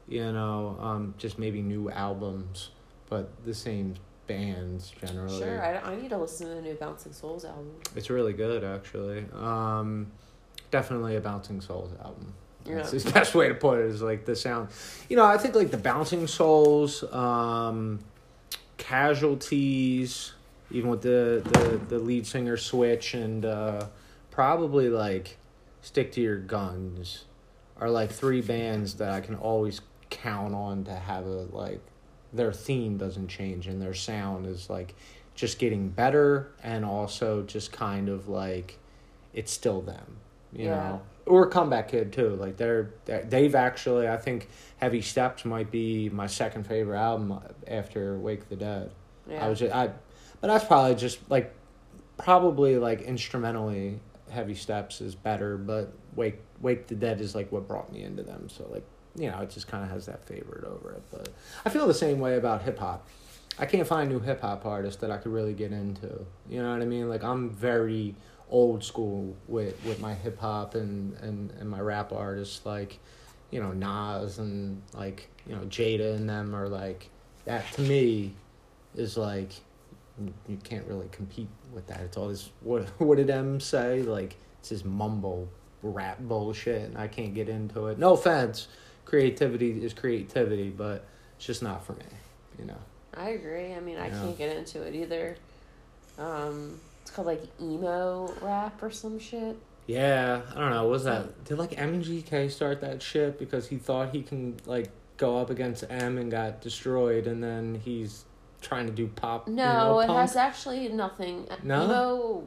you 0.08 0.32
know, 0.32 0.78
um, 0.80 1.16
just 1.18 1.40
maybe 1.40 1.62
new 1.62 1.90
albums, 1.90 2.70
but 3.10 3.32
the 3.46 3.54
same 3.56 3.96
bands 4.28 4.92
generally. 5.02 5.40
sure, 5.40 5.62
I, 5.64 5.80
I 5.92 5.96
need 5.96 6.10
to 6.10 6.18
listen 6.18 6.48
to 6.50 6.56
the 6.56 6.62
new 6.62 6.76
Bouncing 6.76 7.14
Souls 7.14 7.44
album. 7.46 7.72
It's 7.96 8.10
really 8.10 8.34
good, 8.34 8.64
actually. 8.64 9.26
Um, 9.34 10.12
definitely 10.72 11.16
a 11.16 11.22
Bouncing 11.22 11.62
Souls 11.62 11.92
album. 12.04 12.34
That's 12.66 12.94
Yeah. 12.94 13.00
the 13.00 13.12
best 13.20 13.36
way 13.36 13.50
to 13.50 13.56
put 13.56 13.80
it. 13.80 13.86
Is 13.88 14.02
like 14.02 14.24
the 14.26 14.36
sound. 14.36 14.70
You 15.10 15.18
know, 15.18 15.26
I 15.26 15.38
think 15.38 15.56
like 15.56 15.72
the 15.72 15.78
Bouncing 15.78 16.28
Souls, 16.28 17.04
um, 17.14 18.00
Casualties, 18.88 20.34
even 20.72 20.90
with 20.90 21.02
the 21.02 21.42
the 21.46 21.78
the 21.88 22.00
lead 22.00 22.28
singer 22.28 22.58
switch, 22.58 23.14
and 23.14 23.46
uh, 23.46 23.86
probably 24.30 24.90
like 24.90 25.38
Stick 25.82 26.12
to 26.14 26.22
Your 26.22 26.38
Guns, 26.38 27.26
are 27.80 27.90
like 27.90 28.12
three 28.12 28.42
bands 28.42 28.96
that 28.96 29.10
I 29.12 29.22
can 29.22 29.36
always 29.36 29.82
count 30.10 30.54
on 30.54 30.84
to 30.84 30.94
have 30.94 31.26
a 31.26 31.48
like 31.52 31.82
their 32.34 32.52
theme 32.54 32.98
doesn't 32.98 33.28
change 33.30 33.68
and 33.68 33.82
their 33.82 33.94
sound 33.94 34.46
is 34.46 34.70
like 34.70 34.96
just 35.36 35.60
getting 35.60 35.90
better 35.90 36.52
and 36.62 36.84
also 36.86 37.42
just 37.44 37.72
kind 37.72 38.10
of 38.10 38.28
like 38.28 38.78
it's 39.34 39.52
still 39.52 39.82
them 39.82 40.18
you 40.52 40.66
Yeah. 40.66 40.76
know 40.76 41.02
or 41.26 41.48
comeback 41.48 41.90
kid 41.90 42.12
too. 42.12 42.36
Like 42.36 42.58
they're 42.58 42.92
they've 43.06 43.56
actually 43.56 44.08
i 44.08 44.18
think 44.18 44.50
heavy 44.78 45.02
steps 45.02 45.46
might 45.46 45.72
be 45.72 46.10
my 46.10 46.28
second 46.28 46.66
favorite 46.68 47.00
album 47.00 47.40
after 47.68 48.18
wake 48.18 48.50
the 48.50 48.56
dead. 48.56 48.92
Yeah, 49.30 49.46
i 49.46 49.50
was 49.50 49.60
just, 49.60 49.74
i 49.74 49.88
but 50.42 50.48
that's 50.48 50.66
probably 50.66 50.96
just 50.96 51.20
like 51.30 51.54
probably 52.18 52.78
like 52.78 53.02
instrumentally 53.02 54.00
heavy 54.30 54.56
steps 54.56 55.00
is 55.00 55.16
better 55.16 55.58
but 55.58 55.94
wake 56.16 56.40
wake 56.60 56.88
the 56.88 56.96
dead 56.96 57.22
is 57.22 57.36
like 57.36 57.52
what 57.52 57.68
brought 57.68 57.92
me 57.92 58.04
into 58.04 58.24
them. 58.24 58.50
So 58.50 58.68
like 58.70 58.86
you 59.16 59.30
know 59.30 59.40
it 59.40 59.50
just 59.50 59.68
kind 59.68 59.84
of 59.84 59.92
has 59.92 60.08
that 60.08 60.26
favorite 60.26 60.64
over 60.66 60.94
it 60.94 61.04
but 61.12 61.30
i 61.66 61.70
feel 61.70 61.86
the 61.86 61.94
same 61.94 62.20
way 62.20 62.36
about 62.36 62.64
hip-hop 62.64 63.08
i 63.60 63.66
can't 63.68 63.88
find 63.88 64.10
new 64.10 64.20
hip-hop 64.20 64.66
artists 64.66 65.00
that 65.02 65.12
i 65.12 65.18
could 65.18 65.32
really 65.32 65.54
get 65.54 65.72
into. 65.72 66.26
You 66.50 66.64
know 66.64 66.74
what 66.74 66.82
i 66.82 66.86
mean? 66.86 67.08
Like 67.10 67.24
i'm 67.24 67.52
very 67.52 68.16
old 68.50 68.84
school 68.84 69.36
with 69.48 69.76
with 69.86 70.00
my 70.00 70.14
hip-hop 70.14 70.76
and 70.76 71.14
and 71.20 71.52
and 71.60 71.70
my 71.70 71.80
rap 71.80 72.12
artists 72.12 72.66
like 72.66 73.00
you 73.52 73.60
know 73.62 73.72
nas 73.72 74.38
and 74.40 74.82
like 74.94 75.30
you 75.48 75.56
know 75.56 75.62
jada 75.64 76.16
and 76.16 76.30
them 76.30 76.56
are 76.56 76.68
like 76.70 77.10
that 77.46 77.70
to 77.74 77.82
me 77.82 78.34
is 78.96 79.18
like 79.18 79.52
you- 80.48 80.58
can't 80.64 80.88
really 80.88 81.10
compete 81.12 81.48
with 81.74 81.88
that. 81.88 82.02
It's 82.02 82.18
all 82.18 82.28
this 82.28 82.50
what 82.62 82.84
what 83.00 83.18
did 83.18 83.30
Em 83.30 83.60
say? 83.60 84.02
Like 84.04 84.36
it's 84.60 84.70
this 84.70 84.86
mumble 84.86 85.50
rap 85.82 86.20
bullshit 86.20 86.84
and 86.84 86.98
I 86.98 87.08
can't 87.08 87.34
get 87.34 87.50
into 87.50 87.88
it. 87.88 87.98
No 87.98 88.14
offense. 88.14 88.68
Creativity 89.06 89.84
is 89.84 89.94
creativity, 89.94 90.70
but 90.70 91.06
it's 91.36 91.46
just 91.46 91.62
not 91.64 91.84
for 91.86 91.94
me, 91.94 92.06
you 92.60 92.66
know. 92.66 92.78
I 93.16 93.30
agree. 93.30 93.74
I 93.74 93.80
mean, 93.80 93.98
I 93.98 94.08
Yeah. 94.08 94.22
can't 94.22 94.38
get 94.38 94.56
into 94.56 94.82
it 94.84 94.96
either. 94.96 95.36
Um, 96.18 96.80
called 97.14 97.28
like 97.28 97.44
emo 97.62 98.34
rap 98.42 98.82
or 98.82 98.92
some 98.92 99.20
shit. 99.20 99.56
Yeah, 99.88 100.42
I 100.56 100.60
don't 100.60 100.70
know. 100.70 100.88
Was 100.88 101.04
that 101.04 101.44
did 101.46 101.58
like 101.58 101.72
MGK 101.72 102.50
start 102.52 102.82
that 102.82 103.02
shit 103.02 103.38
because 103.38 103.68
he 103.68 103.78
thought 103.78 104.12
he 104.14 104.22
can 104.22 104.56
like 104.66 104.90
go 105.18 105.38
up 105.38 105.50
against 105.50 105.84
Em 105.90 106.18
and 106.18 106.32
got 106.32 106.62
destroyed 106.62 107.28
and 107.28 107.44
then 107.44 107.80
he's 107.84 108.26
trying 108.62 108.86
to 108.88 108.94
do 108.94 109.08
pop 109.08 109.48
No, 109.48 109.54
you 109.54 109.74
know, 109.74 110.00
it 110.00 110.08
punk? 110.08 110.20
has 110.20 110.36
actually 110.38 110.88
nothing. 110.90 111.48
No? 111.64 111.84
Emo. 111.84 112.44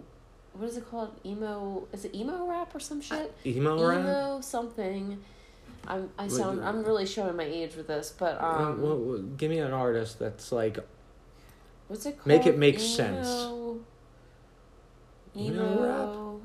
What 0.54 0.68
is 0.70 0.76
it 0.78 0.90
called? 0.90 1.14
Emo. 1.26 1.86
Is 1.92 2.06
it 2.06 2.14
emo 2.14 2.46
rap 2.48 2.74
or 2.74 2.80
some 2.80 3.02
shit? 3.02 3.34
emo 3.44 3.86
rap? 3.86 4.00
Emo 4.00 4.40
something. 4.40 5.22
I'm 5.86 6.08
I 6.18 6.26
sound 6.28 6.64
I'm 6.64 6.82
really 6.84 7.06
showing 7.06 7.36
my 7.36 7.44
age 7.44 7.76
with 7.76 7.86
this, 7.86 8.12
but 8.18 8.40
Uh, 8.40 8.46
um, 8.46 8.80
well, 8.82 8.96
well, 8.96 9.18
give 9.36 9.50
me 9.50 9.58
an 9.58 9.72
artist 9.72 10.18
that's 10.18 10.50
like 10.50 10.78
what's 11.88 12.06
it 12.06 12.16
called? 12.16 12.26
make 12.26 12.46
it 12.46 12.56
make 12.58 12.80
sense. 12.80 13.28
Emo- 15.36 15.54
Emo 15.72 15.72
Emo. 15.74 16.40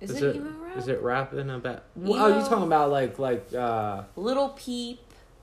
Is, 0.00 0.10
Is 0.10 0.22
it, 0.22 0.24
it- 0.26 0.36
emo 0.36 0.50
rap? 0.62 0.76
is 0.76 0.88
it 0.88 1.00
rapping 1.02 1.50
about? 1.50 1.82
Well, 1.96 2.22
oh, 2.24 2.28
you 2.38 2.46
talking 2.46 2.64
about 2.66 2.90
like 2.90 3.18
like 3.18 3.52
uh, 3.54 4.02
Lil 4.16 4.50
Peep 4.50 5.00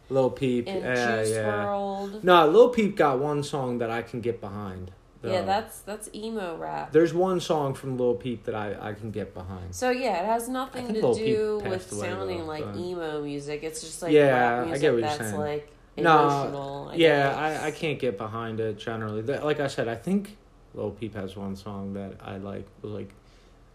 Lil 0.10 0.30
Peep? 0.30 0.68
and 0.68 0.82
yeah, 0.84 1.22
Juice 1.24 1.32
yeah. 1.32 1.66
World? 1.66 2.24
No, 2.24 2.48
Lil 2.48 2.70
Peep 2.70 2.96
got 2.96 3.20
one 3.20 3.42
song 3.44 3.80
that 3.80 3.90
I 3.90 4.02
can 4.04 4.22
get 4.22 4.40
behind. 4.42 4.92
Yeah, 5.24 5.42
that's 5.44 5.80
that's 5.80 6.10
emo 6.14 6.58
rap. 6.58 6.92
There's 6.92 7.14
one 7.14 7.40
song 7.40 7.74
from 7.74 7.98
Lil 7.98 8.16
Peep 8.16 8.44
that 8.44 8.54
I, 8.56 8.90
I 8.90 8.94
can 8.94 9.10
get 9.10 9.34
behind. 9.34 9.74
So 9.74 9.90
yeah, 9.90 10.22
it 10.22 10.26
has 10.26 10.50
nothing 10.50 10.88
to 10.88 10.94
Lil 11.00 11.14
do 11.16 11.62
with 11.66 11.90
sounding 11.92 12.40
though, 12.40 12.44
like 12.46 12.66
but- 12.66 12.76
emo 12.76 13.22
music. 13.24 13.64
It's 13.64 13.80
just 13.82 14.02
like 14.02 14.12
Yeah, 14.12 14.32
rap 14.58 14.66
music 14.66 14.82
get 14.82 14.92
what 14.92 15.00
you're 15.00 15.08
that's 15.08 15.18
saying. 15.30 15.36
like 15.40 15.72
No, 15.98 16.28
emotional. 16.28 16.90
I 16.92 16.96
yeah. 16.96 17.36
I, 17.64 17.68
I 17.68 17.72
can't 17.72 17.98
get 18.00 18.18
behind 18.18 18.60
it 18.60 18.78
generally. 18.78 19.22
Like 19.22 19.62
I 19.62 19.68
said, 19.68 19.88
I 19.88 19.96
think 19.96 20.36
Lil 20.74 20.92
Peep 20.92 21.16
has 21.16 21.36
one 21.36 21.56
song 21.56 21.94
that 21.94 22.14
I 22.22 22.38
like. 22.38 22.68
Was 22.82 22.92
like, 22.92 23.10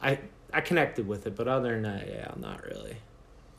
I 0.03 0.18
I 0.53 0.61
connected 0.61 1.07
with 1.07 1.26
it, 1.26 1.36
but 1.36 1.49
other 1.49 1.72
than 1.72 1.82
that, 1.82 2.09
yeah, 2.09 2.32
not 2.36 2.64
really. 2.64 2.96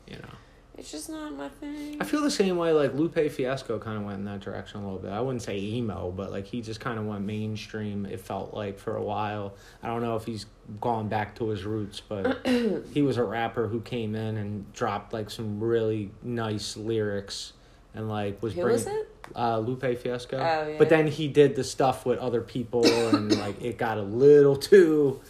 You 0.06 0.16
know, 0.16 0.34
It's 0.76 0.90
just 0.90 1.08
not 1.08 1.36
my 1.36 1.48
thing. 1.48 1.98
I 2.00 2.04
feel 2.04 2.20
the 2.20 2.30
same 2.30 2.56
way. 2.56 2.72
Like 2.72 2.94
Lupe 2.94 3.30
Fiasco 3.30 3.78
kind 3.78 3.96
of 3.96 4.04
went 4.04 4.18
in 4.18 4.24
that 4.24 4.40
direction 4.40 4.80
a 4.80 4.84
little 4.84 4.98
bit. 4.98 5.12
I 5.12 5.20
wouldn't 5.20 5.42
say 5.42 5.56
emo, 5.56 6.10
but 6.10 6.32
like 6.32 6.46
he 6.46 6.60
just 6.62 6.80
kind 6.80 6.98
of 6.98 7.06
went 7.06 7.24
mainstream. 7.24 8.06
It 8.06 8.20
felt 8.20 8.52
like 8.54 8.78
for 8.78 8.96
a 8.96 9.02
while. 9.02 9.54
I 9.82 9.86
don't 9.86 10.02
know 10.02 10.16
if 10.16 10.24
he's 10.24 10.46
gone 10.80 11.08
back 11.08 11.36
to 11.36 11.48
his 11.50 11.64
roots, 11.64 12.00
but 12.00 12.44
he 12.92 13.02
was 13.02 13.18
a 13.18 13.24
rapper 13.24 13.68
who 13.68 13.80
came 13.80 14.14
in 14.14 14.36
and 14.36 14.72
dropped 14.72 15.12
like 15.12 15.30
some 15.30 15.60
really 15.62 16.10
nice 16.22 16.76
lyrics 16.76 17.52
and 17.94 18.08
like 18.08 18.42
was 18.42 18.54
Who 18.54 18.62
bringing 18.62 18.84
was 18.84 18.86
it? 18.86 19.09
Uh, 19.36 19.58
Lupe 19.58 19.98
Fiasco. 19.98 20.36
Oh, 20.36 20.68
yeah. 20.68 20.74
But 20.78 20.88
then 20.88 21.06
he 21.06 21.28
did 21.28 21.56
the 21.56 21.64
stuff 21.64 22.04
with 22.06 22.18
other 22.18 22.40
people, 22.40 22.86
and 22.86 23.36
like 23.38 23.60
it 23.62 23.78
got 23.78 23.98
a 23.98 24.02
little 24.02 24.56
too. 24.56 25.20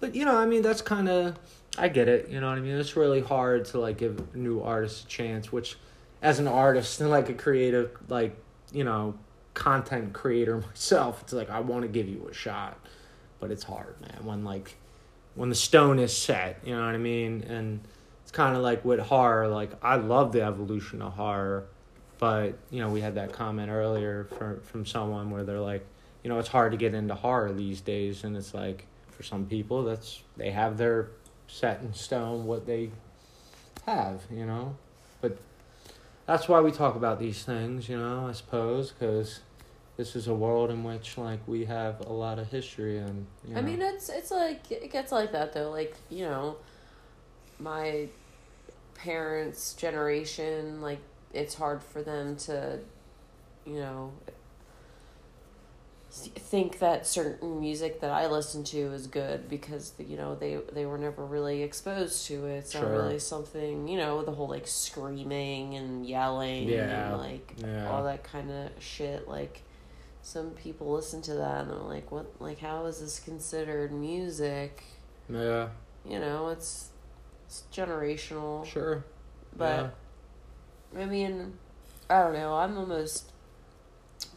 But 0.00 0.14
you 0.14 0.24
know, 0.24 0.36
I 0.36 0.46
mean, 0.46 0.62
that's 0.62 0.82
kind 0.82 1.08
of 1.08 1.38
I 1.78 1.88
get 1.88 2.08
it. 2.08 2.28
You 2.28 2.40
know 2.40 2.48
what 2.48 2.58
I 2.58 2.60
mean? 2.60 2.76
It's 2.76 2.96
really 2.96 3.20
hard 3.20 3.64
to 3.66 3.80
like 3.80 3.98
give 3.98 4.34
new 4.34 4.60
artists 4.60 5.04
a 5.04 5.06
chance. 5.06 5.52
Which, 5.52 5.76
as 6.22 6.38
an 6.38 6.48
artist 6.48 7.00
and 7.00 7.10
like 7.10 7.28
a 7.28 7.34
creative, 7.34 7.96
like 8.08 8.36
you 8.72 8.84
know, 8.84 9.14
content 9.54 10.12
creator 10.12 10.56
myself, 10.66 11.22
it's 11.22 11.32
like 11.32 11.50
I 11.50 11.60
want 11.60 11.82
to 11.82 11.88
give 11.88 12.08
you 12.08 12.28
a 12.28 12.34
shot, 12.34 12.78
but 13.38 13.50
it's 13.50 13.64
hard, 13.64 14.00
man. 14.00 14.24
When 14.24 14.44
like 14.44 14.76
when 15.34 15.48
the 15.48 15.54
stone 15.54 15.98
is 15.98 16.16
set, 16.16 16.60
you 16.64 16.74
know 16.74 16.84
what 16.84 16.94
I 16.94 16.98
mean? 16.98 17.44
And 17.48 17.80
it's 18.22 18.32
kind 18.32 18.56
of 18.56 18.62
like 18.62 18.84
with 18.84 19.00
horror. 19.00 19.48
Like 19.48 19.72
I 19.82 19.96
love 19.96 20.32
the 20.32 20.42
evolution 20.42 21.02
of 21.02 21.14
horror 21.14 21.66
but 22.20 22.58
you 22.70 22.80
know 22.80 22.88
we 22.90 23.00
had 23.00 23.16
that 23.16 23.32
comment 23.32 23.70
earlier 23.70 24.24
from 24.38 24.60
from 24.60 24.86
someone 24.86 25.30
where 25.30 25.42
they're 25.42 25.58
like 25.58 25.84
you 26.22 26.28
know 26.30 26.38
it's 26.38 26.48
hard 26.48 26.70
to 26.70 26.78
get 26.78 26.94
into 26.94 27.14
horror 27.14 27.52
these 27.52 27.80
days 27.80 28.22
and 28.22 28.36
it's 28.36 28.54
like 28.54 28.86
for 29.10 29.24
some 29.24 29.46
people 29.46 29.82
that's 29.82 30.22
they 30.36 30.50
have 30.50 30.76
their 30.76 31.08
set 31.48 31.80
in 31.80 31.92
stone 31.92 32.44
what 32.44 32.66
they 32.66 32.90
have 33.86 34.22
you 34.30 34.46
know 34.46 34.76
but 35.20 35.36
that's 36.26 36.48
why 36.48 36.60
we 36.60 36.70
talk 36.70 36.94
about 36.94 37.18
these 37.18 37.42
things 37.42 37.88
you 37.88 37.98
know 37.98 38.28
i 38.28 38.32
suppose 38.32 38.92
because 38.92 39.40
this 40.00 40.16
is 40.16 40.28
a 40.28 40.34
world 40.34 40.70
in 40.70 40.82
which 40.82 41.18
like 41.18 41.40
we 41.46 41.66
have 41.66 42.00
a 42.06 42.12
lot 42.12 42.38
of 42.38 42.50
history 42.50 42.96
and 42.96 43.26
you 43.46 43.54
I 43.54 43.60
mean, 43.60 43.82
it's 43.82 44.08
it's 44.08 44.30
like 44.30 44.72
it 44.72 44.90
gets 44.90 45.12
like 45.12 45.32
that 45.32 45.52
though. 45.52 45.70
Like 45.70 45.94
you 46.08 46.24
know, 46.24 46.56
my 47.58 48.08
parents' 48.94 49.74
generation, 49.74 50.80
like 50.80 51.00
it's 51.32 51.54
hard 51.54 51.82
for 51.82 52.02
them 52.02 52.36
to, 52.36 52.80
you 53.64 53.74
know, 53.80 54.12
think 56.12 56.80
that 56.80 57.06
certain 57.06 57.60
music 57.60 58.00
that 58.00 58.10
I 58.10 58.26
listen 58.26 58.64
to 58.64 58.78
is 58.92 59.06
good 59.06 59.48
because 59.48 59.92
you 59.98 60.16
know 60.16 60.34
they 60.34 60.58
they 60.72 60.84
were 60.84 60.98
never 60.98 61.24
really 61.24 61.62
exposed 61.62 62.26
to 62.26 62.46
it. 62.46 62.56
It's 62.58 62.74
not 62.74 62.80
Sure. 62.80 62.90
really 62.90 63.20
something 63.20 63.86
you 63.86 63.96
know 63.96 64.22
the 64.22 64.32
whole 64.32 64.48
like 64.48 64.66
screaming 64.66 65.76
and 65.76 66.04
yelling 66.04 66.68
Yeah. 66.68 67.10
and 67.12 67.18
like 67.18 67.54
Yeah. 67.58 67.88
all 67.88 68.02
that 68.04 68.24
kind 68.24 68.50
of 68.50 68.70
shit. 68.82 69.28
Like 69.28 69.62
some 70.22 70.50
people 70.50 70.92
listen 70.92 71.22
to 71.22 71.34
that 71.34 71.60
and 71.62 71.70
they're 71.70 71.78
like, 71.78 72.10
"What? 72.10 72.26
Like 72.40 72.58
how 72.58 72.86
is 72.86 72.98
this 73.00 73.20
considered 73.20 73.92
music?" 73.92 74.82
yeah 75.28 75.68
You 76.04 76.18
know, 76.18 76.48
it's 76.48 76.88
it's 77.46 77.62
generational. 77.72 78.64
sure 78.66 79.04
But 79.56 79.94
I 80.98 81.04
mean, 81.04 81.54
I 82.08 82.22
don't 82.22 82.32
know. 82.32 82.54
I'm 82.54 82.76
almost 82.76 83.30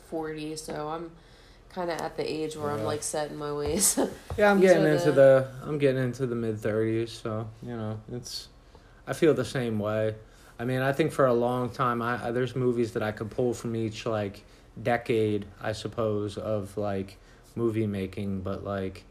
forty, 0.09 0.55
so 0.55 0.89
I'm 0.89 1.11
kind 1.69 1.89
of 1.89 1.99
at 1.99 2.17
the 2.17 2.31
age 2.31 2.55
where 2.55 2.69
I'm 2.71 2.83
like 2.83 3.03
set 3.03 3.31
in 3.31 3.37
my 3.37 3.51
ways. 3.51 3.99
Yeah, 4.37 4.49
I'm 4.49 4.59
getting 4.59 4.83
are 4.83 4.89
into 4.89 5.11
the 5.11 5.47
I'm 5.63 5.77
getting 5.77 6.03
into 6.03 6.25
the 6.25 6.35
mid 6.35 6.59
thirties, 6.59 7.11
so 7.11 7.47
you 7.61 7.75
know 7.75 7.99
it's. 8.11 8.47
I 9.05 9.13
feel 9.13 9.33
the 9.33 9.45
same 9.45 9.79
way. 9.79 10.15
I 10.57 10.65
mean, 10.65 10.81
I 10.81 10.93
think 10.93 11.11
for 11.11 11.25
a 11.25 11.33
long 11.33 11.69
time, 11.69 12.01
I, 12.01 12.27
I 12.27 12.31
there's 12.31 12.55
movies 12.55 12.93
that 12.93 13.03
I 13.03 13.11
could 13.11 13.29
pull 13.29 13.53
from 13.53 13.75
each 13.75 14.05
like 14.05 14.43
decade, 14.81 15.45
I 15.61 15.73
suppose, 15.73 16.37
of 16.37 16.77
like 16.77 17.17
movie 17.55 17.85
making, 17.85 18.41
but 18.41 18.63
like 18.63 19.03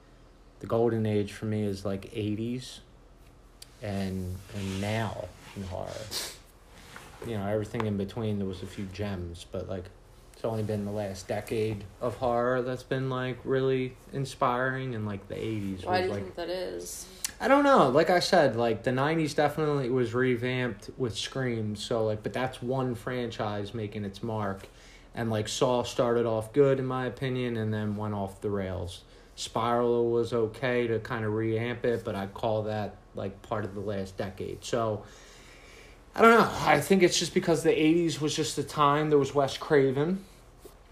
the 0.60 0.66
golden 0.66 1.06
age 1.06 1.32
for 1.32 1.46
me 1.46 1.62
is 1.62 1.84
like 1.84 2.10
eighties, 2.14 2.80
and 3.80 4.36
and 4.56 4.80
now 4.80 5.28
in 5.56 5.62
horror. 5.64 5.90
You 7.26 7.38
know, 7.38 7.46
everything 7.46 7.86
in 7.86 7.96
between 7.96 8.38
there 8.38 8.48
was 8.48 8.62
a 8.62 8.66
few 8.66 8.84
gems, 8.86 9.46
but 9.50 9.68
like 9.68 9.84
it's 10.42 10.48
only 10.48 10.64
been 10.64 10.84
the 10.84 10.90
last 10.90 11.28
decade 11.28 11.84
of 12.00 12.16
horror 12.16 12.62
that's 12.62 12.82
been 12.82 13.08
like 13.08 13.38
really 13.44 13.94
inspiring 14.12 14.96
and 14.96 15.06
like 15.06 15.28
the 15.28 15.36
80s 15.36 15.84
Why 15.84 15.92
was 15.92 16.00
do 16.00 16.06
you 16.06 16.12
like 16.14 16.22
think 16.24 16.34
that 16.34 16.48
is? 16.48 17.06
I 17.40 17.46
don't 17.46 17.62
know 17.62 17.90
like 17.90 18.10
I 18.10 18.18
said 18.18 18.56
like 18.56 18.82
the 18.82 18.90
90s 18.90 19.36
definitely 19.36 19.88
was 19.88 20.14
revamped 20.14 20.90
with 20.98 21.16
Scream 21.16 21.76
so 21.76 22.04
like 22.04 22.24
but 22.24 22.32
that's 22.32 22.60
one 22.60 22.96
franchise 22.96 23.72
making 23.72 24.04
its 24.04 24.20
mark 24.20 24.66
and 25.14 25.30
like 25.30 25.46
Saw 25.46 25.84
started 25.84 26.26
off 26.26 26.52
good 26.52 26.80
in 26.80 26.86
my 26.86 27.06
opinion 27.06 27.56
and 27.56 27.72
then 27.72 27.94
went 27.94 28.14
off 28.14 28.40
the 28.40 28.50
rails 28.50 29.04
Spiral 29.36 30.10
was 30.10 30.32
okay 30.32 30.88
to 30.88 30.98
kind 30.98 31.24
of 31.24 31.34
reamp 31.34 31.84
it 31.84 32.04
but 32.04 32.16
I'd 32.16 32.34
call 32.34 32.64
that 32.64 32.96
like 33.14 33.42
part 33.42 33.64
of 33.64 33.74
the 33.76 33.80
last 33.80 34.16
decade 34.16 34.64
so 34.64 35.04
I 36.14 36.22
don't 36.22 36.38
know. 36.38 36.50
I 36.66 36.80
think 36.80 37.02
it's 37.02 37.18
just 37.18 37.34
because 37.34 37.62
the 37.62 37.70
'80s 37.70 38.20
was 38.20 38.36
just 38.36 38.56
the 38.56 38.62
time. 38.62 39.08
There 39.10 39.18
was 39.18 39.34
Wes 39.34 39.56
Craven, 39.56 40.24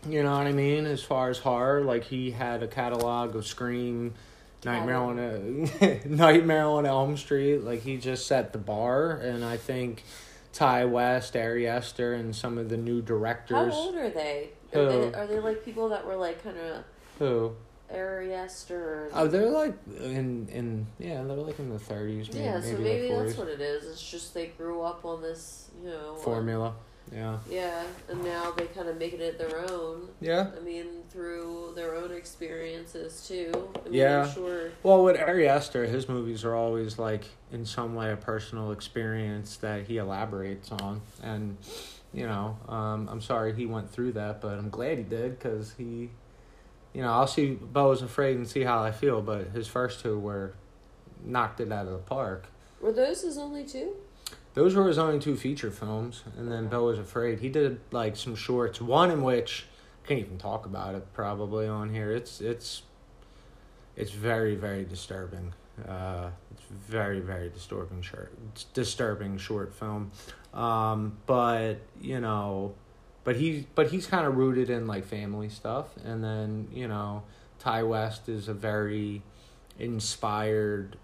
you 0.08 0.22
know 0.22 0.36
what 0.36 0.46
I 0.46 0.52
mean. 0.52 0.86
As 0.86 1.02
far 1.02 1.28
as 1.28 1.38
horror, 1.38 1.82
like 1.82 2.04
he 2.04 2.30
had 2.30 2.62
a 2.62 2.66
catalog 2.66 3.36
of 3.36 3.46
Scream, 3.46 4.14
Nightmare 4.64 4.96
on 4.96 5.18
a 5.18 6.00
Nightmare 6.06 6.64
on 6.64 6.86
Elm 6.86 7.16
Street. 7.16 7.58
Like 7.58 7.82
he 7.82 7.98
just 7.98 8.26
set 8.26 8.52
the 8.52 8.58
bar, 8.58 9.12
and 9.12 9.44
I 9.44 9.56
think 9.58 10.04
Ti 10.52 10.84
West, 10.86 11.36
Ari 11.36 11.68
Aster, 11.68 12.14
and 12.14 12.34
some 12.34 12.56
of 12.56 12.68
the 12.70 12.76
new 12.76 13.02
directors. 13.02 13.74
How 13.74 13.78
old 13.78 13.96
are 13.96 14.10
they? 14.10 14.50
Who? 14.72 14.80
Are 14.80 14.88
they, 14.88 15.14
are 15.14 15.26
they 15.26 15.40
like 15.40 15.64
people 15.64 15.90
that 15.90 16.06
were 16.06 16.16
like 16.16 16.42
kind 16.42 16.56
of 16.56 16.84
Who? 17.18 17.54
Ari 17.92 18.34
Aster? 18.34 19.10
Oh, 19.12 19.26
they're 19.26 19.50
like 19.50 19.74
in 20.00 20.48
in 20.48 20.86
yeah, 20.98 21.22
they're 21.22 21.36
like 21.36 21.58
in 21.58 21.70
the 21.70 21.78
thirties, 21.78 22.32
maybe, 22.32 22.44
yeah, 22.44 22.60
so 22.60 22.72
maybe, 22.72 22.82
maybe 22.84 23.08
the 23.08 23.22
that's 23.24 23.36
what 23.36 23.48
it 23.48 23.60
is. 23.60 23.84
It's 23.84 24.10
just 24.10 24.34
they 24.34 24.48
grew 24.48 24.82
up 24.82 25.04
on 25.04 25.22
this, 25.22 25.70
you 25.82 25.90
know, 25.90 26.14
uh, 26.14 26.22
Formula. 26.22 26.74
Yeah. 27.12 27.38
yeah, 27.50 27.82
and 28.08 28.22
now 28.22 28.52
they 28.52 28.66
kind 28.66 28.88
of 28.88 28.96
make 28.96 29.14
it 29.14 29.36
their 29.36 29.68
own. 29.68 30.10
Yeah. 30.20 30.50
I 30.56 30.60
mean, 30.60 30.86
through 31.10 31.72
their 31.74 31.96
own 31.96 32.12
experiences 32.12 33.26
too. 33.26 33.50
I 33.84 33.88
mean, 33.88 33.94
Yeah. 33.94 34.22
I'm 34.26 34.32
sure. 34.32 34.70
Well, 34.84 35.02
with 35.02 35.18
Ari 35.18 35.48
Aster, 35.48 35.86
his 35.86 36.08
movies 36.08 36.44
are 36.44 36.54
always 36.54 37.00
like 37.00 37.24
in 37.50 37.66
some 37.66 37.96
way 37.96 38.12
a 38.12 38.16
personal 38.16 38.70
experience 38.70 39.56
that 39.56 39.88
he 39.88 39.96
elaborates 39.96 40.70
on, 40.70 41.00
and 41.20 41.56
you 42.12 42.26
know, 42.26 42.56
um, 42.68 43.08
I'm 43.10 43.20
sorry 43.20 43.54
he 43.54 43.66
went 43.66 43.90
through 43.90 44.12
that, 44.12 44.40
but 44.40 44.58
I'm 44.58 44.70
glad 44.70 44.98
he 44.98 45.04
did 45.04 45.38
because 45.38 45.74
he, 45.78 46.10
you 46.92 47.02
know, 47.02 47.12
I'll 47.12 47.26
see 47.26 47.50
Beau 47.52 47.92
is 47.92 48.02
Afraid 48.02 48.36
and 48.36 48.48
see 48.48 48.62
how 48.62 48.82
I 48.82 48.92
feel, 48.92 49.22
but 49.22 49.48
his 49.48 49.66
first 49.68 50.00
two 50.00 50.18
were 50.18 50.54
knocked 51.24 51.60
it 51.60 51.70
out 51.70 51.86
of 51.86 51.92
the 51.92 51.98
park. 51.98 52.46
Were 52.80 52.92
those 52.92 53.22
his 53.22 53.38
only 53.38 53.64
two? 53.64 53.94
Those 54.54 54.74
were 54.74 54.88
his 54.88 54.98
only 54.98 55.20
two 55.20 55.36
feature 55.36 55.70
films, 55.70 56.24
and 56.36 56.50
then 56.50 56.68
Beau 56.68 56.86
was 56.86 56.98
Afraid. 56.98 57.38
He 57.38 57.48
did 57.48 57.80
like 57.92 58.16
some 58.16 58.34
shorts, 58.34 58.80
one 58.80 59.10
in 59.10 59.22
which 59.22 59.66
I 60.04 60.08
can't 60.08 60.20
even 60.20 60.38
talk 60.38 60.66
about 60.66 60.94
it 60.94 61.12
probably 61.12 61.68
on 61.68 61.90
here. 61.90 62.10
It's 62.10 62.40
it's 62.40 62.82
it's 63.96 64.10
very 64.10 64.56
very 64.56 64.84
disturbing. 64.84 65.52
Uh, 65.86 66.30
it's 66.50 66.64
very 66.88 67.20
very 67.20 67.48
disturbing 67.48 68.02
short, 68.02 68.32
disturbing 68.74 69.38
short 69.38 69.72
film. 69.72 70.10
Um, 70.52 71.18
but 71.26 71.76
you 72.00 72.18
know, 72.18 72.74
but 73.24 73.36
he 73.36 73.66
but 73.74 73.90
he's 73.90 74.06
kind 74.06 74.26
of 74.26 74.36
rooted 74.36 74.70
in 74.70 74.86
like 74.86 75.04
family 75.04 75.48
stuff, 75.48 75.86
and 76.04 76.22
then 76.24 76.68
you 76.72 76.88
know, 76.88 77.22
Ti 77.62 77.82
West 77.82 78.28
is 78.28 78.48
a 78.48 78.54
very 78.54 79.22
inspired 79.78 80.96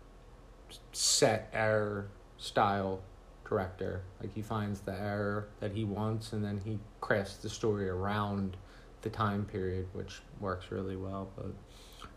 set 0.92 1.50
error 1.52 2.08
style 2.38 3.00
director. 3.48 4.02
Like 4.20 4.34
he 4.34 4.42
finds 4.42 4.80
the 4.80 4.92
error 4.92 5.48
that 5.60 5.72
he 5.72 5.84
wants, 5.84 6.32
and 6.32 6.44
then 6.44 6.60
he 6.64 6.78
crafts 7.00 7.36
the 7.36 7.48
story 7.48 7.88
around 7.88 8.56
the 9.02 9.10
time 9.10 9.44
period, 9.44 9.86
which 9.92 10.20
works 10.40 10.66
really 10.70 10.96
well. 10.96 11.28
But 11.36 11.52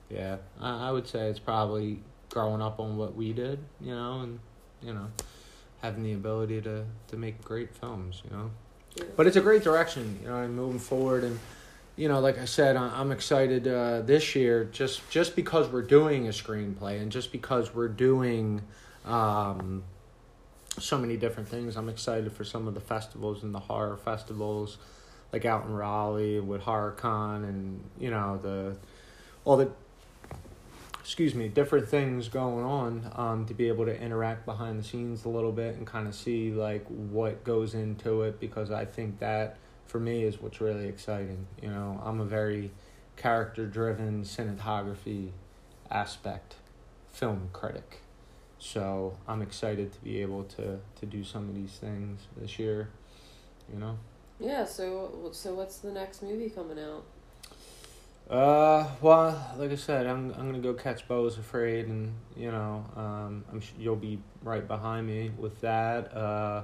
yeah, 0.09 0.37
I, 0.59 0.89
I 0.89 0.91
would 0.91 1.07
say 1.07 1.29
it's 1.29 1.39
probably 1.39 2.01
growing 2.29 2.61
up 2.61 2.79
on 2.79 2.97
what 2.97 3.15
we 3.15 3.33
did, 3.33 3.59
you 3.81 3.93
know, 3.93 4.21
and 4.21 4.39
you 4.81 4.93
know, 4.93 5.07
having 5.81 6.03
the 6.03 6.13
ability 6.13 6.61
to 6.61 6.85
to 7.07 7.17
make 7.17 7.43
great 7.43 7.75
films, 7.75 8.21
you 8.23 8.35
know. 8.35 8.51
But 9.15 9.27
it's 9.27 9.35
a 9.35 9.41
great 9.41 9.63
direction, 9.63 10.19
you 10.21 10.29
know, 10.29 10.37
and 10.37 10.55
moving 10.55 10.79
forward 10.79 11.23
and 11.23 11.39
you 11.99 12.07
know, 12.07 12.21
like 12.21 12.39
I 12.39 12.45
said, 12.45 12.77
I'm 12.77 13.11
excited 13.11 13.67
uh, 13.67 13.99
this 14.01 14.33
year 14.33 14.63
just 14.71 15.07
just 15.09 15.35
because 15.35 15.67
we're 15.67 15.81
doing 15.81 16.27
a 16.27 16.31
screenplay 16.31 17.01
and 17.01 17.11
just 17.11 17.29
because 17.29 17.75
we're 17.75 17.89
doing 17.89 18.61
um, 19.03 19.83
so 20.79 20.97
many 20.97 21.17
different 21.17 21.49
things. 21.49 21.75
I'm 21.75 21.89
excited 21.89 22.31
for 22.31 22.45
some 22.45 22.69
of 22.69 22.73
the 22.73 22.79
festivals 22.79 23.43
and 23.43 23.53
the 23.53 23.59
horror 23.59 23.97
festivals, 23.97 24.77
like 25.33 25.43
out 25.43 25.65
in 25.65 25.73
Raleigh 25.73 26.39
with 26.39 26.61
HorrorCon 26.61 27.43
and 27.43 27.83
you 27.99 28.11
know 28.11 28.39
the 28.41 28.77
all 29.43 29.57
the 29.57 29.69
excuse 30.99 31.33
me 31.33 31.47
different 31.47 31.87
things 31.87 32.27
going 32.27 32.65
on 32.65 33.11
um, 33.15 33.45
to 33.45 33.53
be 33.53 33.67
able 33.67 33.85
to 33.85 34.01
interact 34.01 34.45
behind 34.45 34.79
the 34.79 34.83
scenes 34.83 35.25
a 35.25 35.29
little 35.29 35.51
bit 35.51 35.75
and 35.75 35.87
kind 35.87 36.07
of 36.07 36.13
see 36.13 36.51
like 36.51 36.85
what 36.87 37.43
goes 37.43 37.73
into 37.73 38.23
it 38.23 38.39
because 38.39 38.69
I 38.69 38.85
think 38.85 39.19
that 39.19 39.57
for 39.89 39.99
me 39.99 40.23
is 40.23 40.39
what's 40.39 40.61
really 40.61 40.87
exciting. 40.87 41.47
You 41.61 41.69
know, 41.69 42.01
I'm 42.05 42.21
a 42.21 42.25
very 42.25 42.71
character 43.17 43.65
driven 43.65 44.23
cinematography 44.23 45.31
aspect 45.89 46.55
film 47.11 47.49
critic. 47.51 48.01
So 48.59 49.17
I'm 49.27 49.41
excited 49.41 49.91
to 49.93 49.99
be 50.01 50.21
able 50.21 50.43
to, 50.43 50.79
to 50.99 51.05
do 51.05 51.23
some 51.23 51.49
of 51.49 51.55
these 51.55 51.71
things 51.71 52.21
this 52.37 52.59
year, 52.59 52.89
you 53.71 53.79
know. 53.79 53.97
Yeah. 54.39 54.65
So 54.65 55.29
so 55.33 55.53
what's 55.53 55.79
the 55.79 55.91
next 55.91 56.21
movie 56.23 56.49
coming 56.49 56.79
out? 56.79 57.03
Uh, 58.29 58.87
well, 59.01 59.55
like 59.57 59.71
I 59.71 59.75
said, 59.75 60.05
I'm 60.05 60.31
I'm 60.33 60.45
gonna 60.45 60.59
go 60.59 60.73
catch 60.73 61.07
Beau 61.07 61.25
is 61.25 61.37
Afraid, 61.37 61.87
and 61.87 62.13
you 62.37 62.51
know, 62.51 62.85
um, 62.95 63.43
I'm 63.51 63.59
sh- 63.59 63.71
you'll 63.79 63.95
be 63.95 64.19
right 64.43 64.67
behind 64.67 65.07
me 65.07 65.31
with 65.37 65.59
that. 65.61 66.15
Uh, 66.15 66.61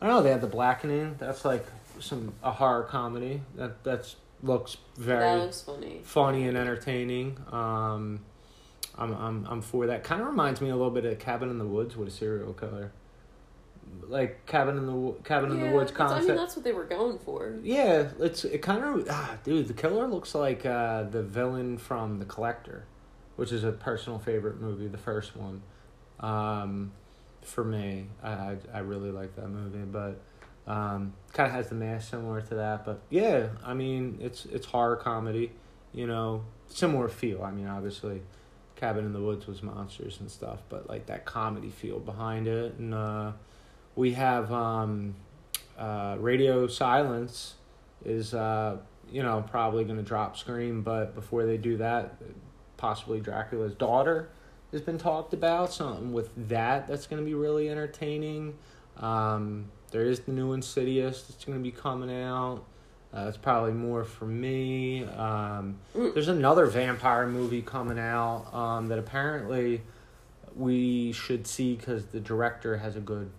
I 0.00 0.06
don't 0.06 0.16
know. 0.16 0.22
They 0.22 0.30
have 0.30 0.42
the 0.42 0.46
Blackening. 0.46 1.16
That's 1.18 1.44
like 1.44 1.64
some 2.00 2.34
a 2.42 2.50
horror 2.50 2.82
comedy. 2.82 3.40
That 3.54 3.82
that's 3.82 4.16
looks 4.42 4.76
very 4.96 5.20
that 5.20 5.44
looks 5.44 5.62
funny. 5.62 6.00
funny 6.04 6.48
and 6.48 6.56
entertaining. 6.58 7.38
Um, 7.50 8.20
I'm 8.98 9.14
I'm 9.14 9.46
I'm 9.48 9.62
for 9.62 9.86
that. 9.86 10.04
Kind 10.04 10.20
of 10.20 10.26
reminds 10.26 10.60
me 10.60 10.68
a 10.68 10.76
little 10.76 10.90
bit 10.90 11.06
of 11.06 11.18
Cabin 11.18 11.48
in 11.48 11.58
the 11.58 11.66
Woods 11.66 11.96
with 11.96 12.08
a 12.08 12.10
serial 12.10 12.52
killer, 12.52 12.92
like 14.08 14.46
Cabin 14.46 14.76
in 14.76 14.86
the 14.86 15.12
Cabin 15.24 15.50
in 15.52 15.60
the 15.60 15.70
Woods 15.70 15.90
that's- 15.92 16.10
I 16.10 16.14
concept. 16.14 16.28
mean, 16.28 16.36
that's 16.36 16.56
what 16.56 16.64
they 16.64 16.72
were 16.72 16.84
going 16.84 17.18
for. 17.18 17.54
Yeah, 17.62 18.08
it's 18.18 18.44
it 18.44 18.58
kind 18.62 18.82
of 18.84 19.06
ah, 19.10 19.36
dude. 19.44 19.68
The 19.68 19.74
killer 19.74 20.06
looks 20.06 20.34
like 20.34 20.64
uh, 20.66 21.04
the 21.04 21.22
villain 21.22 21.78
from 21.78 22.18
The 22.18 22.24
Collector, 22.24 22.84
which 23.36 23.52
is 23.52 23.64
a 23.64 23.72
personal 23.72 24.18
favorite 24.18 24.60
movie, 24.60 24.88
the 24.88 24.98
first 24.98 25.36
one. 25.36 25.62
Um, 26.20 26.92
for 27.42 27.64
me, 27.64 28.06
I 28.22 28.30
I, 28.30 28.56
I 28.74 28.78
really 28.80 29.10
like 29.10 29.36
that 29.36 29.48
movie, 29.48 29.78
but 29.90 30.20
um, 30.66 31.14
kind 31.32 31.46
of 31.48 31.52
has 31.52 31.68
the 31.68 31.74
mask 31.74 32.10
similar 32.10 32.40
to 32.42 32.54
that. 32.56 32.84
But 32.84 33.00
yeah, 33.10 33.48
I 33.64 33.74
mean, 33.74 34.18
it's 34.20 34.44
it's 34.46 34.66
horror 34.66 34.96
comedy, 34.96 35.52
you 35.92 36.06
know, 36.06 36.44
similar 36.68 37.08
feel. 37.08 37.42
I 37.42 37.50
mean, 37.50 37.66
obviously, 37.66 38.22
Cabin 38.76 39.04
in 39.06 39.12
the 39.12 39.20
Woods 39.22 39.46
was 39.46 39.62
monsters 39.62 40.20
and 40.20 40.30
stuff, 40.30 40.60
but 40.68 40.88
like 40.88 41.06
that 41.06 41.24
comedy 41.24 41.70
feel 41.70 41.98
behind 41.98 42.46
it, 42.46 42.74
and 42.78 42.92
uh, 42.94 43.32
we 43.96 44.12
have. 44.12 44.52
Um, 44.52 45.14
uh, 45.78 46.16
Radio 46.18 46.66
Silence 46.66 47.54
is 48.04 48.34
uh, 48.34 48.76
you 49.10 49.22
know 49.22 49.42
probably 49.50 49.84
going 49.84 49.96
to 49.96 50.02
drop 50.02 50.36
Scream, 50.36 50.82
but 50.82 51.14
before 51.14 51.46
they 51.46 51.56
do 51.56 51.76
that, 51.78 52.14
possibly 52.76 53.20
Dracula's 53.20 53.74
daughter 53.74 54.28
has 54.72 54.80
been 54.82 54.98
talked 54.98 55.32
about. 55.32 55.72
Something 55.72 56.12
with 56.12 56.30
that 56.48 56.86
that's 56.86 57.06
going 57.06 57.22
to 57.22 57.26
be 57.26 57.34
really 57.34 57.70
entertaining. 57.70 58.58
Um, 58.98 59.70
there 59.90 60.02
is 60.02 60.20
the 60.20 60.32
new 60.32 60.52
Insidious 60.52 61.22
that's 61.22 61.44
going 61.44 61.58
to 61.58 61.62
be 61.62 61.70
coming 61.72 62.14
out. 62.22 62.64
Uh, 63.12 63.24
it's 63.26 63.36
probably 63.38 63.72
more 63.72 64.04
for 64.04 64.26
me. 64.26 65.02
Um, 65.04 65.78
Mm. 65.96 66.14
there's 66.14 66.28
another 66.28 66.66
vampire 66.66 67.26
movie 67.26 67.62
coming 67.62 67.98
out 67.98 68.52
um, 68.54 68.86
that 68.88 68.98
apparently 69.00 69.80
we 70.54 71.10
should 71.12 71.46
see 71.46 71.74
because 71.74 72.06
the 72.06 72.20
director 72.20 72.76
has 72.76 72.94
a 72.96 73.00
good, 73.00 73.30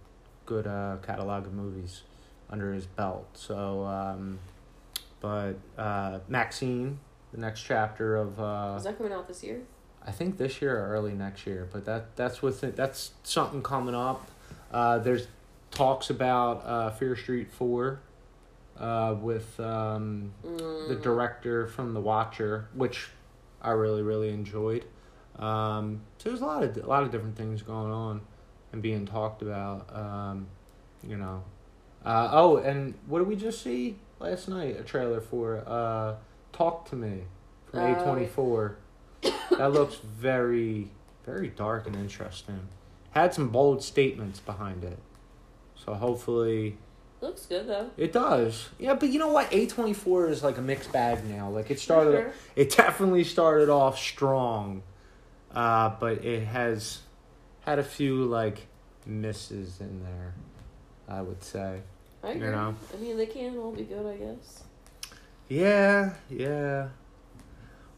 good 0.52 0.68
uh, 0.68 0.98
catalog 1.02 1.46
of 1.48 1.54
movies 1.54 2.02
under 2.50 2.74
his 2.74 2.86
belt. 2.86 3.26
So, 3.34 3.84
um, 3.86 4.40
but 5.22 5.54
uh, 5.78 6.20
MaXXXine, 6.30 6.98
the 7.32 7.38
next 7.40 7.62
chapter 7.64 8.18
of 8.18 8.38
uh, 8.40 8.74
Is 8.78 8.84
that 8.84 8.98
coming 8.98 9.14
out 9.14 9.28
this 9.30 9.44
year? 9.44 9.62
I 10.06 10.12
think 10.12 10.38
this 10.38 10.62
year 10.62 10.78
or 10.78 10.90
early 10.90 11.14
next 11.14 11.48
year, 11.48 11.70
but 11.72 11.86
that 11.86 12.16
that's 12.18 12.42
with 12.42 12.64
it. 12.66 12.76
That's 12.76 13.12
something 13.24 13.62
coming 13.64 13.96
up. 13.96 14.30
Uh, 14.74 14.98
there's 14.98 15.28
talks 15.70 16.10
about 16.10 16.66
uh, 16.66 16.90
Fear 16.92 17.16
Street 17.16 17.50
Four, 17.52 18.02
uh, 18.78 19.16
with 19.22 19.58
um, 19.60 20.34
the 20.44 20.50
Mm. 20.50 21.02
director 21.02 21.68
from 21.68 21.94
The 21.94 22.02
Watcher, 22.02 22.68
which 22.74 23.10
I 23.62 23.72
really 23.72 24.02
really 24.02 24.30
enjoyed. 24.30 24.84
Um, 25.40 26.02
so 26.18 26.30
there's 26.30 26.42
a 26.42 26.46
lot 26.46 26.64
of 26.64 26.76
a 26.76 26.88
lot 26.88 27.04
of 27.04 27.12
different 27.12 27.38
things 27.38 27.62
going 27.62 27.92
on 27.94 28.22
and 28.72 28.82
being 28.82 29.06
talked 29.06 29.42
about. 29.42 29.94
Um, 29.96 30.48
you 31.08 31.18
know, 31.18 31.44
uh, 32.06 32.30
oh, 32.32 32.58
and 32.58 32.94
what 33.08 33.20
did 33.20 33.28
we 33.28 33.36
just 33.36 33.62
see 33.62 33.98
last 34.20 34.48
night? 34.48 34.80
A 34.80 34.84
trailer 34.84 35.22
for 35.22 35.64
uh, 35.68 36.16
Talk 36.54 36.90
to 36.90 36.96
Me 36.96 37.24
from 37.70 37.80
Oh. 37.80 38.00
A 38.00 38.04
twenty 38.04 38.28
four. 38.28 38.78
That 39.58 39.72
looks 39.74 39.96
very 39.96 40.90
very 41.26 41.50
dark 41.50 41.86
and 41.88 41.96
interesting. 41.96 42.60
Had 43.12 43.34
some 43.34 43.50
bold 43.50 43.84
statements 43.84 44.40
behind 44.40 44.84
it. 44.84 44.98
So 45.76 45.94
hopefully 45.94 46.78
Looks 47.20 47.46
good 47.46 47.68
though. 47.68 47.92
it 47.98 48.12
does. 48.14 48.70
Yeah, 48.80 48.96
but 48.96 49.10
you 49.10 49.20
know 49.20 49.28
what? 49.32 49.48
A 49.52 49.68
twenty 49.68 49.94
four 49.94 50.28
is 50.28 50.44
like 50.44 50.58
a 50.58 50.62
mixed 50.62 50.92
bag 50.92 51.24
now. 51.30 51.50
Like 51.50 51.70
it 51.72 51.80
started 51.80 52.12
Sure. 52.14 52.34
it 52.56 52.76
definitely 52.76 53.24
started 53.24 53.70
off 53.70 53.98
strong. 54.00 54.84
Uh, 55.54 55.92
but 56.00 56.24
it 56.24 56.46
has 56.48 57.00
had 57.62 57.80
a 57.80 57.84
few 57.84 58.26
like 58.26 58.68
misses 59.06 59.80
in 59.80 60.04
there, 60.04 60.34
I 61.08 61.22
would 61.22 61.44
say. 61.44 61.82
I 62.24 62.30
agree. 62.32 62.46
You 62.48 62.52
know. 62.52 62.76
I 62.94 62.98
mean, 62.98 63.18
they 63.18 63.26
can 63.26 63.58
all 63.58 63.72
be 63.72 63.84
good, 63.84 64.06
I 64.06 64.16
guess. 64.18 64.64
Yeah, 65.48 66.14
yeah. 66.30 66.90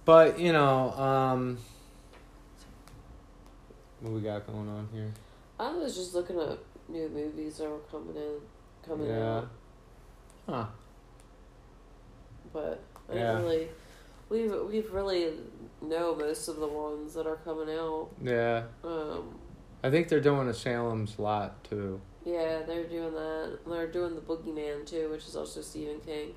But, 0.06 0.40
you 0.40 0.52
know, 0.54 0.92
um 0.92 1.58
what 4.02 4.14
we 4.14 4.22
got 4.22 4.46
going 4.48 4.68
on 4.70 4.88
here? 4.94 5.12
I 5.60 5.74
was 5.74 5.96
just 5.96 6.14
looking 6.14 6.40
at 6.40 6.58
new 6.90 7.08
movies 7.10 7.58
that 7.58 7.70
were 7.70 7.78
coming 7.92 8.16
in, 8.16 8.40
coming 8.86 9.08
Yeah. 9.08 9.38
out, 9.38 9.48
Huh. 10.48 10.66
but 12.52 12.82
I 13.10 13.16
Yeah. 13.16 13.38
really. 13.38 13.70
We've 14.30 14.54
we've 14.68 14.92
really 14.92 15.34
know 15.82 16.16
most 16.16 16.48
of 16.48 16.58
the 16.58 16.68
ones 16.68 17.14
that 17.14 17.28
are 17.28 17.36
coming 17.38 17.70
out. 17.74 18.10
Yeah. 18.22 18.64
Um, 18.84 19.40
I 19.84 19.90
think 19.90 20.08
they're 20.08 20.22
doing 20.22 20.48
a 20.48 20.54
Salem's 20.54 21.20
Lot 21.20 21.64
too. 21.66 22.02
yeah, 22.26 22.62
they're 22.66 22.88
doing 22.88 23.14
that. 23.14 23.60
They're 23.68 23.88
doing 23.88 24.16
the 24.16 24.22
Boogeyman 24.22 24.86
too, 24.86 25.10
which 25.10 25.26
is 25.26 25.36
also 25.36 25.62
Stephen 25.62 26.00
King. 26.00 26.34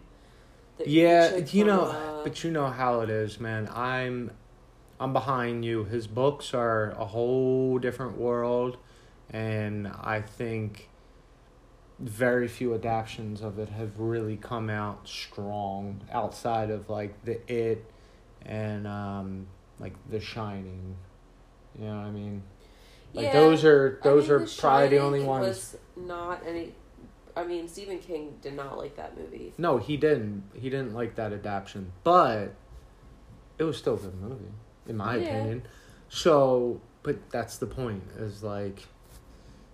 The 0.78 0.88
Yeah, 0.88 1.36
you 1.36 1.64
know, 1.64 2.20
but 2.24 2.42
you 2.44 2.50
know 2.50 2.66
how 2.66 3.00
it 3.00 3.10
is, 3.10 3.40
man. 3.40 3.68
I'm 3.72 4.32
I'm 4.98 5.12
behind 5.12 5.64
you. 5.64 5.84
His 5.84 6.06
books 6.06 6.52
are 6.54 6.90
a 6.92 7.04
whole 7.04 7.78
different 7.78 8.18
world 8.18 8.78
and 9.30 9.88
I 9.88 10.20
think 10.20 10.88
very 11.98 12.46
few 12.46 12.74
adaptations 12.74 13.40
of 13.40 13.58
it 13.58 13.70
have 13.70 13.98
really 13.98 14.36
come 14.36 14.68
out 14.68 15.08
strong 15.08 16.02
outside 16.12 16.70
of 16.70 16.90
like 16.90 17.24
the 17.24 17.40
it 17.50 17.84
and 18.44 18.86
um 18.86 19.46
like 19.78 19.94
the 20.08 20.20
shining. 20.20 20.96
You 21.78 21.86
know 21.86 21.96
what 21.96 22.06
I 22.06 22.10
mean? 22.10 22.42
Like 23.16 23.26
yeah, 23.26 23.32
those 23.32 23.64
are 23.64 23.98
I 24.02 24.04
those 24.04 24.24
mean, 24.24 24.32
are 24.32 24.38
The 24.40 24.56
probably 24.58 24.88
the 24.88 24.98
only 24.98 25.24
ones. 25.24 25.46
Was 25.46 25.76
not 25.96 26.42
any. 26.46 26.74
I 27.34 27.44
mean, 27.44 27.66
Stephen 27.68 27.98
King 27.98 28.36
did 28.42 28.54
not 28.54 28.76
like 28.78 28.96
that 28.96 29.16
movie. 29.18 29.54
No, 29.58 29.78
he 29.78 29.96
didn't. 29.96 30.44
He 30.54 30.68
didn't 30.70 30.94
like 30.94 31.14
that 31.16 31.32
adaptation, 31.32 31.92
but 32.04 32.54
it 33.58 33.64
was 33.64 33.76
still 33.78 33.94
a 33.94 33.98
good 33.98 34.20
movie, 34.20 34.52
in 34.86 34.96
my 34.98 35.16
Yeah. 35.16 35.22
opinion. 35.28 35.66
So, 36.10 36.80
but 37.02 37.16
that's 37.30 37.56
the 37.56 37.66
point. 37.66 38.02
Is 38.18 38.42
like, 38.42 38.86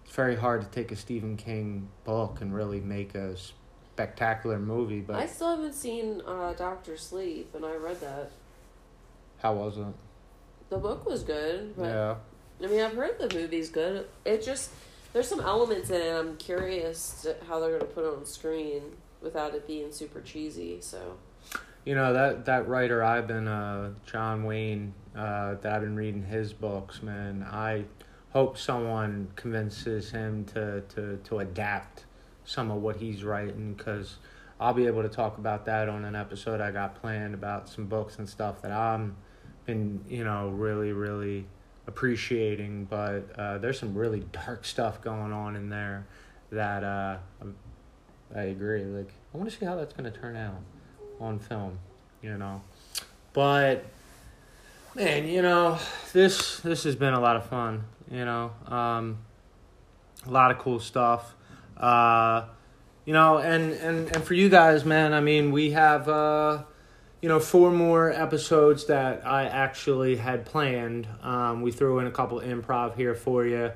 it's 0.05 0.15
very 0.15 0.37
hard 0.37 0.63
to 0.63 0.69
take 0.69 0.93
a 0.93 0.97
Stephen 0.97 1.37
King 1.37 1.89
book 2.05 2.41
and 2.41 2.55
really 2.55 2.81
make 2.81 3.15
a 3.17 3.37
spectacular 3.37 4.59
movie. 4.61 5.01
But 5.01 5.17
I 5.17 5.27
still 5.27 5.51
haven't 5.57 5.75
seen 5.75 6.23
uh, 6.27 6.53
Doctor 6.55 6.97
Sleep, 6.97 7.55
and 7.57 7.65
I 7.65 7.75
read 7.75 8.01
that. 8.01 8.31
how 9.39 9.55
was 9.55 9.79
it? 9.79 9.87
The 10.71 10.79
book 10.79 11.05
was 11.07 11.23
good, 11.23 11.77
but 11.77 11.85
yeah, 11.85 12.15
I 12.63 12.67
mean, 12.69 12.81
I've 12.81 12.95
heard 12.95 13.19
the 13.19 13.35
movie's 13.35 13.69
good. 13.69 14.07
It 14.25 14.43
just 14.43 14.71
There's 15.13 15.29
some 15.29 15.41
elements 15.41 15.91
in 15.91 16.01
it. 16.01 16.11
I'm 16.13 16.37
curious 16.37 17.27
how 17.49 17.61
they're 17.61 17.79
gonna 17.79 17.91
put 17.91 18.05
it 18.05 18.17
on 18.17 18.25
screen 18.25 18.83
without 19.21 19.55
it 19.55 19.67
being 19.67 19.93
super 19.93 20.21
cheesy. 20.21 20.81
So 20.81 21.17
You 21.85 21.95
know 21.95 22.13
that 22.13 22.45
that 22.47 22.69
writer 22.69 23.03
I've 23.03 23.27
been 23.27 23.49
uh, 23.49 23.91
John 24.07 24.45
Wayne 24.45 24.95
uh, 25.17 25.55
that 25.61 25.73
I've 25.73 25.81
been 25.83 25.97
reading 25.97 26.25
his 26.25 26.53
books, 26.53 27.03
man. 27.03 27.47
I 27.51 27.85
hope 28.33 28.57
someone 28.57 29.29
convinces 29.37 30.11
him 30.11 30.45
to 30.47 30.83
to 30.95 31.19
to 31.25 31.39
adapt 31.41 32.07
some 32.45 32.71
of 32.71 32.83
what 32.83 32.97
he's 32.97 33.23
writing 33.23 33.75
because 33.75 34.17
I'll 34.59 34.75
be 34.75 34.87
able 34.87 35.03
to 35.03 35.09
talk 35.09 35.39
about 35.39 35.65
that 35.67 35.89
on 35.89 36.05
an 36.05 36.17
episode 36.17 36.61
I 36.61 36.71
got 36.71 37.01
planned 37.01 37.35
about 37.35 37.69
some 37.69 37.87
books 37.87 38.19
and 38.19 38.29
stuff 38.29 38.63
that 38.63 38.73
I'm 38.73 39.17
been 39.65 40.05
you 40.09 40.25
know 40.25 40.49
really 40.49 40.93
really 40.93 41.47
appreciating. 41.93 42.87
But 42.87 43.39
uh, 43.39 43.59
there's 43.59 43.79
some 43.79 43.95
really 43.95 44.21
dark 44.33 44.65
stuff 44.65 45.01
going 45.03 45.33
on 45.33 45.57
in 45.57 45.69
there 45.69 46.07
that 46.51 46.83
uh, 46.83 47.19
I 48.35 48.43
agree. 48.43 48.85
Like 48.85 49.13
I 49.35 49.39
want 49.39 49.51
to 49.51 49.57
see 49.57 49.65
how 49.65 49.77
that's 49.77 49.93
gonna 49.93 50.11
turn 50.11 50.37
out 50.37 50.61
on 51.21 51.39
film, 51.39 51.79
you 52.23 52.37
know. 52.37 52.63
But 53.33 53.85
man, 54.95 55.29
you 55.29 55.43
know, 55.43 55.79
this 56.13 56.61
this 56.61 56.85
has 56.85 56.97
been 56.97 57.15
a 57.15 57.21
lot 57.21 57.37
of 57.37 57.47
fun, 57.47 57.85
you 58.11 58.25
know. 58.25 58.53
Um 58.67 59.19
a 60.27 60.31
lot 60.31 60.51
of 60.51 60.59
cool 60.59 60.81
stuff. 60.81 61.35
Uh 61.77 62.45
you 63.05 63.13
know, 63.13 63.39
and 63.39 63.73
and 63.73 64.15
and 64.15 64.25
for 64.25 64.35
you 64.35 64.49
guys, 64.49 64.85
man, 64.85 65.13
I 65.13 65.21
mean, 65.21 65.53
we 65.53 65.73
have 65.73 66.09
uh 66.09 66.63
you 67.23 67.29
know, 67.29 67.39
four 67.39 67.71
more 67.71 68.11
episodes 68.11 68.87
that 68.87 69.25
I 69.25 69.45
actually 69.45 70.17
had 70.17 70.45
planned. 70.45 71.07
Um, 71.23 71.63
we 71.63 71.71
threw 71.71 72.01
in 72.01 72.09
a 72.09 72.11
couple 72.11 72.41
improv 72.41 72.97
here 72.97 73.15
for 73.15 73.47
you. 73.47 73.71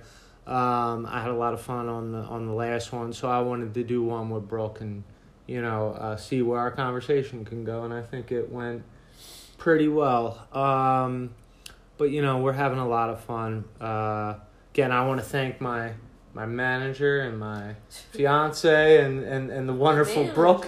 Um, 0.49 1.07
I 1.09 1.20
had 1.22 1.30
a 1.30 1.36
lot 1.36 1.55
of 1.55 1.61
fun 1.62 1.88
on 1.88 2.12
the 2.12 2.18
on 2.18 2.47
the 2.47 2.53
last 2.53 2.92
one, 2.92 3.12
so 3.12 3.28
I 3.28 3.40
wanted 3.40 3.72
to 3.74 3.84
do 3.84 4.03
one 4.03 4.30
with 4.30 4.49
Brooke 4.49 4.80
and 4.80 5.05
you 5.47 5.62
know 5.62 5.90
uh, 5.90 6.16
see 6.16 6.42
where 6.42 6.59
our 6.59 6.72
conversation 6.72 7.44
can 7.44 7.64
go, 7.64 7.84
and 7.84 7.94
I 7.94 8.03
think 8.03 8.32
it 8.32 8.51
went 8.51 8.82
pretty 9.59 9.88
well. 9.88 10.47
Um, 10.53 11.30
but 11.99 12.11
you 12.11 12.22
know 12.22 12.38
we're 12.38 12.53
having 12.53 12.78
a 12.78 12.88
lot 12.88 13.11
of 13.11 13.20
fun. 13.20 13.64
Uh, 13.80 14.34
again, 14.72 14.90
I 14.90 15.07
want 15.07 15.20
to 15.20 15.26
thank 15.26 15.61
my 15.61 15.92
my 16.34 16.47
manager 16.47 17.20
and 17.20 17.38
my 17.38 17.74
fiance 18.12 19.03
and, 19.03 19.24
and, 19.24 19.51
and 19.51 19.68
the 19.68 19.72
wonderful 19.72 20.24
Brooke. 20.34 20.66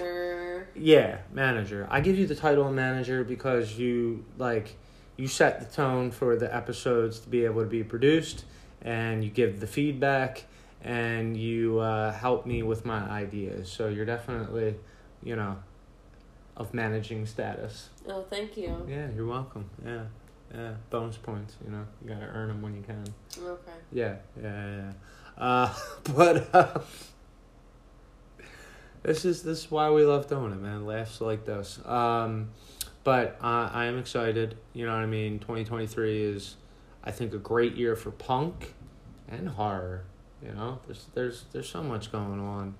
Yeah, 0.80 1.18
manager. 1.32 1.86
I 1.90 2.00
give 2.00 2.18
you 2.18 2.26
the 2.26 2.34
title 2.34 2.66
of 2.66 2.74
manager 2.74 3.24
because 3.24 3.78
you 3.78 4.24
like 4.36 4.76
you 5.16 5.26
set 5.26 5.60
the 5.60 5.66
tone 5.66 6.10
for 6.10 6.36
the 6.36 6.54
episodes 6.54 7.20
to 7.20 7.28
be 7.28 7.44
able 7.44 7.62
to 7.62 7.68
be 7.68 7.82
produced, 7.82 8.44
and 8.82 9.24
you 9.24 9.30
give 9.30 9.60
the 9.60 9.66
feedback, 9.66 10.44
and 10.82 11.36
you 11.36 11.78
uh, 11.80 12.12
help 12.12 12.46
me 12.46 12.62
with 12.62 12.84
my 12.84 13.00
ideas. 13.00 13.70
So 13.70 13.88
you're 13.88 14.06
definitely, 14.06 14.76
you 15.22 15.36
know, 15.36 15.56
of 16.56 16.72
managing 16.74 17.26
status. 17.26 17.88
Oh, 18.08 18.22
thank 18.22 18.56
you. 18.56 18.86
Yeah, 18.88 19.08
you're 19.14 19.26
welcome. 19.26 19.68
Yeah, 19.84 20.04
yeah. 20.54 20.72
Bonus 20.90 21.16
points. 21.16 21.56
You 21.64 21.72
know, 21.72 21.86
you 22.02 22.08
gotta 22.08 22.26
earn 22.26 22.48
them 22.48 22.62
when 22.62 22.74
you 22.74 22.82
can. 22.82 23.04
Okay. 23.38 23.72
Yeah, 23.92 24.16
yeah, 24.40 24.66
yeah. 24.66 24.76
yeah. 24.76 24.92
Uh, 25.44 25.74
but 26.14 26.54
uh, 26.54 26.80
this 29.08 29.24
is 29.24 29.42
this 29.42 29.64
is 29.64 29.70
why 29.70 29.88
we 29.90 30.04
love 30.04 30.28
doing 30.28 30.52
it, 30.52 30.60
man. 30.60 30.84
Laughs 30.84 31.22
like 31.22 31.46
this. 31.46 31.80
Um, 31.86 32.50
but 33.04 33.38
uh, 33.42 33.70
I 33.72 33.86
am 33.86 33.98
excited. 33.98 34.58
You 34.74 34.84
know 34.84 34.92
what 34.92 35.02
I 35.02 35.06
mean. 35.06 35.38
Twenty 35.38 35.64
twenty 35.64 35.86
three 35.86 36.22
is, 36.22 36.56
I 37.02 37.10
think, 37.10 37.32
a 37.32 37.38
great 37.38 37.74
year 37.74 37.96
for 37.96 38.10
punk 38.10 38.74
and 39.26 39.48
horror. 39.48 40.04
You 40.42 40.52
know, 40.52 40.80
there's 40.86 41.06
there's 41.14 41.44
there's 41.52 41.68
so 41.70 41.82
much 41.82 42.12
going 42.12 42.38
on, 42.38 42.74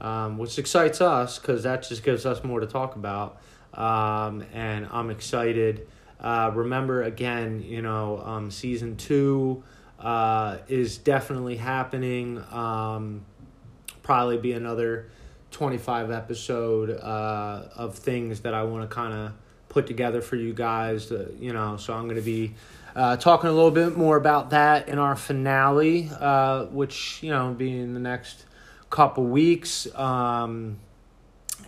um, 0.00 0.36
which 0.36 0.58
excites 0.58 1.00
us 1.00 1.38
because 1.38 1.62
that 1.62 1.84
just 1.84 2.02
gives 2.02 2.26
us 2.26 2.42
more 2.42 2.58
to 2.58 2.66
talk 2.66 2.96
about. 2.96 3.40
Um, 3.72 4.44
and 4.52 4.88
I'm 4.90 5.10
excited. 5.10 5.86
Uh, 6.18 6.50
remember 6.52 7.04
again, 7.04 7.62
you 7.62 7.82
know, 7.82 8.20
um, 8.24 8.50
season 8.50 8.96
two 8.96 9.62
uh, 10.00 10.58
is 10.66 10.98
definitely 10.98 11.54
happening. 11.54 12.42
Um, 12.50 13.24
probably 14.02 14.38
be 14.38 14.50
another 14.52 15.10
25 15.50 16.10
episode 16.10 16.90
uh, 16.90 17.68
of 17.76 17.96
things 17.96 18.40
that 18.40 18.54
I 18.54 18.62
want 18.64 18.88
to 18.88 18.94
kind 18.94 19.14
of 19.14 19.32
put 19.68 19.86
together 19.86 20.20
for 20.20 20.36
you 20.36 20.52
guys. 20.52 21.06
To, 21.06 21.32
you 21.38 21.52
know, 21.52 21.76
so 21.76 21.94
I'm 21.94 22.04
going 22.04 22.16
to 22.16 22.22
be 22.22 22.54
uh, 22.94 23.16
talking 23.16 23.48
a 23.48 23.52
little 23.52 23.70
bit 23.70 23.96
more 23.96 24.16
about 24.16 24.50
that 24.50 24.88
in 24.88 24.98
our 24.98 25.16
finale, 25.16 26.10
uh, 26.18 26.66
which 26.66 27.22
you 27.22 27.30
know, 27.30 27.52
be 27.52 27.78
in 27.78 27.94
the 27.94 28.00
next 28.00 28.44
couple 28.90 29.24
weeks. 29.24 29.86
Um, 29.94 30.78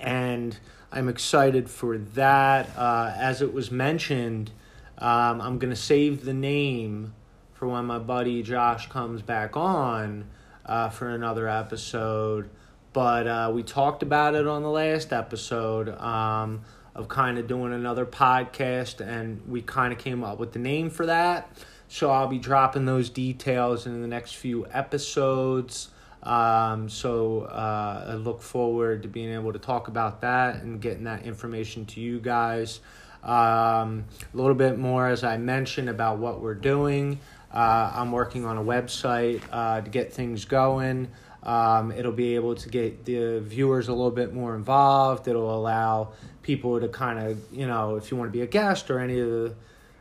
and 0.01 0.59
I'm 0.93 1.09
excited 1.09 1.71
for 1.71 1.99
that. 1.99 2.71
Uh, 2.77 3.13
as 3.17 3.43
it 3.43 3.53
was 3.53 3.71
mentioned, 3.71 4.51
um, 4.99 5.41
I'm 5.41 5.59
going 5.59 5.71
to 5.71 5.81
save 5.81 6.25
the 6.25 6.35
name 6.35 7.15
for 7.55 7.69
when 7.69 7.85
my 7.85 7.99
buddy 7.99 8.43
Josh 8.43 8.89
comes 8.89 9.23
back 9.23 9.57
on 9.57 10.27
uh, 10.67 10.89
for 10.89 11.11
another 11.11 11.49
episode. 11.49 12.49
But 12.93 13.27
uh, 13.27 13.53
we 13.55 13.63
talked 13.63 14.03
about 14.03 14.35
it 14.35 14.47
on 14.47 14.63
the 14.63 14.71
last 14.71 15.13
episode 15.13 15.89
um, 16.01 16.63
of 16.95 17.09
kind 17.09 17.39
of 17.39 17.47
doing 17.47 17.73
another 17.73 18.05
podcast, 18.05 19.01
and 19.01 19.41
we 19.49 19.63
kind 19.63 19.93
of 19.93 19.99
came 19.99 20.25
up 20.25 20.39
with 20.39 20.53
the 20.53 20.59
name 20.59 20.91
for 20.91 21.07
that. 21.07 21.51
So 21.89 22.11
I'll 22.11 22.29
be 22.29 22.39
dropping 22.39 22.85
those 22.85 23.11
details 23.11 23.87
in 23.87 24.01
the 24.01 24.09
next 24.09 24.37
few 24.37 24.67
episodes. 24.73 25.89
Um, 26.23 26.89
so 26.89 27.43
uh, 27.43 28.07
I 28.09 28.15
look 28.15 28.43
forward 28.43 29.03
to 29.03 29.09
being 29.09 29.33
able 29.33 29.53
to 29.53 29.59
talk 29.59 29.89
about 29.89 30.21
that 30.21 30.63
and 30.63 30.81
getting 30.81 31.05
that 31.05 31.25
information 31.25 31.87
to 31.87 32.01
you 32.01 32.21
guys. 32.21 32.81
Um, 33.23 34.05
a 34.33 34.37
little 34.37 34.55
bit 34.55 34.79
more, 34.79 35.07
as 35.07 35.25
I 35.25 35.37
mentioned, 35.37 35.89
about 35.89 36.19
what 36.19 36.41
we're 36.41 36.55
doing. 36.55 37.21
Uh, 37.53 37.93
I'm 37.95 38.13
working 38.13 38.45
on 38.45 38.57
a 38.59 38.63
website 38.63 39.43
uh, 39.51 39.81
to 39.81 39.91
get 39.91 40.13
things 40.13 40.45
going. 40.45 41.09
Um, 41.43 41.91
it'll 41.93 42.13
be 42.13 42.35
able 42.35 42.55
to 42.55 42.69
get 42.69 43.05
the 43.05 43.41
viewers 43.41 43.89
a 43.89 43.93
little 43.93 44.11
bit 44.11 44.35
more 44.35 44.55
involved. 44.55 45.27
It'll 45.27 45.55
allow 45.55 46.13
people 46.43 46.81
to 46.81 46.89
kind 46.89 47.19
of, 47.19 47.39
you 47.53 47.67
know, 47.67 47.97
if 47.97 48.11
you 48.11 48.17
want 48.17 48.31
to 48.31 48.37
be 48.37 48.43
a 48.43 48.47
guest 48.47 48.91
or 48.91 48.99
any 48.99 49.21
of 49.21 49.29
the 49.29 49.55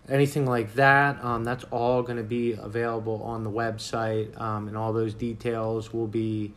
anything 0.10 0.46
like 0.46 0.74
that, 0.74 1.24
um, 1.24 1.44
that's 1.44 1.64
all 1.66 2.02
going 2.02 2.18
to 2.18 2.24
be 2.24 2.54
available 2.54 3.22
on 3.24 3.44
the 3.44 3.52
website, 3.52 4.40
um, 4.42 4.68
and 4.68 4.76
all 4.76 4.92
those 4.92 5.14
details 5.14 5.94
will 5.94 6.08
be 6.08 6.52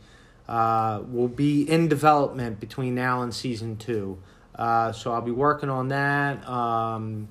uh, 0.47 1.01
will 1.09 1.27
be 1.27 1.61
in 1.69 1.87
development 1.87 2.59
between 2.59 2.95
now 2.95 3.21
and 3.21 3.33
season 3.33 3.77
two. 3.77 4.17
Uh, 4.55 4.91
so 4.91 5.13
I'll 5.13 5.21
be 5.21 5.31
working 5.31 5.69
on 5.69 5.87
that. 5.89 6.47
Um, 6.47 7.29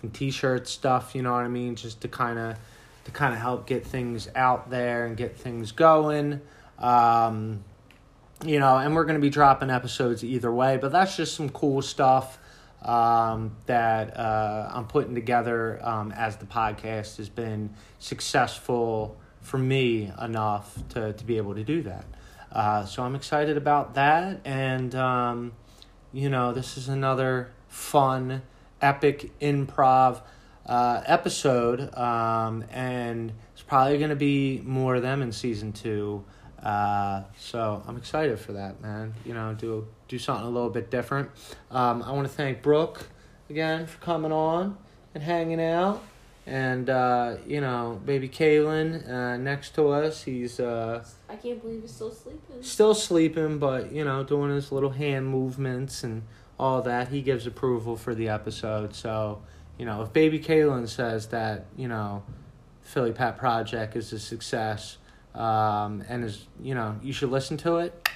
some 0.00 0.10
t-shirt 0.10 0.66
stuff, 0.66 1.14
you 1.14 1.22
know 1.22 1.32
what 1.32 1.44
I 1.44 1.48
mean, 1.48 1.76
just 1.76 2.00
to 2.02 2.08
kind 2.08 2.38
of 2.38 2.56
to 3.04 3.10
kind 3.10 3.34
of 3.34 3.40
help 3.40 3.66
get 3.66 3.86
things 3.86 4.28
out 4.34 4.70
there 4.70 5.06
and 5.06 5.16
get 5.16 5.36
things 5.36 5.72
going. 5.72 6.40
Um, 6.78 7.64
you 8.44 8.58
know, 8.58 8.76
and 8.76 8.94
we're 8.94 9.04
going 9.04 9.14
to 9.14 9.22
be 9.22 9.30
dropping 9.30 9.70
episodes 9.70 10.24
either 10.24 10.52
way, 10.52 10.76
but 10.76 10.92
that's 10.92 11.16
just 11.16 11.34
some 11.34 11.48
cool 11.48 11.82
stuff 11.82 12.38
um, 12.82 13.56
that 13.66 14.16
uh, 14.18 14.70
I'm 14.72 14.86
putting 14.86 15.14
together 15.14 15.80
um, 15.82 16.12
as 16.12 16.36
the 16.36 16.46
podcast 16.46 17.16
has 17.16 17.28
been 17.28 17.70
successful 17.98 19.16
for 19.40 19.58
me 19.58 20.12
enough 20.20 20.76
to, 20.90 21.12
to 21.12 21.24
be 21.24 21.36
able 21.36 21.54
to 21.54 21.64
do 21.64 21.82
that. 21.82 22.04
Uh, 22.52 22.84
so 22.84 23.02
I'm 23.02 23.14
excited 23.14 23.56
about 23.56 23.94
that. 23.94 24.40
And, 24.44 24.94
um, 24.94 25.52
you 26.12 26.28
know, 26.28 26.52
this 26.52 26.76
is 26.76 26.88
another 26.88 27.50
fun, 27.68 28.42
epic 28.80 29.32
improv 29.40 30.20
uh, 30.66 31.02
episode. 31.06 31.94
Um, 31.96 32.64
and 32.70 33.32
it's 33.52 33.62
probably 33.62 33.98
going 33.98 34.10
to 34.10 34.16
be 34.16 34.62
more 34.64 34.96
of 34.96 35.02
them 35.02 35.22
in 35.22 35.32
season 35.32 35.72
two. 35.72 36.24
Uh, 36.64 37.24
so 37.36 37.82
I'm 37.86 37.98
excited 37.98 38.40
for 38.40 38.52
that, 38.54 38.80
man. 38.80 39.12
You 39.26 39.34
know, 39.34 39.54
do 39.54 39.86
do 40.08 40.18
something 40.18 40.46
a 40.46 40.50
little 40.50 40.70
bit 40.70 40.90
different. 40.90 41.30
Um, 41.70 42.02
I 42.02 42.12
want 42.12 42.26
to 42.26 42.32
thank 42.32 42.62
Brooke 42.62 43.06
again 43.50 43.86
for 43.86 43.98
coming 43.98 44.32
on 44.32 44.78
and 45.14 45.22
hanging 45.22 45.60
out, 45.62 46.02
and 46.46 46.88
uh, 46.88 47.36
you 47.46 47.60
know, 47.60 48.00
baby 48.06 48.30
Kalen 48.30 49.06
uh, 49.08 49.36
next 49.36 49.74
to 49.74 49.88
us. 49.88 50.22
He's 50.22 50.58
uh, 50.58 51.04
I 51.28 51.36
can't 51.36 51.60
believe 51.60 51.82
he's 51.82 51.92
still 51.92 52.10
sleeping. 52.10 52.62
still 52.62 52.94
sleeping, 52.94 53.58
but 53.58 53.92
you 53.92 54.04
know, 54.04 54.24
doing 54.24 54.50
his 54.50 54.72
little 54.72 54.90
hand 54.90 55.28
movements 55.28 56.02
and 56.02 56.22
all 56.58 56.80
that. 56.80 57.08
He 57.08 57.20
gives 57.20 57.46
approval 57.46 57.94
for 57.96 58.14
the 58.14 58.30
episode. 58.30 58.94
So 58.94 59.42
you 59.76 59.84
know, 59.84 60.00
if 60.00 60.14
baby 60.14 60.40
Kalen 60.40 60.88
says 60.88 61.26
that 61.26 61.66
you 61.76 61.88
know, 61.88 62.22
Philly 62.80 63.12
Pat 63.12 63.36
Project 63.36 63.96
is 63.96 64.14
a 64.14 64.18
success 64.18 64.96
um, 65.34 66.04
and 66.08 66.24
is 66.24 66.46
you 66.60 66.74
know 66.74 66.96
you 67.02 67.12
should 67.12 67.30
listen 67.30 67.56
to 67.58 67.78
it, 67.78 68.08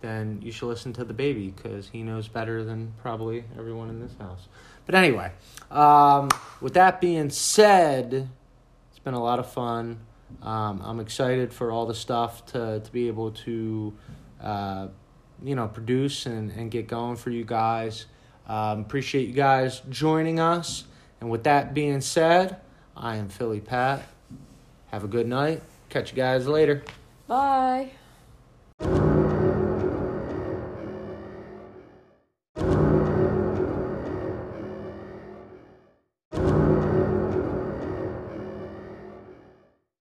then 0.00 0.40
you 0.42 0.52
should 0.52 0.66
listen 0.66 0.92
to 0.94 1.04
the 1.04 1.14
baby 1.14 1.50
because 1.50 1.88
he 1.88 2.02
knows 2.02 2.28
better 2.28 2.64
than 2.64 2.92
probably 3.00 3.44
everyone 3.58 3.88
in 3.88 4.00
this 4.00 4.14
house. 4.18 4.48
But 4.84 4.94
anyway, 4.94 5.32
um, 5.70 6.28
with 6.60 6.74
that 6.74 7.00
being 7.00 7.30
said, 7.30 8.28
it's 8.90 8.98
been 8.98 9.14
a 9.14 9.22
lot 9.22 9.38
of 9.38 9.50
fun. 9.50 10.00
Um, 10.42 10.82
I'm 10.84 11.00
excited 11.00 11.52
for 11.52 11.70
all 11.70 11.86
the 11.86 11.94
stuff 11.94 12.46
to, 12.46 12.80
to 12.80 12.92
be 12.92 13.08
able 13.08 13.32
to, 13.32 13.94
uh, 14.42 14.88
you 15.42 15.54
know, 15.54 15.68
produce 15.68 16.26
and, 16.26 16.50
and 16.52 16.70
get 16.70 16.88
going 16.88 17.16
for 17.16 17.30
you 17.30 17.44
guys. 17.44 18.06
Um, 18.48 18.80
appreciate 18.80 19.28
you 19.28 19.34
guys 19.34 19.82
joining 19.88 20.40
us. 20.40 20.84
And 21.20 21.30
with 21.30 21.44
that 21.44 21.74
being 21.74 22.00
said, 22.00 22.56
I 22.96 23.16
am 23.16 23.28
Philly 23.28 23.60
Pat. 23.60 24.02
Have 24.90 25.04
a 25.04 25.08
good 25.08 25.28
night. 25.28 25.62
Catch 25.92 26.12
you 26.12 26.16
guys 26.16 26.48
later. 26.48 26.82
Bye. 27.28 27.90